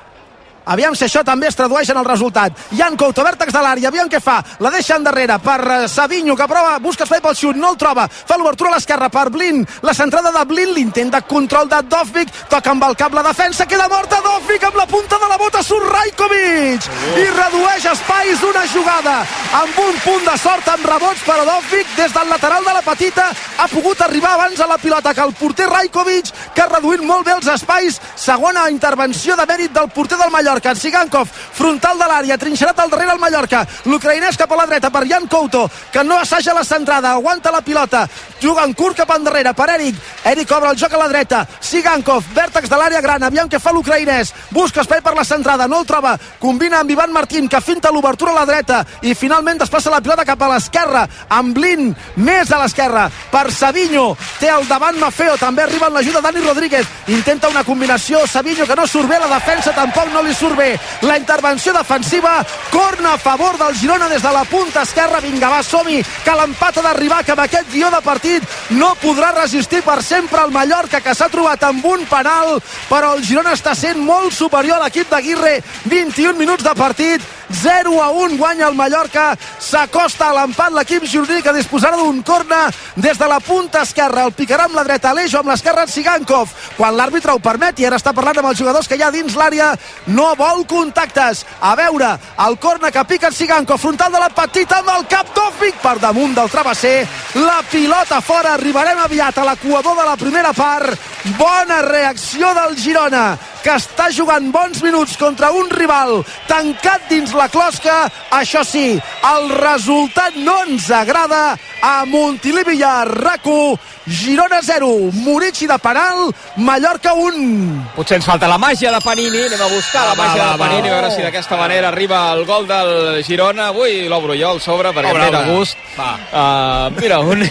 Aviam 0.64 0.94
si 0.96 1.04
això 1.04 1.20
també 1.24 1.50
es 1.50 1.56
tradueix 1.58 1.90
en 1.92 1.98
el 2.00 2.06
resultat. 2.06 2.56
Jan 2.72 2.96
Couto, 2.96 3.24
vèrtex 3.24 3.52
de 3.52 3.60
l'àrea, 3.60 3.90
aviam 3.90 4.08
què 4.08 4.20
fa. 4.24 4.38
La 4.64 4.70
deixa 4.72 4.96
endarrere 4.96 5.36
per 5.44 5.58
eh, 5.60 5.88
Savinho, 5.92 6.36
que 6.36 6.48
prova, 6.48 6.78
busca 6.80 7.04
espai 7.04 7.20
pel 7.20 7.36
xut, 7.36 7.58
no 7.60 7.74
el 7.74 7.78
troba. 7.80 8.06
Fa 8.08 8.38
l'obertura 8.40 8.72
a 8.72 8.74
l'esquerra 8.78 9.10
per 9.12 9.28
Blin. 9.34 9.60
La 9.84 9.94
centrada 9.94 10.32
de 10.32 10.44
Blin, 10.48 10.72
l'intent 10.72 11.12
de 11.12 11.20
control 11.28 11.68
de 11.68 11.82
Dovvik. 11.92 12.32
Toca 12.48 12.72
amb 12.72 12.86
el 12.88 12.96
cap 12.96 13.12
la 13.12 13.24
defensa, 13.26 13.66
queda 13.68 13.90
morta 13.92 14.22
Dovvik 14.24 14.64
amb 14.70 14.80
la 14.80 14.86
punta 14.88 15.18
de 15.20 15.28
la 15.28 15.38
bota, 15.40 15.62
surt 15.62 15.90
Rajkovic. 15.92 16.88
I 17.20 17.26
redueix 17.34 17.90
espais 17.92 18.46
una 18.48 18.64
jugada. 18.72 19.18
Amb 19.60 19.82
un 19.84 20.00
punt 20.06 20.24
de 20.30 20.38
sort 20.40 20.72
amb 20.72 20.88
rebots 20.88 21.26
per 21.28 21.38
a 21.42 21.46
Dovvik 21.50 21.92
des 21.98 22.16
del 22.16 22.32
lateral 22.32 22.64
de 22.64 22.76
la 22.78 22.84
petita 22.88 23.28
ha 23.58 23.68
pogut 23.68 24.00
arribar 24.00 24.32
abans 24.38 24.60
a 24.60 24.70
la 24.70 24.80
pilota 24.80 25.12
que 25.12 25.20
el 25.28 25.36
porter 25.36 25.68
Rajkovic, 25.68 26.32
que 26.56 26.64
ha 26.64 26.70
reduït 26.72 27.04
molt 27.04 27.28
bé 27.28 27.36
els 27.36 27.52
espais. 27.52 28.00
Segona 28.16 28.70
intervenció 28.72 29.36
de 29.36 29.46
mèrit 29.50 29.76
del 29.76 29.92
porter 29.92 30.16
del 30.16 30.32
Mallorca 30.32 30.53
Mallorca. 30.54 30.74
Sigankov, 30.74 31.28
frontal 31.28 31.98
de 31.98 32.06
l'àrea, 32.06 32.38
trinxerat 32.38 32.78
al 32.78 32.90
darrere 32.90 33.14
el 33.14 33.18
Mallorca. 33.18 33.64
L'ucraïnès 33.90 34.36
cap 34.38 34.52
a 34.52 34.56
la 34.60 34.66
dreta 34.66 34.90
per 34.90 35.02
Jan 35.08 35.26
Couto, 35.26 35.68
que 35.90 36.04
no 36.04 36.18
assaja 36.18 36.54
la 36.54 36.62
centrada, 36.64 37.10
aguanta 37.10 37.50
la 37.50 37.60
pilota, 37.60 38.06
juga 38.40 38.62
en 38.62 38.74
curt 38.74 38.96
cap 38.96 39.10
endarrere 39.16 39.54
per 39.54 39.70
Eric. 39.74 39.96
Eric 40.24 40.52
obre 40.54 40.70
el 40.70 40.78
joc 40.78 40.92
a 40.94 41.00
la 41.00 41.08
dreta. 41.08 41.46
Sigankov, 41.60 42.28
vèrtex 42.34 42.68
de 42.70 42.78
l'àrea 42.78 43.00
gran, 43.00 43.22
aviam 43.22 43.48
què 43.48 43.58
fa 43.58 43.72
l'ucraïnès. 43.72 44.30
Busca 44.50 44.82
espai 44.82 45.00
per 45.02 45.16
la 45.16 45.24
centrada, 45.24 45.66
no 45.66 45.80
el 45.80 45.86
troba. 45.86 46.14
Combina 46.38 46.78
amb 46.80 46.90
Ivan 46.90 47.12
Martín, 47.12 47.48
que 47.48 47.60
finta 47.60 47.90
l'obertura 47.90 48.30
a 48.30 48.38
la 48.42 48.46
dreta 48.46 48.84
i 49.02 49.14
finalment 49.14 49.58
desplaça 49.58 49.90
la 49.90 50.02
pilota 50.04 50.24
cap 50.24 50.42
a 50.42 50.52
l'esquerra 50.52 51.06
amb 51.28 51.54
Blin 51.54 51.90
més 52.16 52.52
a 52.52 52.60
l'esquerra 52.62 53.08
per 53.32 53.50
Savinho. 53.50 54.12
Té 54.38 54.52
el 54.52 54.68
davant 54.68 55.00
Mafeo, 55.00 55.36
també 55.40 55.64
arriba 55.64 55.88
en 55.88 55.98
l'ajuda 55.98 56.22
Dani 56.22 56.46
Rodríguez. 56.46 56.86
Intenta 57.08 57.48
una 57.48 57.64
combinació, 57.64 58.26
Savinho 58.26 58.66
que 58.66 58.76
no 58.76 58.86
surt 58.86 59.08
bé, 59.08 59.18
la 59.18 59.34
defensa 59.34 59.72
tampoc 59.74 60.12
no 60.12 60.22
li 60.22 60.34
surt 60.34 60.43
surt 60.44 60.56
bé. 60.56 60.78
La 61.02 61.16
intervenció 61.16 61.72
defensiva 61.72 62.44
corna 62.70 63.14
a 63.14 63.18
favor 63.18 63.56
del 63.56 63.74
Girona 63.78 64.08
des 64.08 64.22
de 64.22 64.32
la 64.32 64.44
punta 64.44 64.82
esquerra. 64.82 65.20
Vinga 65.20 65.48
va 65.48 65.62
som-hi 65.62 66.02
que 66.24 66.34
l'empat 66.36 66.78
ha 66.78 66.84
d'arribar 66.84 67.22
que 67.24 67.32
amb 67.32 67.44
aquest 67.46 67.70
guió 67.72 67.88
de 67.90 68.00
partit 68.04 68.44
no 68.76 68.92
podrà 69.00 69.32
resistir 69.32 69.80
per 69.82 70.02
sempre 70.02 70.42
el 70.44 70.52
Mallorca 70.52 71.00
que 71.00 71.14
s'ha 71.14 71.30
trobat 71.32 71.64
amb 71.64 71.84
un 71.84 72.04
penal 72.10 72.58
però 72.90 73.14
el 73.14 73.24
Girona 73.24 73.54
està 73.56 73.74
sent 73.74 74.02
molt 74.04 74.34
superior 74.36 74.76
a 74.76 74.84
l'equip 74.84 75.08
d'Aguirre. 75.08 75.62
21 75.86 76.36
minuts 76.36 76.64
de 76.64 76.74
partit 76.76 77.22
0 77.50 78.02
a 78.02 78.10
1 78.10 78.38
guanya 78.38 78.68
el 78.68 78.74
Mallorca 78.74 79.36
s'acosta 79.58 80.28
a 80.30 80.34
l'empat 80.36 80.72
l'equip 80.72 81.04
gironí 81.04 81.42
que 81.42 81.52
disposarà 81.52 81.96
d'un 81.96 82.22
corna 82.22 82.70
des 82.96 83.18
de 83.18 83.28
la 83.28 83.40
punta 83.40 83.82
esquerra. 83.82 84.24
El 84.24 84.32
picarà 84.32 84.64
amb 84.64 84.74
la 84.74 84.84
dreta 84.84 85.10
Alejo 85.10 85.38
amb 85.38 85.50
l'esquerra 85.52 85.86
Sigankov 85.86 86.50
quan 86.76 86.96
l'àrbitre 86.96 87.34
ho 87.34 87.38
permet 87.42 87.80
i 87.80 87.86
ara 87.86 87.98
està 88.00 88.14
parlant 88.14 88.38
amb 88.40 88.50
els 88.52 88.58
jugadors 88.58 88.88
que 88.88 88.96
hi 88.96 89.02
ha 89.02 89.12
dins 89.14 89.36
l'àrea. 89.36 89.74
No 90.06 90.34
vol 90.36 90.64
contactes. 90.66 91.44
A 91.60 91.74
veure 91.76 92.14
el 92.46 92.58
corna 92.58 92.90
que 92.90 93.04
pica 93.04 93.28
en 93.28 93.36
Sigankov 93.36 93.80
frontal 93.80 94.12
de 94.12 94.20
la 94.20 94.30
petita 94.30 94.80
amb 94.80 94.92
el 94.96 95.08
cap 95.10 95.34
d'Offic 95.34 95.80
per 95.82 95.98
damunt 96.00 96.34
del 96.34 96.50
travesser 96.50 97.06
la 97.34 97.62
pilota 97.70 98.20
fora. 98.20 98.54
Arribarem 98.54 98.98
aviat 99.04 99.38
a 99.38 99.48
l'equador 99.50 99.96
de 99.96 100.06
la 100.10 100.16
primera 100.16 100.52
part. 100.52 100.94
Bona 101.38 101.82
reacció 101.82 102.52
del 102.54 102.76
Girona 102.76 103.53
que 103.64 103.74
està 103.80 104.10
jugant 104.12 104.50
bons 104.52 104.82
minuts 104.84 105.16
contra 105.16 105.48
un 105.56 105.70
rival 105.72 106.18
tancat 106.46 107.08
dins 107.08 107.32
la 107.36 107.48
closca. 107.48 108.04
Això 108.36 108.60
sí, 108.66 108.98
el 109.30 109.48
resultat 109.56 110.36
no 110.36 110.58
ens 110.66 110.90
agrada 110.92 111.56
a 111.80 111.94
Montilivi 112.08 112.78
i 112.80 112.84
a 112.84 113.02
RAC1. 113.08 113.92
Girona 114.04 114.58
0, 114.60 114.86
Murici 115.24 115.64
de 115.66 115.78
penal, 115.80 116.26
Mallorca 116.60 117.14
1. 117.16 117.94
Potser 117.96 118.18
ens 118.18 118.26
falta 118.28 118.50
la 118.50 118.58
màgia 118.60 118.90
de 118.92 119.00
Panini, 119.00 119.46
anem 119.46 119.62
a 119.64 119.68
buscar 119.72 120.02
la 120.10 120.16
màgia 120.18 120.42
va, 120.42 120.50
de 120.52 120.60
Panini, 120.60 120.90
va. 120.90 120.98
a 120.98 120.98
veure 120.98 121.12
si 121.14 121.24
d'aquesta 121.24 121.56
manera 121.56 121.88
arriba 121.88 122.20
el 122.34 122.44
gol 122.44 122.68
del 122.68 123.24
Girona. 123.24 123.70
Avui 123.72 124.04
l'obro 124.12 124.36
jo 124.36 124.50
al 124.52 124.60
sobre 124.60 124.92
perquè 124.92 125.14
em 125.14 125.22
ve 125.22 125.30
de 125.32 125.44
gust. 125.54 125.80
Uh, 125.96 126.92
mira, 127.00 127.22
un, 127.24 127.48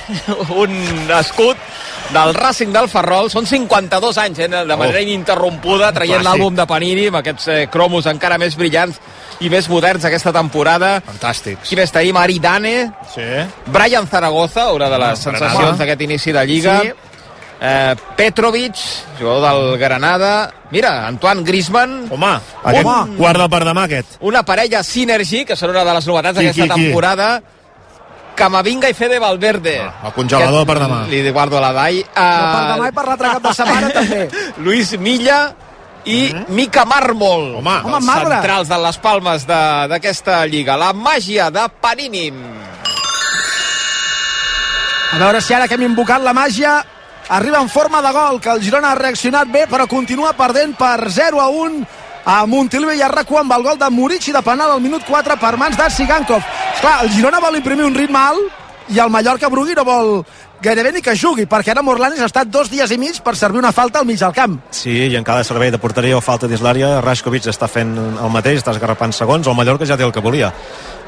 un 0.62 0.78
escut 1.18 1.58
del 2.12 2.34
Racing 2.34 2.72
del 2.74 2.90
Ferrol. 2.90 3.30
Són 3.32 3.46
52 3.48 4.18
anys, 4.18 4.40
eh, 4.40 4.48
de 4.48 4.76
manera 4.76 5.00
Oh. 5.00 5.02
ininterrompuda, 5.02 5.92
traient 5.94 6.22
l'àlbum 6.24 6.56
de 6.56 6.66
Panini 6.68 7.08
amb 7.08 7.18
aquests 7.18 7.48
eh, 7.48 7.68
cromos 7.72 8.06
encara 8.06 8.38
més 8.38 8.56
brillants 8.56 9.00
i 9.40 9.50
més 9.50 9.68
moderns 9.70 10.06
aquesta 10.06 10.32
temporada. 10.32 11.02
Fantàstics. 11.02 11.68
Qui 11.70 11.76
més 11.76 11.92
tenim? 11.92 12.18
Ari 12.18 12.40
Dane, 12.40 12.92
Sí. 13.14 13.22
Brian 13.68 14.08
Zaragoza, 14.08 14.72
una 14.74 14.90
de 14.90 14.98
les 15.00 15.10
Ah, 15.10 15.16
sensacions 15.16 15.78
d'aquest 15.78 16.02
inici 16.02 16.32
de 16.32 16.46
Lliga. 16.46 16.82
Sí. 16.82 16.92
Eh, 17.66 17.96
Petrovic, 18.18 18.76
jugador 19.18 19.72
del 19.72 19.78
Granada. 19.80 20.52
Mira, 20.72 21.08
Antoine 21.08 21.44
Griezmann. 21.44 22.08
Home, 22.12 22.40
aquest 22.64 22.86
Un- 22.86 23.16
guarda 23.16 23.48
per 23.48 23.64
demà, 23.64 23.84
aquest. 23.86 24.18
Una 24.20 24.44
parella 24.44 24.84
Synergy, 24.84 25.46
que 25.46 25.56
són 25.56 25.70
una 25.70 25.86
de 25.86 25.94
les 25.94 26.06
novetats 26.08 26.36
d'aquesta 26.38 26.74
qui, 26.76 26.88
qui? 26.88 26.92
Camavinga 28.36 28.90
i 28.90 28.94
Fede 28.98 29.20
Valverde. 29.20 29.76
Ah, 29.82 30.08
el 30.10 30.14
congelador 30.14 30.66
per 30.66 30.80
demà. 30.82 31.04
Li 31.08 31.22
guardo 31.32 31.60
la 31.62 31.72
Dai. 31.76 32.00
No, 32.02 32.08
per 32.16 32.64
demà 32.74 32.88
i 32.90 32.96
per 32.96 33.06
l'altre 33.08 33.34
cap 33.38 33.44
de 33.44 33.54
setmana 33.54 33.92
també. 33.94 34.24
Luis 34.66 34.94
Milla 34.98 35.40
i 36.06 36.34
Mica 36.50 36.84
Mármol. 36.86 37.56
Home. 37.62 37.78
Home, 37.86 37.96
els 38.00 38.06
marbre. 38.06 38.34
centrals 38.40 38.68
de 38.68 38.78
les 38.88 38.98
palmes 38.98 39.46
de- 39.48 39.88
d'aquesta 39.94 40.42
lliga. 40.48 40.76
La 40.78 40.92
màgia 40.94 41.50
de 41.54 41.68
Panini. 41.80 42.28
A 45.14 45.18
veure 45.22 45.42
si 45.46 45.54
ara 45.54 45.68
que 45.70 45.76
hem 45.78 45.86
invocat 45.86 46.24
la 46.26 46.34
màgia 46.34 46.80
arriba 47.30 47.60
en 47.62 47.70
forma 47.70 48.02
de 48.02 48.12
gol, 48.12 48.40
que 48.42 48.50
el 48.50 48.62
Girona 48.64 48.92
ha 48.92 48.96
reaccionat 48.98 49.48
bé, 49.48 49.68
però 49.70 49.86
continua 49.88 50.34
perdent 50.34 50.74
per 50.76 51.10
0 51.14 51.40
a 51.40 51.48
1 51.50 51.86
a 52.26 52.46
Montilivi 52.48 52.98
i 53.00 53.04
a 53.04 53.12
RAC1 53.12 53.44
amb 53.44 53.56
el 53.58 53.64
gol 53.64 53.80
de 53.80 53.90
Murici 53.92 54.32
de 54.32 54.42
penal 54.42 54.72
al 54.72 54.82
minut 54.82 55.04
4 55.08 55.38
per 55.40 55.56
mans 55.58 55.78
de 55.78 55.90
Sigankov. 55.92 56.44
Clar, 56.80 56.98
el 57.04 57.12
Girona 57.12 57.42
vol 57.44 57.60
imprimir 57.60 57.86
un 57.86 57.96
ritme 57.96 58.20
alt 58.20 58.92
i 58.94 59.00
el 59.00 59.12
Mallorca 59.12 59.50
Brugui 59.52 59.76
no 59.76 59.86
vol 59.88 60.24
gairebé 60.64 60.94
ni 60.96 61.02
que 61.04 61.16
jugui, 61.20 61.44
perquè 61.50 61.74
ara 61.74 61.84
Morlanes 61.84 62.22
ha 62.24 62.30
estat 62.30 62.48
dos 62.48 62.70
dies 62.72 62.92
i 62.96 62.98
mig 62.98 63.20
per 63.24 63.36
servir 63.36 63.60
una 63.60 63.74
falta 63.76 64.00
al 64.00 64.08
mig 64.08 64.20
del 64.20 64.32
camp. 64.32 64.56
Sí, 64.72 64.94
i 65.12 65.16
en 65.20 65.28
cada 65.28 65.44
servei 65.44 65.72
de 65.72 65.80
porteria 65.82 66.18
o 66.18 66.24
falta 66.24 66.48
dins 66.48 66.64
l'àrea, 66.64 67.02
Raskovic 67.04 67.50
està 67.52 67.68
fent 67.68 67.92
el 67.98 68.32
mateix, 68.32 68.62
està 68.62 68.72
esgarrapant 68.72 69.12
segons, 69.12 69.48
el 69.48 69.60
Mallorca 69.60 69.88
ja 69.90 70.00
té 70.00 70.08
el 70.08 70.16
que 70.16 70.24
volia. 70.24 70.54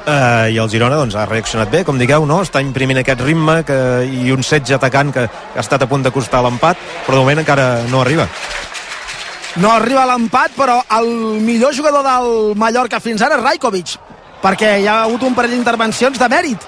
Uh, 0.06 0.52
i 0.54 0.60
el 0.62 0.70
Girona 0.70 1.00
doncs, 1.00 1.16
ha 1.18 1.26
reaccionat 1.26 1.72
bé, 1.72 1.86
com 1.88 1.98
digueu, 1.98 2.28
no? 2.30 2.44
està 2.44 2.62
imprimint 2.62 3.00
aquest 3.02 3.24
ritme 3.26 3.62
que, 3.66 3.80
i 4.06 4.30
un 4.36 4.44
setge 4.44 4.76
atacant 4.76 5.16
que 5.16 5.26
ha 5.26 5.64
estat 5.64 5.82
a 5.82 5.90
punt 5.90 6.04
de 6.06 6.14
costar 6.14 6.44
l'empat, 6.46 6.78
però 7.08 7.18
de 7.18 7.24
moment 7.24 7.42
encara 7.42 7.70
no 7.90 8.04
arriba. 8.04 8.28
No 9.56 9.72
arriba 9.72 10.04
l'empat, 10.10 10.52
però 10.52 10.82
el 10.98 11.08
millor 11.40 11.72
jugador 11.74 12.04
del 12.04 12.56
Mallorca 12.60 13.00
fins 13.00 13.22
ara 13.24 13.38
és 13.38 13.44
Rajkovic, 13.44 13.94
perquè 14.44 14.74
hi 14.82 14.88
ha 14.92 15.04
hagut 15.06 15.24
un 15.24 15.36
parell 15.38 15.54
d'intervencions 15.56 16.20
de 16.20 16.28
mèrit 16.32 16.66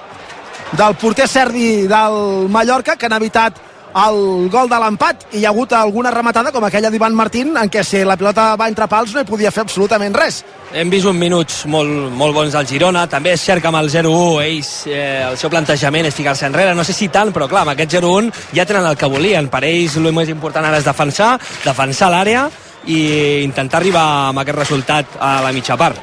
del 0.72 0.94
porter 0.96 1.26
serbi 1.28 1.86
del 1.88 2.48
Mallorca 2.48 2.96
que 2.96 3.04
han 3.04 3.16
evitat 3.18 3.58
el 4.06 4.48
gol 4.48 4.70
de 4.70 4.78
l'empat. 4.80 5.26
I 5.32 5.42
hi 5.42 5.44
ha 5.44 5.50
hagut 5.52 5.74
alguna 5.76 6.10
rematada 6.14 6.52
com 6.52 6.64
aquella 6.64 6.88
d'Ivan 6.88 7.12
Martín 7.16 7.56
en 7.60 7.68
què 7.68 7.82
si 7.84 8.00
la 8.08 8.16
pilota 8.16 8.54
va 8.56 8.68
entre 8.72 8.88
pals 8.88 9.12
no 9.12 9.20
hi 9.20 9.28
podia 9.28 9.52
fer 9.52 9.66
absolutament 9.66 10.16
res. 10.16 10.40
Hem 10.72 10.88
vist 10.92 11.08
uns 11.08 11.20
minuts 11.20 11.58
molt, 11.68 12.08
molt 12.16 12.36
bons 12.36 12.56
del 12.56 12.68
Girona, 12.68 13.04
també 13.08 13.34
és 13.36 13.44
cert 13.44 13.60
que 13.64 13.68
amb 13.68 13.80
el 13.80 13.90
0-1 13.92 14.44
ells, 14.44 14.70
eh, 14.86 15.26
el 15.28 15.36
seu 15.40 15.52
plantejament 15.52 16.08
és 16.08 16.16
ficar-se 16.16 16.48
enrere, 16.48 16.72
no 16.76 16.84
sé 16.84 16.96
si 16.96 17.08
tant, 17.12 17.32
però 17.36 17.48
clar, 17.48 17.66
amb 17.66 17.72
aquest 17.72 17.98
0-1 17.98 18.32
ja 18.56 18.64
tenen 18.64 18.88
el 18.88 18.96
que 18.96 19.12
volien, 19.12 19.48
per 19.48 19.64
ells 19.64 19.96
el 19.96 20.12
més 20.12 20.32
important 20.32 20.64
ara 20.64 20.80
és 20.80 20.88
defensar, 20.88 21.36
defensar 21.64 22.12
l'àrea 22.12 22.48
i 22.88 22.98
intentar 23.44 23.82
arribar 23.82 24.04
amb 24.30 24.42
aquest 24.42 24.58
resultat 24.58 25.16
a 25.20 25.38
la 25.44 25.52
mitja 25.52 25.76
part. 25.76 25.98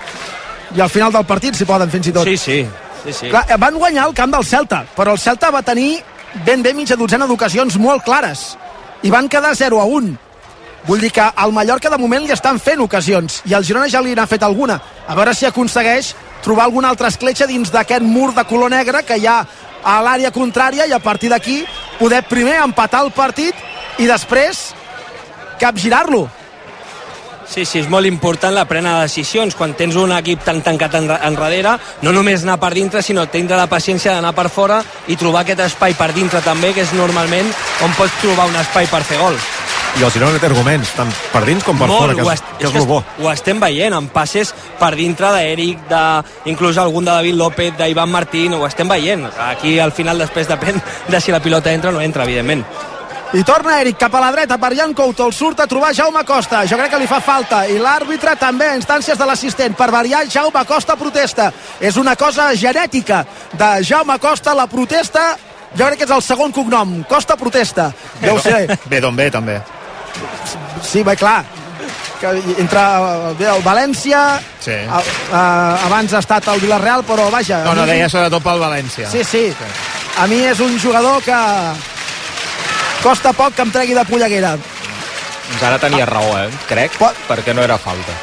i 0.75 0.81
al 0.81 0.89
final 0.89 1.11
del 1.13 1.25
partit 1.25 1.55
s'hi 1.55 1.65
poden 1.65 1.89
fins 1.89 2.07
i 2.07 2.11
tot 2.11 2.27
Sí, 2.27 2.37
sí, 2.37 2.65
sí, 3.03 3.13
sí. 3.13 3.29
Clar, 3.29 3.45
van 3.57 3.77
guanyar 3.77 4.07
el 4.07 4.13
camp 4.13 4.31
del 4.33 4.45
Celta 4.45 4.85
però 4.95 5.13
el 5.13 5.19
Celta 5.19 5.51
va 5.51 5.61
tenir 5.61 6.01
ben 6.45 6.61
bé 6.61 6.73
mitja 6.73 6.95
dotzena 6.95 7.27
d'ocasions 7.27 7.77
molt 7.77 8.03
clares 8.03 8.57
i 9.03 9.11
van 9.11 9.29
quedar 9.29 9.55
0 9.55 9.79
a 9.81 9.85
1 9.85 10.15
Vull 10.85 11.01
dir 11.01 11.11
que 11.11 11.21
al 11.21 11.51
Mallorca 11.51 11.89
de 11.89 11.97
moment 11.97 12.25
li 12.25 12.33
estan 12.33 12.59
fent 12.61 12.81
ocasions 12.83 13.39
i 13.49 13.55
al 13.57 13.63
Girona 13.65 13.89
ja 13.89 14.01
li 14.05 14.13
n'ha 14.13 14.27
fet 14.29 14.43
alguna. 14.45 14.77
A 15.07 15.15
veure 15.17 15.33
si 15.33 15.47
aconsegueix 15.47 16.11
trobar 16.45 16.67
alguna 16.67 16.91
altra 16.93 17.09
escletxa 17.09 17.47
dins 17.49 17.71
d'aquest 17.73 18.05
mur 18.05 18.33
de 18.35 18.43
color 18.45 18.69
negre 18.69 19.01
que 19.03 19.17
hi 19.17 19.25
ha 19.25 19.39
a 19.85 19.95
l'àrea 20.05 20.31
contrària 20.33 20.85
i 20.85 20.93
a 20.93 21.01
partir 21.01 21.31
d'aquí 21.33 21.63
poder 21.97 22.21
primer 22.29 22.59
empatar 22.61 23.01
el 23.05 23.11
partit 23.17 23.55
i 23.97 24.05
després 24.05 24.75
capgirar-lo. 25.59 26.27
Sí, 27.47 27.63
sí, 27.63 27.79
és 27.79 27.87
molt 27.89 28.07
important 28.09 28.53
la 28.55 28.65
prena 28.65 28.95
de 28.97 29.03
decisions 29.05 29.53
quan 29.55 29.75
tens 29.77 29.95
un 29.95 30.11
equip 30.15 30.41
tan 30.43 30.61
tancat 30.65 30.95
en, 30.97 31.11
enrere, 31.29 31.75
no 32.01 32.11
només 32.11 32.41
anar 32.43 32.57
per 32.59 32.73
dintre, 32.73 33.03
sinó 33.05 33.27
tindre 33.29 33.55
la 33.55 33.67
paciència 33.69 34.15
d'anar 34.15 34.33
per 34.35 34.49
fora 34.49 34.81
i 35.07 35.15
trobar 35.15 35.43
aquest 35.45 35.61
espai 35.67 35.93
per 35.93 36.11
dintre 36.13 36.41
també, 36.41 36.73
que 36.73 36.81
és 36.81 36.93
normalment 36.97 37.51
on 37.85 37.93
pots 37.97 38.17
trobar 38.21 38.47
un 38.49 38.55
espai 38.59 38.87
per 38.91 39.03
fer 39.05 39.19
gol. 39.21 39.37
I 39.95 40.03
el 40.03 40.11
Girona 40.11 40.39
té 40.41 40.49
arguments, 40.49 40.89
tant 40.97 41.11
per 41.31 41.45
dins 41.47 41.63
com 41.63 41.77
per 41.79 41.87
Molt, 41.87 42.01
fora, 42.01 42.15
que 42.17 42.25
és, 42.25 42.31
est- 42.33 42.49
que 42.59 42.65
és 42.67 42.71
que 42.73 42.81
el 42.81 42.87
bo. 42.89 42.97
Ho 43.23 43.29
estem 43.31 43.61
veient, 43.61 43.93
amb 43.95 44.11
passes 44.11 44.51
per 44.79 44.89
dintre 44.97 45.29
d'Eric, 45.31 45.85
de, 45.87 46.01
inclús 46.51 46.75
algun 46.81 47.05
de 47.05 47.11
David 47.15 47.35
López, 47.39 47.77
d'Ivan 47.77 48.11
Martín, 48.11 48.53
ho 48.57 48.65
estem 48.67 48.89
veient. 48.91 49.29
Aquí 49.39 49.77
al 49.79 49.93
final 49.95 50.17
després 50.19 50.49
depèn 50.51 50.81
de 51.07 51.21
si 51.21 51.31
la 51.31 51.39
pilota 51.39 51.71
entra 51.71 51.91
o 51.91 51.93
no 51.93 52.01
entra, 52.01 52.25
evidentment. 52.27 52.65
I 53.35 53.43
torna 53.43 53.81
Eric 53.81 53.97
cap 53.99 54.13
a 54.15 54.19
la 54.23 54.29
dreta 54.31 54.55
per 54.57 54.69
Jan 54.77 54.93
Couto, 54.95 55.25
el 55.27 55.33
surt 55.35 55.59
a 55.59 55.67
trobar 55.67 55.89
Jaume 55.93 56.21
Costa. 56.23 56.61
Jo 56.69 56.77
crec 56.79 56.93
que 56.93 56.99
li 57.01 57.07
fa 57.09 57.19
falta. 57.19 57.65
I 57.67 57.75
l'àrbitre 57.81 58.37
també, 58.39 58.69
a 58.71 58.77
instàncies 58.79 59.17
de 59.19 59.25
l'assistent. 59.27 59.75
Per 59.75 59.89
variar, 59.91 60.21
Jaume 60.31 60.61
Costa 60.65 60.95
protesta. 60.95 61.49
És 61.79 61.97
una 61.99 62.15
cosa 62.15 62.47
genètica 62.55 63.25
de 63.51 63.69
Jaume 63.83 64.15
Costa, 64.23 64.53
la 64.55 64.67
protesta 64.71 65.33
jo 65.75 65.83
crec 65.89 65.97
que 65.99 66.05
és 66.07 66.11
el 66.15 66.21
segon 66.23 66.53
cognom. 66.55 67.01
Costa 67.09 67.35
protesta. 67.35 67.89
Ja 68.21 68.31
ho 68.33 68.39
sé. 68.39 68.69
Bé, 68.87 69.01
d'on 69.03 69.15
ve, 69.19 69.27
també. 69.31 69.59
Sí, 70.81 71.03
bé, 71.03 71.17
clar. 71.19 71.43
Que 72.21 72.29
entre 72.61 72.83
bé, 73.37 73.49
el 73.51 73.61
València, 73.65 74.21
Sí. 74.63 74.71
a, 74.87 75.01
a, 75.35 75.41
abans 75.89 76.13
ha 76.15 76.21
estat 76.23 76.47
el 76.53 76.61
Villarreal, 76.63 77.03
però 77.03 77.27
vaja... 77.29 77.59
No, 77.65 77.73
no, 77.75 77.83
mi- 77.83 77.91
deia 77.91 78.07
sobretot 78.07 78.41
pel 78.45 78.63
València. 78.63 79.09
Sí, 79.11 79.25
sí. 79.27 79.49
A 80.17 80.25
mi 80.31 80.39
és 80.47 80.61
un 80.63 80.79
jugador 80.79 81.19
que 81.21 81.35
costa 83.05 83.35
poc 83.37 83.53
que 83.53 83.61
em 83.61 83.69
tregui 83.69 83.93
de 83.93 84.01
polleguera. 84.09 84.55
Doncs 84.57 85.63
ara 85.67 85.77
tenia 85.77 86.07
raó, 86.09 86.31
eh? 86.41 86.49
Crec, 86.65 86.95
perquè 87.27 87.53
no 87.53 87.61
era 87.61 87.77
falta. 87.77 88.15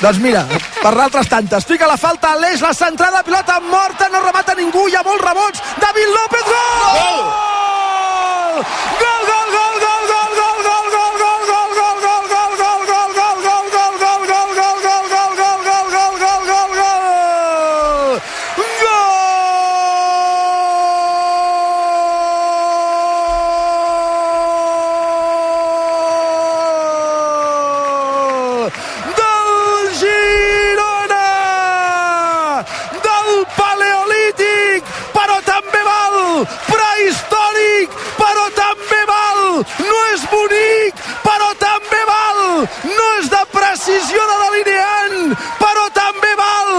Doncs 0.00 0.20
mira, 0.24 0.46
per 0.80 0.94
l'altres 0.96 1.28
tantes. 1.28 1.66
Fica 1.68 1.88
la 1.88 1.98
falta 2.00 2.32
a 2.32 2.38
l'eix, 2.40 2.62
la 2.64 2.72
centrada, 2.76 3.20
pilota 3.26 3.58
morta, 3.68 4.08
no 4.08 4.22
remata 4.24 4.56
ningú, 4.56 4.86
hi 4.88 4.96
ha 4.96 5.04
molts 5.04 5.24
rebots. 5.26 5.60
David 5.84 6.14
López! 6.16 6.48
Gol, 6.48 7.20
gol, 8.56 8.64
No 42.84 43.06
és 43.20 43.28
de 43.28 43.40
precisió 43.52 44.22
de 44.30 44.36
delineant, 44.44 45.34
però 45.60 45.86
també 45.96 46.30
val! 46.38 46.70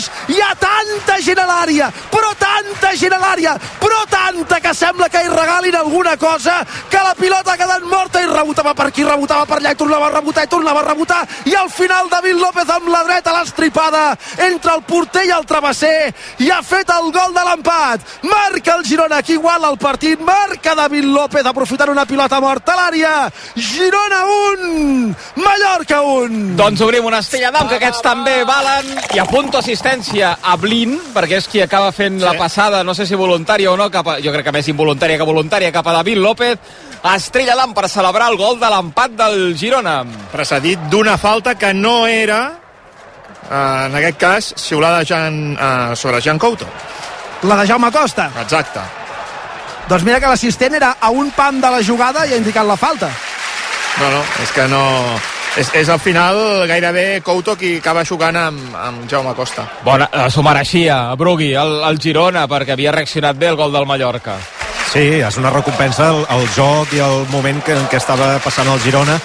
Per 0.00 0.08
a 0.08 0.08
l'eix! 0.08 0.10
Hi 0.30 0.40
ha 0.40 0.54
tanta 0.54 1.18
gent 1.20 1.38
a 1.38 1.46
l'àrea, 1.46 1.90
però 2.10 2.32
tanta 2.38 2.92
gent 2.96 3.12
a 3.12 3.18
l'àrea, 3.18 3.56
però 3.80 4.04
tanta 4.08 4.60
que 4.60 4.74
sembla 4.74 5.08
que 5.08 5.22
hi 5.22 5.28
regalin 5.28 5.76
alguna 5.76 6.16
cosa, 6.16 6.64
que 6.88 6.96
la 6.96 7.14
pilota 7.14 7.52
ha 7.52 7.56
quedat 7.56 7.82
morta 7.82 8.20
i 8.20 8.26
rebotava 8.26 8.74
per 8.74 8.86
aquí, 8.86 9.04
rebotava 9.04 9.46
per 9.46 9.58
allà 9.58 9.72
i 9.72 9.76
tornava 9.76 10.06
a 10.06 10.14
rebotar 10.14 10.44
i 10.44 10.48
tornava 10.48 10.80
a 10.80 10.88
rebotar. 10.88 11.26
I 11.44 11.54
al 11.54 11.70
final 11.70 12.08
David 12.10 12.36
López 12.36 12.70
amb 12.70 12.88
la 12.88 13.02
dreta 13.04 13.34
l'estripada 13.34 14.16
entre 14.38 14.74
el 14.74 14.82
porter 14.82 15.26
i 15.26 15.34
el 15.34 15.46
travesser 15.46 16.12
i 16.38 16.50
ha 16.50 16.62
fet 16.62 16.90
el 16.90 17.10
gol 17.12 17.34
de 17.34 17.44
l'empat. 17.44 18.00
Marca 18.22 18.76
el 18.76 18.84
Girona 18.84 19.22
que 19.22 19.34
iguala 19.34 19.70
el 19.70 19.78
partit. 19.78 20.20
Marca 20.20 20.74
David 20.74 21.04
López 21.04 21.46
aprofitant 21.46 21.90
una 21.90 22.06
pilota 22.06 22.40
morta 22.40 22.74
a 22.74 22.80
l'àrea. 22.84 23.14
Girona 23.56 24.24
1 24.60 25.14
Mallorca 25.36 26.00
1 26.02 26.56
Doncs 26.56 26.80
obrim 26.84 27.04
una 27.04 27.20
estella 27.24 27.50
d'am, 27.50 27.68
que 27.68 27.78
aquests 27.80 28.02
també 28.04 28.42
valen. 28.44 28.92
I 29.14 29.20
apunto 29.22 29.60
assistència 29.90 30.38
a 30.42 30.54
Blin, 30.56 30.94
perquè 31.14 31.38
és 31.40 31.46
qui 31.50 31.60
acaba 31.62 31.90
fent 31.92 32.20
sí. 32.20 32.24
la 32.24 32.36
passada, 32.38 32.84
no 32.84 32.94
sé 32.94 33.06
si 33.06 33.16
voluntària 33.18 33.72
o 33.72 33.76
no, 33.76 33.88
cap 33.90 34.06
a, 34.06 34.18
jo 34.22 34.30
crec 34.30 34.46
que 34.46 34.52
més 34.54 34.68
involuntària 34.70 35.18
que 35.18 35.26
voluntària, 35.26 35.72
cap 35.74 35.86
a 35.86 35.94
David 35.98 36.20
López. 36.22 36.58
Estrella 37.14 37.56
d'am 37.58 37.72
per 37.74 37.88
celebrar 37.88 38.28
el 38.30 38.38
gol 38.38 38.60
de 38.60 38.70
l'empat 38.70 39.16
del 39.18 39.56
Girona. 39.58 40.04
Precedit 40.30 40.78
d'una 40.92 41.16
falta 41.18 41.56
que 41.58 41.72
no 41.74 42.06
era, 42.06 42.40
eh, 43.48 43.86
en 43.88 43.96
aquest 43.96 44.18
cas, 44.18 44.54
xiulada 44.56 45.02
Jan, 45.04 45.56
eh, 45.58 45.96
sobre 45.96 46.22
Jan 46.22 46.38
Couto. 46.38 46.66
la 47.42 47.56
de 47.56 47.66
Jaume 47.66 47.90
Costa 47.90 48.30
Exacte. 48.38 48.80
doncs 49.88 50.04
mira 50.04 50.20
que 50.20 50.26
l'assistent 50.26 50.74
era 50.74 50.96
a 51.00 51.08
un 51.08 51.30
pam 51.30 51.58
de 51.58 51.70
la 51.70 51.82
jugada 51.82 52.26
i 52.26 52.34
ha 52.34 52.36
indicat 52.36 52.66
la 52.66 52.76
falta 52.76 53.08
No, 53.98 54.10
no, 54.10 54.20
és 54.42 54.52
que 54.52 54.68
no... 54.68 55.39
És, 55.58 55.72
és 55.74 55.88
al 55.90 55.98
final 55.98 56.36
gairebé 56.70 57.20
Couto 57.26 57.56
qui 57.58 57.76
acaba 57.80 58.04
xocant 58.06 58.36
amb, 58.38 58.76
amb 58.78 59.08
Jaume 59.10 59.34
Costa. 59.34 59.66
Bona, 59.84 60.06
eh, 60.12 60.28
s'ho 60.30 60.44
mereixia, 60.46 61.00
Brugui, 61.18 61.50
el, 61.58 61.80
el 61.88 61.98
Girona, 61.98 62.46
perquè 62.50 62.76
havia 62.76 62.94
reaccionat 62.94 63.38
bé 63.38 63.50
el 63.50 63.58
gol 63.58 63.74
del 63.74 63.88
Mallorca. 63.88 64.38
Sí, 64.92 65.02
és 65.22 65.36
una 65.38 65.50
recompensa 65.54 66.08
el, 66.14 66.24
el 66.34 66.48
joc 66.54 66.94
i 66.94 67.02
el 67.02 67.26
moment 67.34 67.60
que, 67.66 67.74
en 67.78 67.86
què 67.90 67.98
estava 67.98 68.36
passant 68.44 68.70
el 68.70 68.80
Girona 68.82 69.18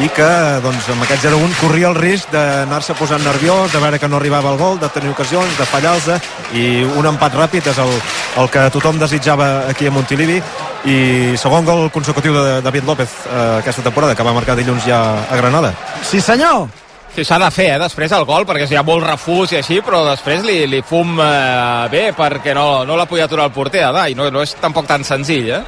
i 0.00 0.08
que 0.14 0.28
doncs, 0.64 0.88
amb 0.92 1.04
aquest 1.04 1.26
0-1 1.26 1.56
corria 1.60 1.90
el 1.90 1.96
risc 1.98 2.30
d'anar-se 2.32 2.96
posant 2.96 3.22
nerviós, 3.24 3.72
de 3.72 3.80
veure 3.82 3.98
que 4.00 4.08
no 4.08 4.16
arribava 4.16 4.52
el 4.52 4.60
gol, 4.60 4.78
de 4.80 4.88
tenir 4.94 5.12
ocasions, 5.12 5.56
de 5.58 5.68
fallar-se 5.68 6.18
i 6.56 6.66
un 6.84 7.08
empat 7.10 7.36
ràpid 7.36 7.68
és 7.72 7.80
el, 7.82 7.92
el 8.40 8.52
que 8.52 8.68
tothom 8.72 9.00
desitjava 9.02 9.68
aquí 9.68 9.88
a 9.88 9.94
Montilivi 9.94 10.40
i 10.88 10.98
segon 11.38 11.68
gol 11.68 11.90
consecutiu 11.94 12.34
de 12.38 12.60
David 12.64 12.88
López 12.88 13.18
eh, 13.26 13.58
aquesta 13.58 13.84
temporada, 13.84 14.16
que 14.16 14.24
va 14.26 14.32
marcar 14.36 14.56
dilluns 14.56 14.88
ja 14.88 15.02
a 15.28 15.36
Granada. 15.36 15.74
Sí 16.08 16.20
senyor, 16.20 16.70
Sí, 17.12 17.26
s'ha 17.28 17.36
de 17.36 17.50
fer, 17.52 17.66
eh, 17.74 17.78
després 17.80 18.12
el 18.16 18.24
gol, 18.24 18.46
perquè 18.48 18.64
hi 18.70 18.76
ha 18.80 18.82
molt 18.88 19.04
refús 19.04 19.52
i 19.52 19.58
així, 19.58 19.82
però 19.84 19.98
després 20.06 20.46
li, 20.48 20.62
li 20.64 20.80
fum 20.80 21.18
eh, 21.20 21.88
bé 21.92 22.06
perquè 22.16 22.54
no, 22.56 22.86
no 22.88 22.96
l'ha 22.96 23.04
podia 23.04 23.26
aturar 23.28 23.50
el 23.50 23.52
porter, 23.52 23.82
Adà, 23.84 24.06
i 24.08 24.16
no, 24.16 24.30
no 24.32 24.40
és 24.40 24.54
tampoc 24.56 24.88
tan 24.88 25.04
senzill, 25.04 25.50
eh? 25.58 25.60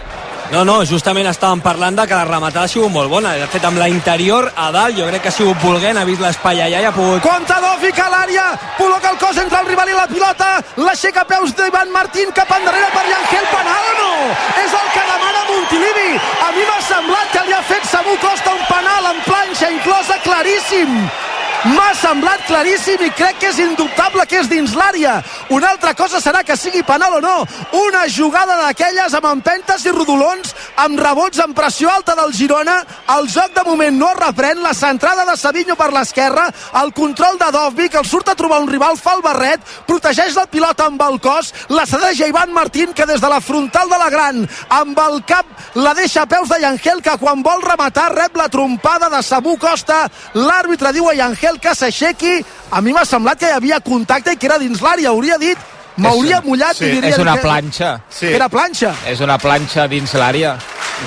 No, 0.52 0.64
no, 0.64 0.76
justament 0.84 1.26
estàvem 1.30 1.62
parlant 1.64 1.96
de 1.96 2.04
que 2.06 2.14
la 2.14 2.26
rematada 2.28 2.66
ha 2.68 2.70
sigut 2.70 2.92
molt 2.92 3.10
bona. 3.10 3.32
De 3.40 3.46
fet, 3.50 3.64
amb 3.64 3.80
la 3.80 3.88
interior 3.88 4.50
a 4.54 4.70
dalt, 4.74 4.98
jo 4.98 5.08
crec 5.08 5.24
que 5.24 5.32
ha 5.32 5.34
sigut 5.34 5.60
volent, 5.62 5.98
ha 5.98 6.04
vist 6.04 6.22
l'espai 6.22 6.60
allà 6.62 6.82
i 6.82 6.88
ha 6.88 6.92
pogut... 6.94 7.24
Contador 7.24 7.80
fica 7.82 8.06
l'àrea, 8.12 8.46
col·loca 8.78 9.14
el 9.14 9.18
cos 9.22 9.40
entre 9.42 9.62
el 9.62 9.70
rival 9.72 9.90
i 9.90 9.96
la 9.96 10.06
pilota, 10.10 10.50
l'aixeca 10.84 11.24
peus 11.30 11.56
d'Ivan 11.56 11.92
Martín 11.96 12.32
cap 12.36 12.52
endarrere 12.58 12.92
per 12.94 13.04
Yangel 13.08 13.50
Penal 13.54 13.84
no? 13.98 14.10
És 14.62 14.72
el 14.80 14.88
que 14.94 15.04
demana 15.10 15.44
Montilivi. 15.50 16.10
A 16.46 16.50
mi 16.56 16.66
m'ha 16.68 16.80
semblat 16.88 17.30
que 17.34 17.46
li 17.48 17.56
ha 17.56 17.62
fet 17.70 17.86
Samu 17.90 18.16
Costa 18.22 18.54
un 18.54 18.66
penal 18.70 19.12
en 19.12 19.22
planxa 19.28 19.70
inclosa 19.74 20.20
claríssim. 20.26 20.98
M'ha 21.64 21.94
semblat 21.96 22.42
claríssim 22.44 23.00
i 23.06 23.10
crec 23.16 23.38
que 23.40 23.48
és 23.48 23.58
indubtable 23.62 24.26
que 24.28 24.36
és 24.42 24.48
dins 24.50 24.74
l'àrea. 24.76 25.14
Una 25.48 25.70
altra 25.72 25.94
cosa 25.96 26.20
serà 26.20 26.42
que 26.44 26.58
sigui 26.60 26.82
penal 26.84 27.16
o 27.16 27.20
no. 27.24 27.36
Una 27.78 28.02
jugada 28.12 28.58
d'aquelles 28.60 29.14
amb 29.16 29.30
empentes 29.30 29.86
i 29.88 29.94
rodolons, 29.94 30.52
amb 30.84 31.00
rebots 31.00 31.40
amb 31.40 31.56
pressió 31.56 31.88
alta 31.88 32.12
del 32.18 32.34
Girona. 32.36 32.74
El 33.16 33.30
joc 33.32 33.54
de 33.56 33.64
moment 33.64 33.96
no 33.96 34.10
reprèn. 34.18 34.60
La 34.60 34.74
centrada 34.76 35.24
de 35.24 35.38
Savinho 35.40 35.76
per 35.76 35.88
l'esquerra, 35.94 36.50
el 36.82 36.92
control 36.92 37.38
de 37.40 37.48
Dovvik, 37.56 37.96
el 37.96 38.04
surt 38.04 38.28
a 38.28 38.36
trobar 38.36 38.60
un 38.60 38.68
rival, 38.68 39.00
fa 39.00 39.16
el 39.16 39.24
barret, 39.24 39.64
protegeix 39.88 40.36
la 40.36 40.44
pilota 40.44 40.90
amb 40.90 41.00
el 41.08 41.16
cos, 41.24 41.52
la 41.72 41.86
cedeix 41.88 42.20
a 42.20 42.28
Ivan 42.28 42.52
Martín, 42.52 42.92
que 42.92 43.08
des 43.08 43.24
de 43.24 43.28
la 43.32 43.40
frontal 43.40 43.88
de 43.88 43.98
la 43.98 44.10
gran, 44.12 44.44
amb 44.68 45.00
el 45.06 45.22
cap, 45.24 45.48
la 45.80 45.94
deixa 45.96 46.22
a 46.22 46.28
peus 46.28 46.52
de 46.52 46.60
Yangel, 46.60 47.00
que 47.00 47.16
quan 47.20 47.42
vol 47.42 47.64
rematar 47.64 48.10
rep 48.12 48.36
la 48.36 48.50
trompada 48.52 49.08
de 49.08 49.22
Samu 49.22 49.56
Costa. 49.56 50.04
L'àrbitre 50.34 50.92
diu 50.92 51.08
a 51.08 51.16
Yangel 51.54 51.60
que 51.60 51.74
s'aixequi. 51.74 52.44
A 52.70 52.80
mi 52.80 52.92
m'ha 52.92 53.04
semblat 53.04 53.38
que 53.38 53.46
hi 53.46 53.52
havia 53.54 53.80
contacte 53.80 54.32
i 54.32 54.36
que 54.36 54.46
era 54.46 54.58
dins 54.58 54.80
l'àrea. 54.80 55.08
Hauria 55.10 55.38
dit, 55.38 55.58
m'hauria 55.96 56.40
mullat 56.42 56.76
sí, 56.76 56.86
i 56.86 56.90
diria 56.96 57.10
és 57.10 57.18
una 57.18 57.34
que- 57.36 57.42
planxa. 57.42 58.00
Sí. 58.10 58.26
Era 58.26 58.48
planxa. 58.48 58.94
És 59.06 59.20
una 59.20 59.38
planxa 59.38 59.86
dins 59.88 60.14
l'àrea. 60.14 60.56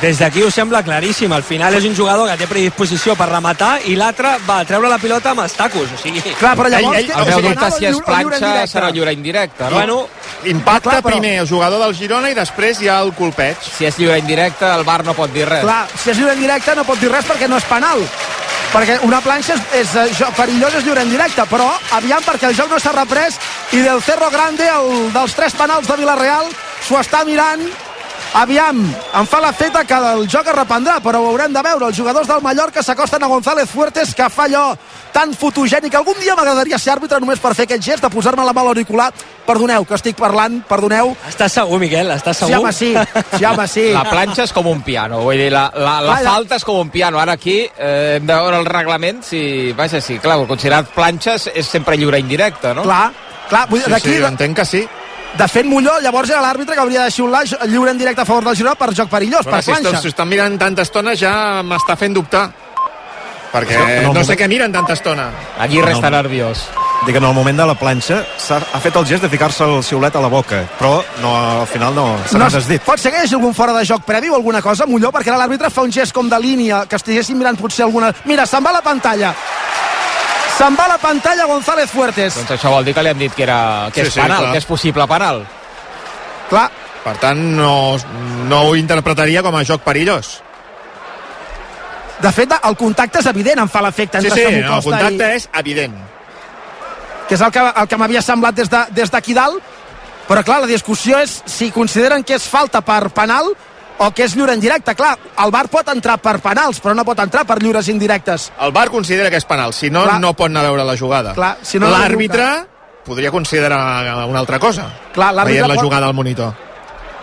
Des 0.01 0.19
d'aquí 0.19 0.43
ho 0.43 0.51
sembla 0.51 0.83
claríssim. 0.83 1.31
Al 1.31 1.43
final 1.43 1.73
és 1.73 1.83
un 1.85 1.95
jugador 1.95 2.27
que 2.29 2.37
té 2.37 2.47
predisposició 2.47 3.15
per 3.15 3.29
rematar 3.29 3.79
i 3.85 3.95
l'altre 3.95 4.37
va 4.47 4.63
treure 4.65 4.89
la 4.89 4.97
pilota 4.97 5.31
amb 5.31 5.39
els 5.41 5.53
tacos. 5.53 5.87
O 5.93 5.97
sigui... 6.01 6.21
Clar, 6.21 6.55
però 6.57 6.69
llavors... 6.69 6.97
El 7.15 7.25
meu 7.25 7.41
dubte 7.41 7.71
si 7.71 7.85
és 7.85 8.01
planxa 8.05 8.67
serà 8.67 8.91
lliure 8.91 9.13
indirecte, 9.13 9.63
no? 9.63 9.71
Bueno, 9.71 10.07
impacta 10.43 10.89
Clar, 10.89 11.01
però- 11.03 11.11
primer 11.11 11.39
el 11.39 11.47
jugador 11.47 11.79
del 11.79 11.95
Girona 11.95 12.29
i 12.29 12.33
després 12.35 12.81
hi 12.81 12.87
ha 12.89 12.99
el 13.01 13.13
colpeig. 13.13 13.55
Si 13.61 13.85
és 13.85 13.97
lliure 13.97 14.19
indirecte, 14.19 14.65
el 14.65 14.83
VAR 14.83 15.05
no 15.05 15.13
pot 15.13 15.31
dir 15.31 15.47
res. 15.47 15.63
Clar, 15.63 15.87
si 15.95 16.09
és 16.11 16.17
lliure 16.17 16.33
en 16.33 16.39
directe 16.41 16.75
no 16.75 16.83
pot 16.83 16.99
dir 16.99 17.09
res 17.11 17.25
perquè 17.25 17.47
no 17.47 17.57
és 17.57 17.63
penal. 17.63 18.03
Perquè 18.73 18.99
una 19.07 19.21
planxa 19.23 19.55
és, 19.55 19.95
és 19.95 20.21
eh, 20.21 20.31
perillós 20.37 20.77
és 20.79 20.85
lliure 20.85 21.03
en 21.05 21.11
directe, 21.11 21.45
però 21.49 21.67
aviam 21.97 22.23
perquè 22.25 22.49
el 22.49 22.57
joc 22.57 22.71
no 22.71 22.79
s'ha 22.81 22.95
reprès 22.95 23.39
i 23.75 23.81
del 23.83 24.01
Cerro 24.05 24.29
Grande, 24.33 24.67
el 24.67 25.11
dels 25.15 25.35
tres 25.37 25.55
penals 25.57 25.87
de 25.87 25.99
Villarreal, 25.99 26.49
s'ho 26.85 26.99
està 26.99 27.23
mirant 27.27 27.63
Aviam, 28.35 28.77
em 29.17 29.25
fa 29.25 29.39
l'efecte 29.41 29.81
que 29.87 29.97
el 30.11 30.27
joc 30.29 30.45
es 30.51 30.55
reprendrà, 30.55 30.97
però 31.01 31.21
ho 31.23 31.29
haurem 31.31 31.53
de 31.55 31.61
veure. 31.63 31.87
Els 31.87 31.97
jugadors 31.97 32.27
del 32.29 32.41
Mallorca 32.43 32.83
s'acosten 32.83 33.23
a 33.23 33.27
González 33.31 33.69
Fuertes, 33.71 34.11
que 34.13 34.27
fa 34.29 34.43
allò 34.45 34.75
tan 35.13 35.31
fotogènic. 35.33 35.95
Algun 35.97 36.19
dia 36.19 36.35
m'agradaria 36.37 36.77
ser 36.77 36.91
àrbitre 36.93 37.17
només 37.23 37.39
per 37.41 37.55
fer 37.57 37.65
aquest 37.65 37.81
gest 37.87 38.03
de 38.05 38.11
posar-me 38.13 38.45
la 38.45 38.53
mà 38.53 38.61
a 38.61 38.67
l'auricular. 38.67 39.07
Perdoneu, 39.47 39.85
que 39.87 39.95
estic 39.95 40.17
parlant, 40.19 40.59
perdoneu. 40.69 41.15
Estàs 41.29 41.55
segur, 41.57 41.79
Miquel? 41.81 42.11
Estàs 42.13 42.43
segur? 42.43 42.51
Sí, 42.51 42.59
home, 42.59 42.73
sí. 42.75 42.91
Sí, 43.39 43.45
home, 43.47 43.67
sí. 43.71 43.87
La 43.95 44.03
planxa 44.09 44.43
és 44.45 44.53
com 44.53 44.67
un 44.69 44.83
piano, 44.85 45.21
vull 45.23 45.39
dir, 45.39 45.49
la, 45.55 45.71
la, 45.73 45.95
la 46.03 46.13
Vaja. 46.19 46.35
falta 46.35 46.59
és 46.59 46.67
com 46.67 46.77
un 46.83 46.91
piano. 46.93 47.17
Ara 47.23 47.33
aquí 47.39 47.57
eh, 47.63 48.17
hem 48.19 48.27
de 48.27 48.33
veure 48.35 48.59
el 48.61 48.65
reglament 48.69 49.23
si... 49.25 49.71
Vaja, 49.77 50.01
sí, 50.03 50.19
clar, 50.19 50.37
el 50.43 50.47
considerat 50.51 50.91
planxes 50.93 51.49
és 51.55 51.65
sempre 51.65 51.97
lliure 51.97 52.19
indirecte, 52.19 52.75
no? 52.77 52.83
Clar, 52.85 53.09
clar, 53.49 53.65
vull 53.71 53.79
dir, 53.81 53.87
Sí, 53.87 53.95
d'aquí... 53.97 54.17
sí, 54.19 54.23
entenc 54.29 54.57
que 54.61 54.65
sí. 54.65 54.85
De 55.37 55.47
fet, 55.47 55.65
Molló, 55.69 55.99
llavors 56.01 56.31
era 56.33 56.41
l'àrbitre 56.41 56.73
que 56.73 56.81
hauria 56.81 57.03
de 57.05 57.11
xiular 57.13 57.43
lliure 57.69 57.91
en 57.91 57.97
directe 57.99 58.21
a 58.23 58.25
favor 58.25 58.43
del 58.47 58.55
Girona 58.57 58.75
per 58.75 58.89
joc 58.97 59.09
perillós, 59.11 59.45
Però 59.45 59.51
per 59.57 59.63
si 59.63 59.71
planxa. 59.71 59.89
estan, 59.89 60.01
si 60.01 60.07
estan 60.07 60.27
mirant 60.29 60.57
tanta 60.57 60.81
estona 60.81 61.13
ja 61.15 61.61
m'està 61.63 61.95
fent 61.97 62.15
dubtar. 62.15 62.49
Perquè 63.53 63.77
no 64.01 64.07
moment- 64.09 64.25
sé 64.25 64.35
què 64.35 64.47
miren 64.47 64.71
tanta 64.73 64.93
estona. 64.93 65.29
No. 65.59 65.87
està 65.87 66.09
nerviós. 66.11 66.67
Dic 67.05 67.13
que 67.13 67.19
en 67.19 67.23
el 67.25 67.33
moment 67.33 67.55
de 67.57 67.65
la 67.67 67.75
planxa 67.75 68.23
s'ha 68.37 68.57
ha 68.73 68.79
fet 68.79 68.95
el 68.95 69.05
gest 69.05 69.21
de 69.21 69.29
ficar-se 69.29 69.63
el 69.63 69.83
xiulet 69.83 70.15
a 70.15 70.19
la 70.19 70.27
boca, 70.27 70.63
però 70.79 71.03
no, 71.21 71.35
al 71.61 71.67
final 71.67 71.93
no 71.93 72.17
s'ha 72.25 72.39
No, 72.39 72.45
no, 72.45 72.49
desdit. 72.49 72.81
pot 72.81 72.97
ser 72.99 73.11
que 73.11 73.19
hi 73.19 73.21
hagi 73.21 73.35
algun 73.35 73.53
fora 73.53 73.71
de 73.73 73.85
joc 73.85 74.03
previ 74.03 74.29
o 74.29 74.35
alguna 74.35 74.61
cosa, 74.63 74.87
Molló, 74.87 75.11
perquè 75.11 75.29
ara 75.29 75.37
l'àrbitre 75.37 75.69
fa 75.69 75.83
un 75.83 75.91
gest 75.91 76.11
com 76.11 76.27
de 76.27 76.39
línia, 76.39 76.85
que 76.89 76.95
estiguessin 76.95 77.37
mirant 77.37 77.55
potser 77.55 77.83
alguna... 77.85 78.11
Mira, 78.25 78.47
se'n 78.47 78.65
va 78.65 78.71
a 78.71 78.73
la 78.73 78.81
pantalla. 78.81 79.35
Se'n 80.57 80.75
va 80.77 80.85
a 80.85 80.89
la 80.95 80.97
pantalla 80.97 81.45
González 81.45 81.89
Fuertes. 81.91 82.35
Doncs 82.39 82.51
això 82.55 82.71
vol 82.73 82.85
dir 82.87 82.93
que 82.97 83.03
li 83.05 83.09
han 83.13 83.19
dit 83.19 83.33
que, 83.35 83.43
era, 83.45 83.89
que 83.93 84.01
Sí, 84.01 84.07
és 84.07 84.13
sí, 84.15 84.19
penal, 84.21 84.39
clar. 84.41 84.51
que 84.51 84.57
és 84.57 84.65
possible 84.65 85.07
penal. 85.07 85.43
Clar, 86.49 86.69
Per 87.07 87.13
tant, 87.21 87.39
no, 87.55 87.95
no 88.49 88.61
ho 88.67 88.75
interpretaria 88.75 89.39
com 89.45 89.55
a 89.55 89.63
joc 89.63 89.81
perillós. 89.85 90.41
de 92.19 92.31
fet, 92.33 92.51
el 92.63 92.75
contacte 92.75 93.19
és 93.19 93.25
evident, 93.29 93.59
em 93.61 93.69
fa 93.69 93.79
l'efecte 93.85 94.19
Sí, 94.21 94.29
sí, 94.33 94.41
el 94.41 94.65
contacte 94.83 95.27
i... 95.29 95.35
és 95.37 95.49
evident. 95.53 95.93
que 97.29 97.35
és 97.35 97.41
el 97.41 97.51
que, 97.51 97.59
el 97.59 97.87
que 97.87 97.97
m'havia 97.97 98.21
semblat 98.21 98.55
des 98.55 98.69
de- 98.69 98.85
des 98.91 99.11
d'aquí 99.11 99.33
de, 99.33 99.39
dalt, 99.39 99.63
però 100.27 100.43
clar, 100.43 100.61
la 100.61 100.67
discussió 100.67 101.19
és 101.19 101.43
si 101.45 101.69
consideren 101.71 102.23
que 102.23 102.33
és 102.35 102.43
falta 102.49 102.81
per 102.81 103.09
penal 103.11 103.53
o 103.99 104.11
que 104.13 104.23
és 104.27 104.35
lliure 104.37 104.53
en 104.53 104.59
directe. 104.61 104.93
Clar, 104.95 105.15
el 105.43 105.51
VAR 105.51 105.67
pot 105.73 105.87
entrar 105.89 106.17
per 106.21 106.37
penals, 106.43 106.79
però 106.83 106.93
no 106.95 107.03
pot 107.05 107.19
entrar 107.23 107.45
per 107.49 107.57
lliures 107.61 107.87
indirectes. 107.89 108.51
El 108.61 108.71
VAR 108.71 108.89
considera 108.93 109.29
que 109.33 109.37
és 109.41 109.45
penal, 109.45 109.73
si 109.73 109.89
no, 109.89 110.03
Clar. 110.05 110.19
no 110.21 110.33
pot 110.37 110.49
anar 110.51 110.65
a 110.65 110.69
veure 110.71 110.85
la 110.85 110.97
jugada. 110.97 111.33
Clar, 111.33 111.57
si 111.63 111.79
no, 111.79 111.89
L'àrbitre 111.89 112.47
podria 113.07 113.31
considerar 113.31 114.25
una 114.27 114.39
altra 114.39 114.59
cosa, 114.59 114.89
Clar, 115.15 115.33
veient 115.45 115.67
la 115.67 115.75
pot- 115.75 115.83
jugada 115.85 116.07
al 116.07 116.13
monitor. 116.13 116.53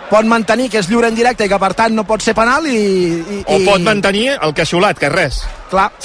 Pot 0.09 0.25
mantenir 0.29 0.67
que 0.69 0.77
és 0.77 0.87
lliure 0.89 1.07
en 1.09 1.15
directe 1.17 1.47
i 1.47 1.49
que 1.49 1.57
per 1.57 1.71
tant 1.73 1.95
no 1.95 2.03
pot 2.05 2.21
ser 2.21 2.35
penal 2.37 2.67
i... 2.69 2.75
i 2.77 3.39
O 3.47 3.55
i... 3.57 3.65
pot 3.65 3.81
mantenir 3.81 4.35
el 4.37 4.53
que 4.53 4.61
ha 4.61 4.65
xiulat, 4.69 4.99
que 4.99 5.07
és 5.07 5.13
res. 5.13 5.39
Clar. 5.71 5.89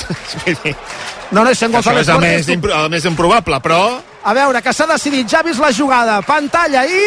No, 1.30 1.44
no, 1.44 1.52
sent 1.54 1.70
Això 1.70 1.92
González 1.94 2.08
és 2.08 2.14
el 2.14 2.18
més, 2.24 2.48
impro 2.50 2.72
el 2.74 2.88
més 2.90 3.04
improbable, 3.06 3.60
però... 3.62 4.00
A 4.26 4.32
veure, 4.34 4.58
que 4.66 4.72
s'ha 4.74 4.86
decidit, 4.90 5.28
ja 5.30 5.44
ha 5.44 5.46
vist 5.46 5.60
la 5.62 5.70
jugada, 5.70 6.16
pantalla 6.26 6.82
i... 6.90 7.02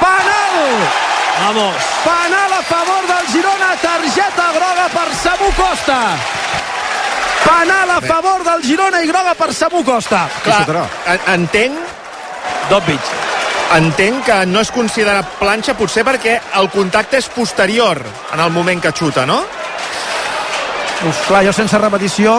Penal! 0.00 1.13
Vamos! 1.40 1.74
Penal 2.04 2.52
a 2.52 2.62
favor 2.62 3.02
del 3.06 3.26
Girona, 3.32 3.70
targeta 3.82 4.46
groga 4.54 4.86
per 4.92 5.08
Samu 5.14 5.50
Costa. 5.56 5.98
Penal 7.44 7.90
a 7.90 8.00
favor 8.00 8.44
del 8.44 8.62
Girona 8.62 9.02
i 9.02 9.06
groga 9.08 9.34
per 9.34 9.52
Samu 9.54 9.84
Costa. 9.84 10.28
Clar, 10.44 10.86
en- 11.06 11.20
entenc... 11.34 11.78
Dobbit. 12.70 13.00
Entenc 13.74 14.24
que 14.24 14.46
no 14.46 14.60
es 14.60 14.70
considera 14.70 15.22
planxa 15.40 15.74
potser 15.76 16.04
perquè 16.06 16.36
el 16.60 16.68
contacte 16.70 17.18
és 17.18 17.28
posterior 17.32 17.98
en 18.32 18.40
el 18.40 18.50
moment 18.54 18.80
que 18.80 18.92
xuta, 18.92 19.26
no? 19.26 19.40
Uf, 21.04 21.26
clar, 21.28 21.44
jo 21.44 21.52
sense 21.52 21.78
repetició... 21.78 22.38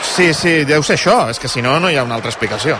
Sí, 0.00 0.32
sí, 0.32 0.62
deu 0.64 0.80
ser 0.82 0.96
això. 0.96 1.26
És 1.28 1.38
que 1.38 1.48
si 1.48 1.60
no, 1.60 1.74
no 1.80 1.90
hi 1.90 1.96
ha 2.00 2.04
una 2.06 2.14
altra 2.16 2.30
explicació. 2.32 2.78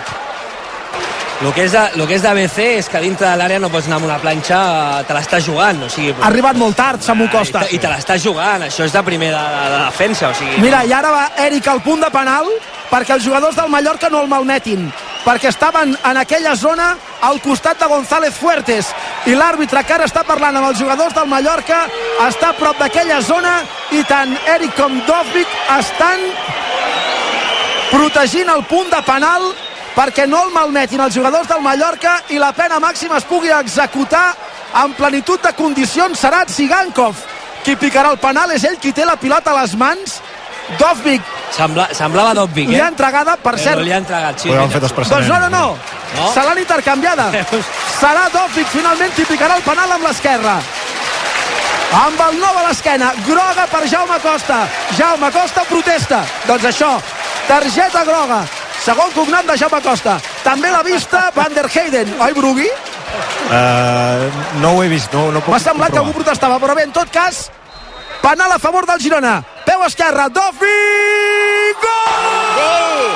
El 1.40 1.54
que 1.56 1.64
és 1.64 1.72
de, 1.72 1.82
lo 1.96 2.04
que 2.04 2.18
és 2.18 2.24
d'ABC 2.24 2.56
és 2.76 2.88
que 2.92 3.00
dintre 3.00 3.24
de 3.24 3.36
l'àrea 3.40 3.60
no 3.62 3.70
pots 3.72 3.86
anar 3.88 3.96
amb 3.96 4.10
una 4.10 4.18
planxa, 4.20 4.58
te 5.08 5.14
l'estàs 5.16 5.46
jugant, 5.46 5.78
o 5.86 5.88
sigui... 5.88 6.12
Ha 6.18 6.26
arribat 6.28 6.58
molt 6.60 6.76
tard, 6.76 7.00
Samu 7.00 7.30
Costa. 7.32 7.62
I 7.64 7.78
te, 7.78 7.86
te 7.86 7.92
l'estàs 7.94 8.20
jugant, 8.20 8.66
això 8.66 8.84
és 8.84 8.92
de 8.92 9.02
primer 9.06 9.30
de, 9.32 9.40
de, 9.54 9.62
de 9.72 9.78
defensa, 9.86 10.28
o 10.28 10.36
sigui... 10.36 10.60
Mira, 10.60 10.82
i 10.84 10.92
ara 10.92 11.14
va 11.14 11.22
Eric 11.46 11.70
al 11.72 11.80
punt 11.86 12.04
de 12.04 12.10
penal 12.12 12.50
perquè 12.90 13.16
els 13.16 13.24
jugadors 13.24 13.56
del 13.56 13.70
Mallorca 13.72 14.10
no 14.12 14.20
el 14.20 14.28
malmetin 14.28 14.84
perquè 15.24 15.48
estaven 15.48 15.94
en 15.94 16.20
aquella 16.20 16.52
zona 16.58 16.90
al 17.24 17.40
costat 17.40 17.78
de 17.80 17.88
González 17.88 18.34
Fuertes 18.34 18.90
i 19.30 19.36
l'àrbitre 19.38 19.84
que 19.86 19.94
ara 19.96 20.08
està 20.10 20.24
parlant 20.26 20.58
amb 20.58 20.72
els 20.72 20.80
jugadors 20.80 21.14
del 21.14 21.28
Mallorca 21.30 21.84
està 22.26 22.50
a 22.50 22.58
prop 22.58 22.80
d'aquella 22.82 23.20
zona 23.22 23.60
i 23.96 24.02
tant 24.10 24.34
Eric 24.56 24.74
com 24.76 24.98
Dovvik 25.06 25.58
estan 25.78 26.24
protegint 27.90 28.50
el 28.50 28.64
punt 28.70 28.90
de 28.90 29.02
penal 29.06 29.50
perquè 29.96 30.26
no 30.28 30.44
el 30.46 30.52
malmetin 30.54 31.00
els 31.02 31.14
jugadors 31.16 31.48
del 31.48 31.62
Mallorca 31.64 32.20
i 32.30 32.38
la 32.38 32.52
pena 32.56 32.78
màxima 32.82 33.18
es 33.18 33.26
pugui 33.28 33.50
executar 33.54 34.30
en 34.84 34.94
plenitud 34.94 35.42
de 35.42 35.52
condicions 35.58 36.20
serà 36.20 36.44
Zigankov 36.48 37.18
qui 37.64 37.76
picarà 37.76 38.12
el 38.14 38.20
penal 38.22 38.52
és 38.54 38.64
ell 38.64 38.78
qui 38.80 38.92
té 38.96 39.04
la 39.04 39.16
pilota 39.20 39.52
a 39.52 39.60
les 39.62 39.74
mans. 39.76 40.20
Dovvik 40.78 41.22
Sembla, 41.50 41.88
semblava 41.92 42.30
Dobbik, 42.38 42.68
eh? 42.68 42.76
li 42.76 42.78
ha 42.78 42.86
entregada, 42.92 43.34
per 43.36 43.56
Però 43.56 43.62
cert. 43.64 43.80
li 43.82 43.90
ha 43.90 43.98
entregat, 43.98 44.38
sí. 44.38 44.52
Podríem 44.52 44.70
fet 44.70 44.84
doncs 44.86 45.26
no, 45.26 45.38
no, 45.42 45.48
no, 45.50 45.64
No? 46.14 46.28
se 46.34 46.44
l'han 46.46 46.58
intercanviada. 46.62 47.26
Serà 48.00 48.28
Dovvik 48.30 48.70
finalment 48.70 49.10
qui 49.16 49.26
picarà 49.26 49.58
el 49.58 49.66
penal 49.66 49.96
amb 49.96 50.06
l'esquerra. 50.06 50.54
Amb 52.04 52.22
el 52.28 52.38
nou 52.38 52.60
a 52.60 52.64
l'esquena. 52.68 53.10
Groga 53.26 53.66
per 53.66 53.82
Jaume 53.90 54.20
Costa. 54.22 54.62
Jaume 54.94 55.30
Costa 55.34 55.66
protesta. 55.66 56.22
Doncs 56.46 56.70
això, 56.70 56.94
targeta 57.50 58.06
groga 58.06 58.44
segon 58.84 59.10
cognat 59.14 59.46
de 59.50 59.56
Jaume 59.60 59.80
Costa 59.84 60.16
també 60.44 60.70
l'ha 60.72 60.82
vista 60.86 61.26
Van 61.36 61.52
der 61.54 61.66
Heyden 61.68 62.14
oi 62.20 62.32
Brugui? 62.36 62.68
Uh, 63.50 64.30
no 64.62 64.76
ho 64.76 64.82
he 64.84 64.88
vist, 64.88 65.12
no, 65.12 65.30
no 65.34 65.40
puc 65.42 65.50
M'ha 65.54 65.58
semblat 65.62 65.90
que 65.90 65.98
algú 65.98 66.12
comprovar. 66.12 66.30
protestava, 66.30 66.60
però 66.62 66.76
bé, 66.78 66.84
en 66.86 66.92
tot 66.94 67.10
cas, 67.10 67.48
penal 68.22 68.52
a 68.54 68.58
favor 68.62 68.86
del 68.86 69.00
Girona. 69.02 69.40
Peu 69.66 69.82
esquerra, 69.86 70.28
Dofi! 70.30 70.76
Gol! 71.82 72.30
Gol! 72.60 73.10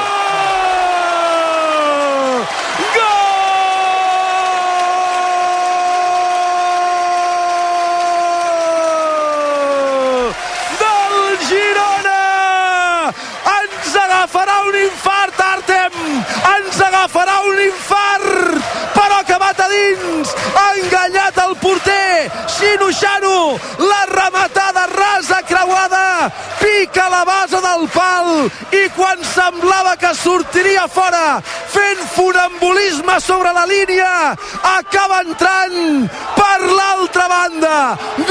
Del 10.81 11.39
Girona! 11.49 12.21
Ens 13.55 13.97
agafarà 14.05 14.57
un 14.71 14.79
infart, 14.85 15.41
Artem! 15.49 15.99
Agafarà 17.05 17.41
un 17.45 17.59
infart! 17.61 18.63
Però 18.95 19.19
ha 19.19 19.21
acabat 19.21 19.61
a 19.61 19.67
dins! 19.69 20.33
Ha 20.57 20.65
enganyat 20.81 21.43
el 21.45 21.55
porter! 21.61 22.04
Xino 22.55 22.91
Xano! 22.93 23.59
La 23.79 24.03
rematada 24.07 24.87
rasa 24.87 25.43
creuada! 25.43 26.31
Pica 26.61 27.09
la 27.09 27.25
base 27.25 27.61
del 27.61 27.89
pal! 27.89 28.51
I 28.73 28.89
quan 28.97 29.19
semblava 29.35 29.97
que 29.97 30.15
sortiria 30.15 30.87
fora 30.89 31.43
fent 31.75 32.03
funambulisme 32.15 33.21
sobre 33.21 33.53
la 33.53 33.65
línia 33.67 34.37
acaba 34.79 35.21
entrant 35.25 36.09
per 36.37 36.59
l'altra 36.79 37.27
banda 37.29 37.77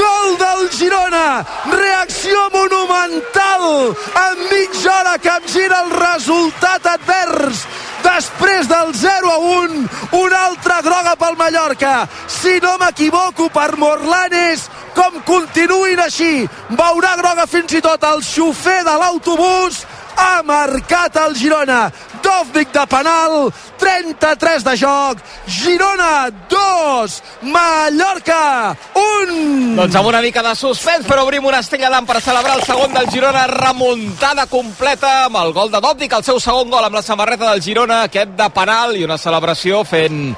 gol 0.00 0.36
del 0.40 0.68
Girona 0.78 1.44
reacció 1.70 2.48
monumental 2.54 3.94
en 4.24 4.44
mitja 4.50 4.92
hora 5.00 5.16
capgira 5.28 5.82
el 5.84 5.90
resultat 5.96 6.86
advers 6.94 7.64
després 8.04 8.68
del 8.68 8.92
0 8.94 9.32
a 9.32 9.38
1 9.38 9.84
una 10.22 10.40
altra 10.48 10.80
groga 10.84 11.14
pel 11.20 11.36
Mallorca 11.40 11.94
si 12.28 12.58
no 12.64 12.76
m'equivoco 12.80 13.48
per 13.52 13.76
Morlanes 13.84 14.64
com 14.96 15.18
continuïn 15.26 16.00
així? 16.00 16.46
Veurà 16.78 17.16
groga 17.20 17.44
fins 17.50 17.74
i 17.76 17.82
tot 17.84 18.04
el 18.08 18.22
xofer 18.24 18.80
de 18.86 18.94
l'autobús. 19.02 19.82
Ha 20.14 20.42
marcat 20.46 21.18
el 21.24 21.34
Girona. 21.36 21.88
Dovvik 22.24 22.70
de 22.72 22.84
penal 22.88 23.50
33 23.82 24.64
de 24.64 24.76
joc. 24.80 25.20
Girona 25.50 26.30
2 26.48 27.18
Mallorca 27.50 28.76
1 28.94 29.76
Doncs 29.76 29.98
amb 29.98 30.08
una 30.08 30.22
mica 30.24 30.42
de 30.46 30.54
suspens, 30.56 31.04
però 31.04 31.26
obrim 31.26 31.44
una 31.44 31.60
estella 31.60 31.90
d'am 31.92 32.06
per 32.08 32.22
celebrar 32.24 32.56
el 32.56 32.64
segon 32.64 32.94
del 32.94 33.10
Girona, 33.12 33.44
remuntada 33.50 34.46
completa 34.46 35.26
amb 35.26 35.42
el 35.42 35.52
gol 35.52 35.72
de 35.74 35.82
Dòptic, 35.82 36.14
el 36.16 36.24
seu 36.24 36.40
segon 36.40 36.70
gol 36.72 36.86
amb 36.86 36.96
la 36.96 37.04
samarreta 37.04 37.50
del 37.50 37.64
Girona, 37.66 38.04
aquest 38.06 38.38
de 38.38 38.48
penal 38.54 38.96
i 38.96 39.04
una 39.04 39.20
celebració 39.20 39.82
fent 39.84 40.36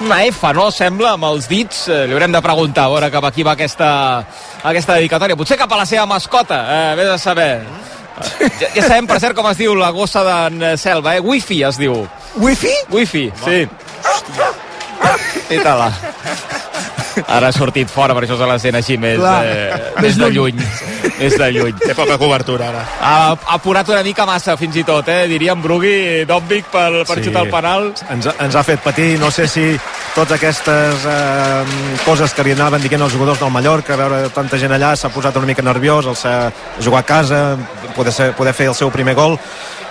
una 0.00 0.24
F, 0.24 0.52
no? 0.54 0.68
Sembla, 0.74 1.14
amb 1.16 1.28
els 1.30 1.48
dits. 1.50 1.86
Eh, 1.88 2.04
li 2.06 2.16
haurem 2.16 2.32
de 2.34 2.42
preguntar, 2.44 2.86
a 2.86 2.94
veure 2.94 3.10
cap 3.12 3.24
a 3.24 3.32
qui 3.34 3.46
va 3.46 3.56
aquesta, 3.56 3.90
aquesta 4.62 4.98
dedicatòria. 4.98 5.38
Potser 5.38 5.58
cap 5.60 5.72
a 5.72 5.80
la 5.82 5.86
seva 5.88 6.06
mascota, 6.10 6.60
eh, 6.72 6.94
vés 6.98 7.12
a 7.14 7.18
saber. 7.18 7.50
Ja, 8.16 8.68
ja 8.74 8.82
sabem, 8.86 9.06
per 9.06 9.18
cert, 9.20 9.36
com 9.36 9.48
es 9.50 9.58
diu 9.60 9.74
la 9.76 9.90
gossa 9.92 10.22
d'en 10.24 10.78
Selva, 10.80 11.16
eh? 11.16 11.20
Wifi 11.20 11.62
es 11.68 11.76
diu. 11.80 12.06
Wifi? 12.40 12.72
Wifi, 12.92 13.26
sí. 13.44 13.66
I 15.52 15.60
tala. 15.62 15.92
Ara 17.26 17.48
ha 17.48 17.52
sortit 17.52 17.88
fora, 17.88 18.14
per 18.14 18.24
això 18.26 18.36
se 18.38 18.46
la 18.48 18.58
sent 18.60 18.76
així 18.76 18.96
més, 19.00 19.16
Clar. 19.18 19.44
eh, 19.44 19.92
més 20.02 20.18
de 20.20 20.28
lluny. 20.30 20.58
Més 21.18 21.36
de 21.38 21.50
lluny. 21.54 21.72
Té 21.80 21.94
poca 21.96 22.18
cobertura, 22.20 22.68
ara. 22.68 22.82
Ha, 23.00 23.14
ha 23.32 23.54
apurat 23.56 23.88
una 23.88 24.02
mica 24.04 24.26
massa, 24.28 24.56
fins 24.60 24.76
i 24.76 24.84
tot, 24.84 25.08
eh? 25.08 25.26
Diríem 25.30 25.62
Brugui, 25.62 26.24
Dombic, 26.28 26.66
per, 26.72 27.04
per 27.08 27.16
Sí. 27.18 27.24
xutar 27.28 27.44
el 27.46 27.50
penal. 27.50 27.92
Ens, 28.12 28.28
ens 28.38 28.54
ha 28.54 28.62
fet 28.62 28.80
patir, 28.84 29.18
no 29.18 29.30
sé 29.30 29.46
si 29.48 29.64
totes 30.14 30.36
aquestes 30.36 31.06
eh, 31.08 31.64
coses 32.04 32.32
que 32.34 32.44
li 32.44 32.52
anaven 32.52 32.82
dient 32.84 33.02
als 33.02 33.12
jugadors 33.16 33.40
del 33.40 33.50
Mallorca, 33.50 33.96
veure 33.96 34.28
tanta 34.34 34.58
gent 34.60 34.72
allà, 34.76 34.94
s'ha 34.96 35.08
posat 35.12 35.36
una 35.36 35.46
mica 35.46 35.62
nerviós, 35.62 36.06
el 36.06 36.16
ser, 36.16 36.52
jugar 36.84 37.00
a 37.00 37.08
casa, 37.08 37.40
poder, 37.96 38.12
ser, 38.12 38.32
poder 38.36 38.52
fer 38.54 38.68
el 38.68 38.74
seu 38.74 38.90
primer 38.90 39.14
gol, 39.14 39.38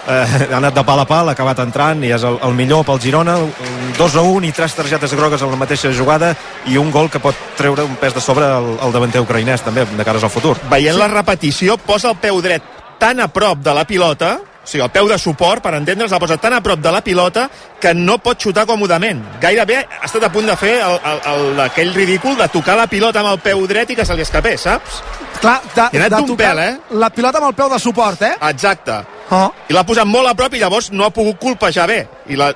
eh, 0.08 0.48
ha 0.52 0.58
anat 0.58 0.76
de 0.76 0.84
pal 0.86 1.02
a 1.02 1.06
pal, 1.10 1.30
ha 1.30 1.36
acabat 1.36 1.62
entrant 1.64 2.04
i 2.06 2.12
és 2.16 2.24
el, 2.28 2.40
el 2.46 2.56
millor 2.58 2.86
pel 2.88 3.02
Girona, 3.02 3.38
un 3.42 3.94
2 3.98 4.18
a 4.20 4.24
1 4.26 4.50
i 4.50 4.54
tres 4.56 4.76
targetes 4.78 5.14
grogues 5.18 5.42
en 5.42 5.54
la 5.54 5.60
mateixa 5.60 5.92
jugada 5.96 6.34
i 6.70 6.78
un 6.82 6.92
gol 6.92 7.10
que 7.12 7.22
pot 7.24 7.36
treure 7.58 7.86
un 7.86 7.96
pes 8.02 8.16
de 8.16 8.24
sobre 8.24 8.48
el, 8.48 8.74
el 8.84 8.96
davanter 8.96 9.24
ucraïnès 9.24 9.64
també, 9.66 9.86
de 9.86 10.08
cares 10.08 10.24
al 10.24 10.34
futur. 10.34 10.56
Veient 10.72 11.00
la 11.00 11.10
repetició, 11.12 11.78
posa 11.78 12.12
el 12.14 12.20
peu 12.22 12.42
dret 12.44 12.74
tan 13.00 13.20
a 13.20 13.28
prop 13.28 13.60
de 13.64 13.74
la 13.76 13.86
pilota, 13.88 14.38
o 14.66 14.68
sigui, 14.68 14.82
el 14.84 14.90
peu 14.90 15.08
de 15.08 15.18
suport, 15.22 15.62
per 15.62 15.76
entendre's, 15.78 16.12
la 16.12 16.20
posa 16.20 16.40
tan 16.42 16.56
a 16.58 16.62
prop 16.66 16.82
de 16.82 16.92
la 16.92 17.04
pilota 17.06 17.46
que 17.82 17.94
no 17.94 18.18
pot 18.18 18.42
xutar 18.42 18.66
còmodament. 18.66 19.22
Gairebé 19.42 19.78
ha 19.86 20.08
estat 20.08 20.26
a 20.26 20.32
punt 20.34 20.50
de 20.50 20.56
fer 20.58 20.80
el, 20.82 20.98
el, 21.12 21.20
el, 21.34 21.60
aquell 21.68 21.94
ridícul 21.94 22.34
de 22.40 22.48
tocar 22.50 22.74
la 22.80 22.88
pilota 22.90 23.22
amb 23.22 23.36
el 23.36 23.44
peu 23.46 23.62
dret 23.70 23.94
i 23.94 24.00
que 24.00 24.06
se 24.06 24.18
li 24.18 24.26
escapés, 24.26 24.66
saps? 24.66 25.04
Clar, 25.44 25.60
de, 25.76 25.86
I 25.86 26.00
ha 26.00 26.02
anat 26.02 26.16
de 26.16 26.18
d'un 26.18 26.32
tocar 26.34 26.50
pèl, 26.56 26.64
eh? 26.64 26.98
La 26.98 27.12
pilota 27.14 27.44
amb 27.44 27.52
el 27.52 27.60
peu 27.62 27.70
de 27.70 27.80
suport, 27.84 28.26
eh? 28.26 28.34
Exacte. 28.50 28.98
Oh. 29.30 29.48
I 29.70 29.78
l'ha 29.78 29.86
posat 29.86 30.10
molt 30.10 30.32
a 30.32 30.34
prop 30.38 30.58
i 30.58 30.64
llavors 30.64 30.90
no 30.92 31.06
ha 31.06 31.14
pogut 31.14 31.38
colpejar 31.42 31.86
bé. 31.92 32.02
I 32.34 32.42
la, 32.42 32.50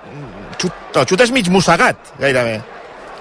xut, 0.58 0.84
el 0.96 1.06
xut 1.06 1.28
és 1.28 1.36
mig 1.36 1.54
mossegat, 1.54 2.16
gairebé. 2.18 2.58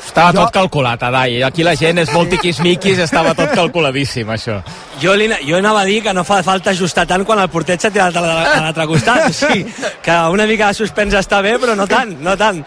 Estava 0.08 0.32
tot 0.32 0.52
calculat, 0.54 1.02
Adai. 1.04 1.42
Aquí 1.46 1.62
la 1.66 1.74
gent 1.78 1.98
és 2.02 2.10
molt 2.14 2.30
tiquismiquis, 2.32 2.98
estava 3.04 3.34
tot 3.36 3.52
calculadíssim, 3.54 4.28
això. 4.32 4.58
Jo, 5.02 5.12
li, 5.14 5.28
jo 5.46 5.58
anava 5.60 5.82
a 5.84 5.86
dir 5.86 6.00
que 6.02 6.12
no 6.16 6.24
fa 6.26 6.40
falta 6.42 6.72
ajustar 6.72 7.04
tant 7.06 7.22
quan 7.28 7.38
el 7.38 7.48
porter 7.52 7.76
s'ha 7.78 7.90
tirat 7.94 8.16
a 8.16 8.22
la- 8.24 8.36
a 8.56 8.60
l'altre 8.64 8.86
costat. 8.90 9.26
O 9.28 9.32
sigui, 9.32 9.66
que 10.02 10.14
una 10.32 10.46
mica 10.48 10.68
de 10.68 10.74
suspens 10.74 11.14
està 11.14 11.42
bé, 11.44 11.56
però 11.60 11.76
no 11.76 11.86
tant, 11.86 12.16
no 12.24 12.34
tant. 12.40 12.62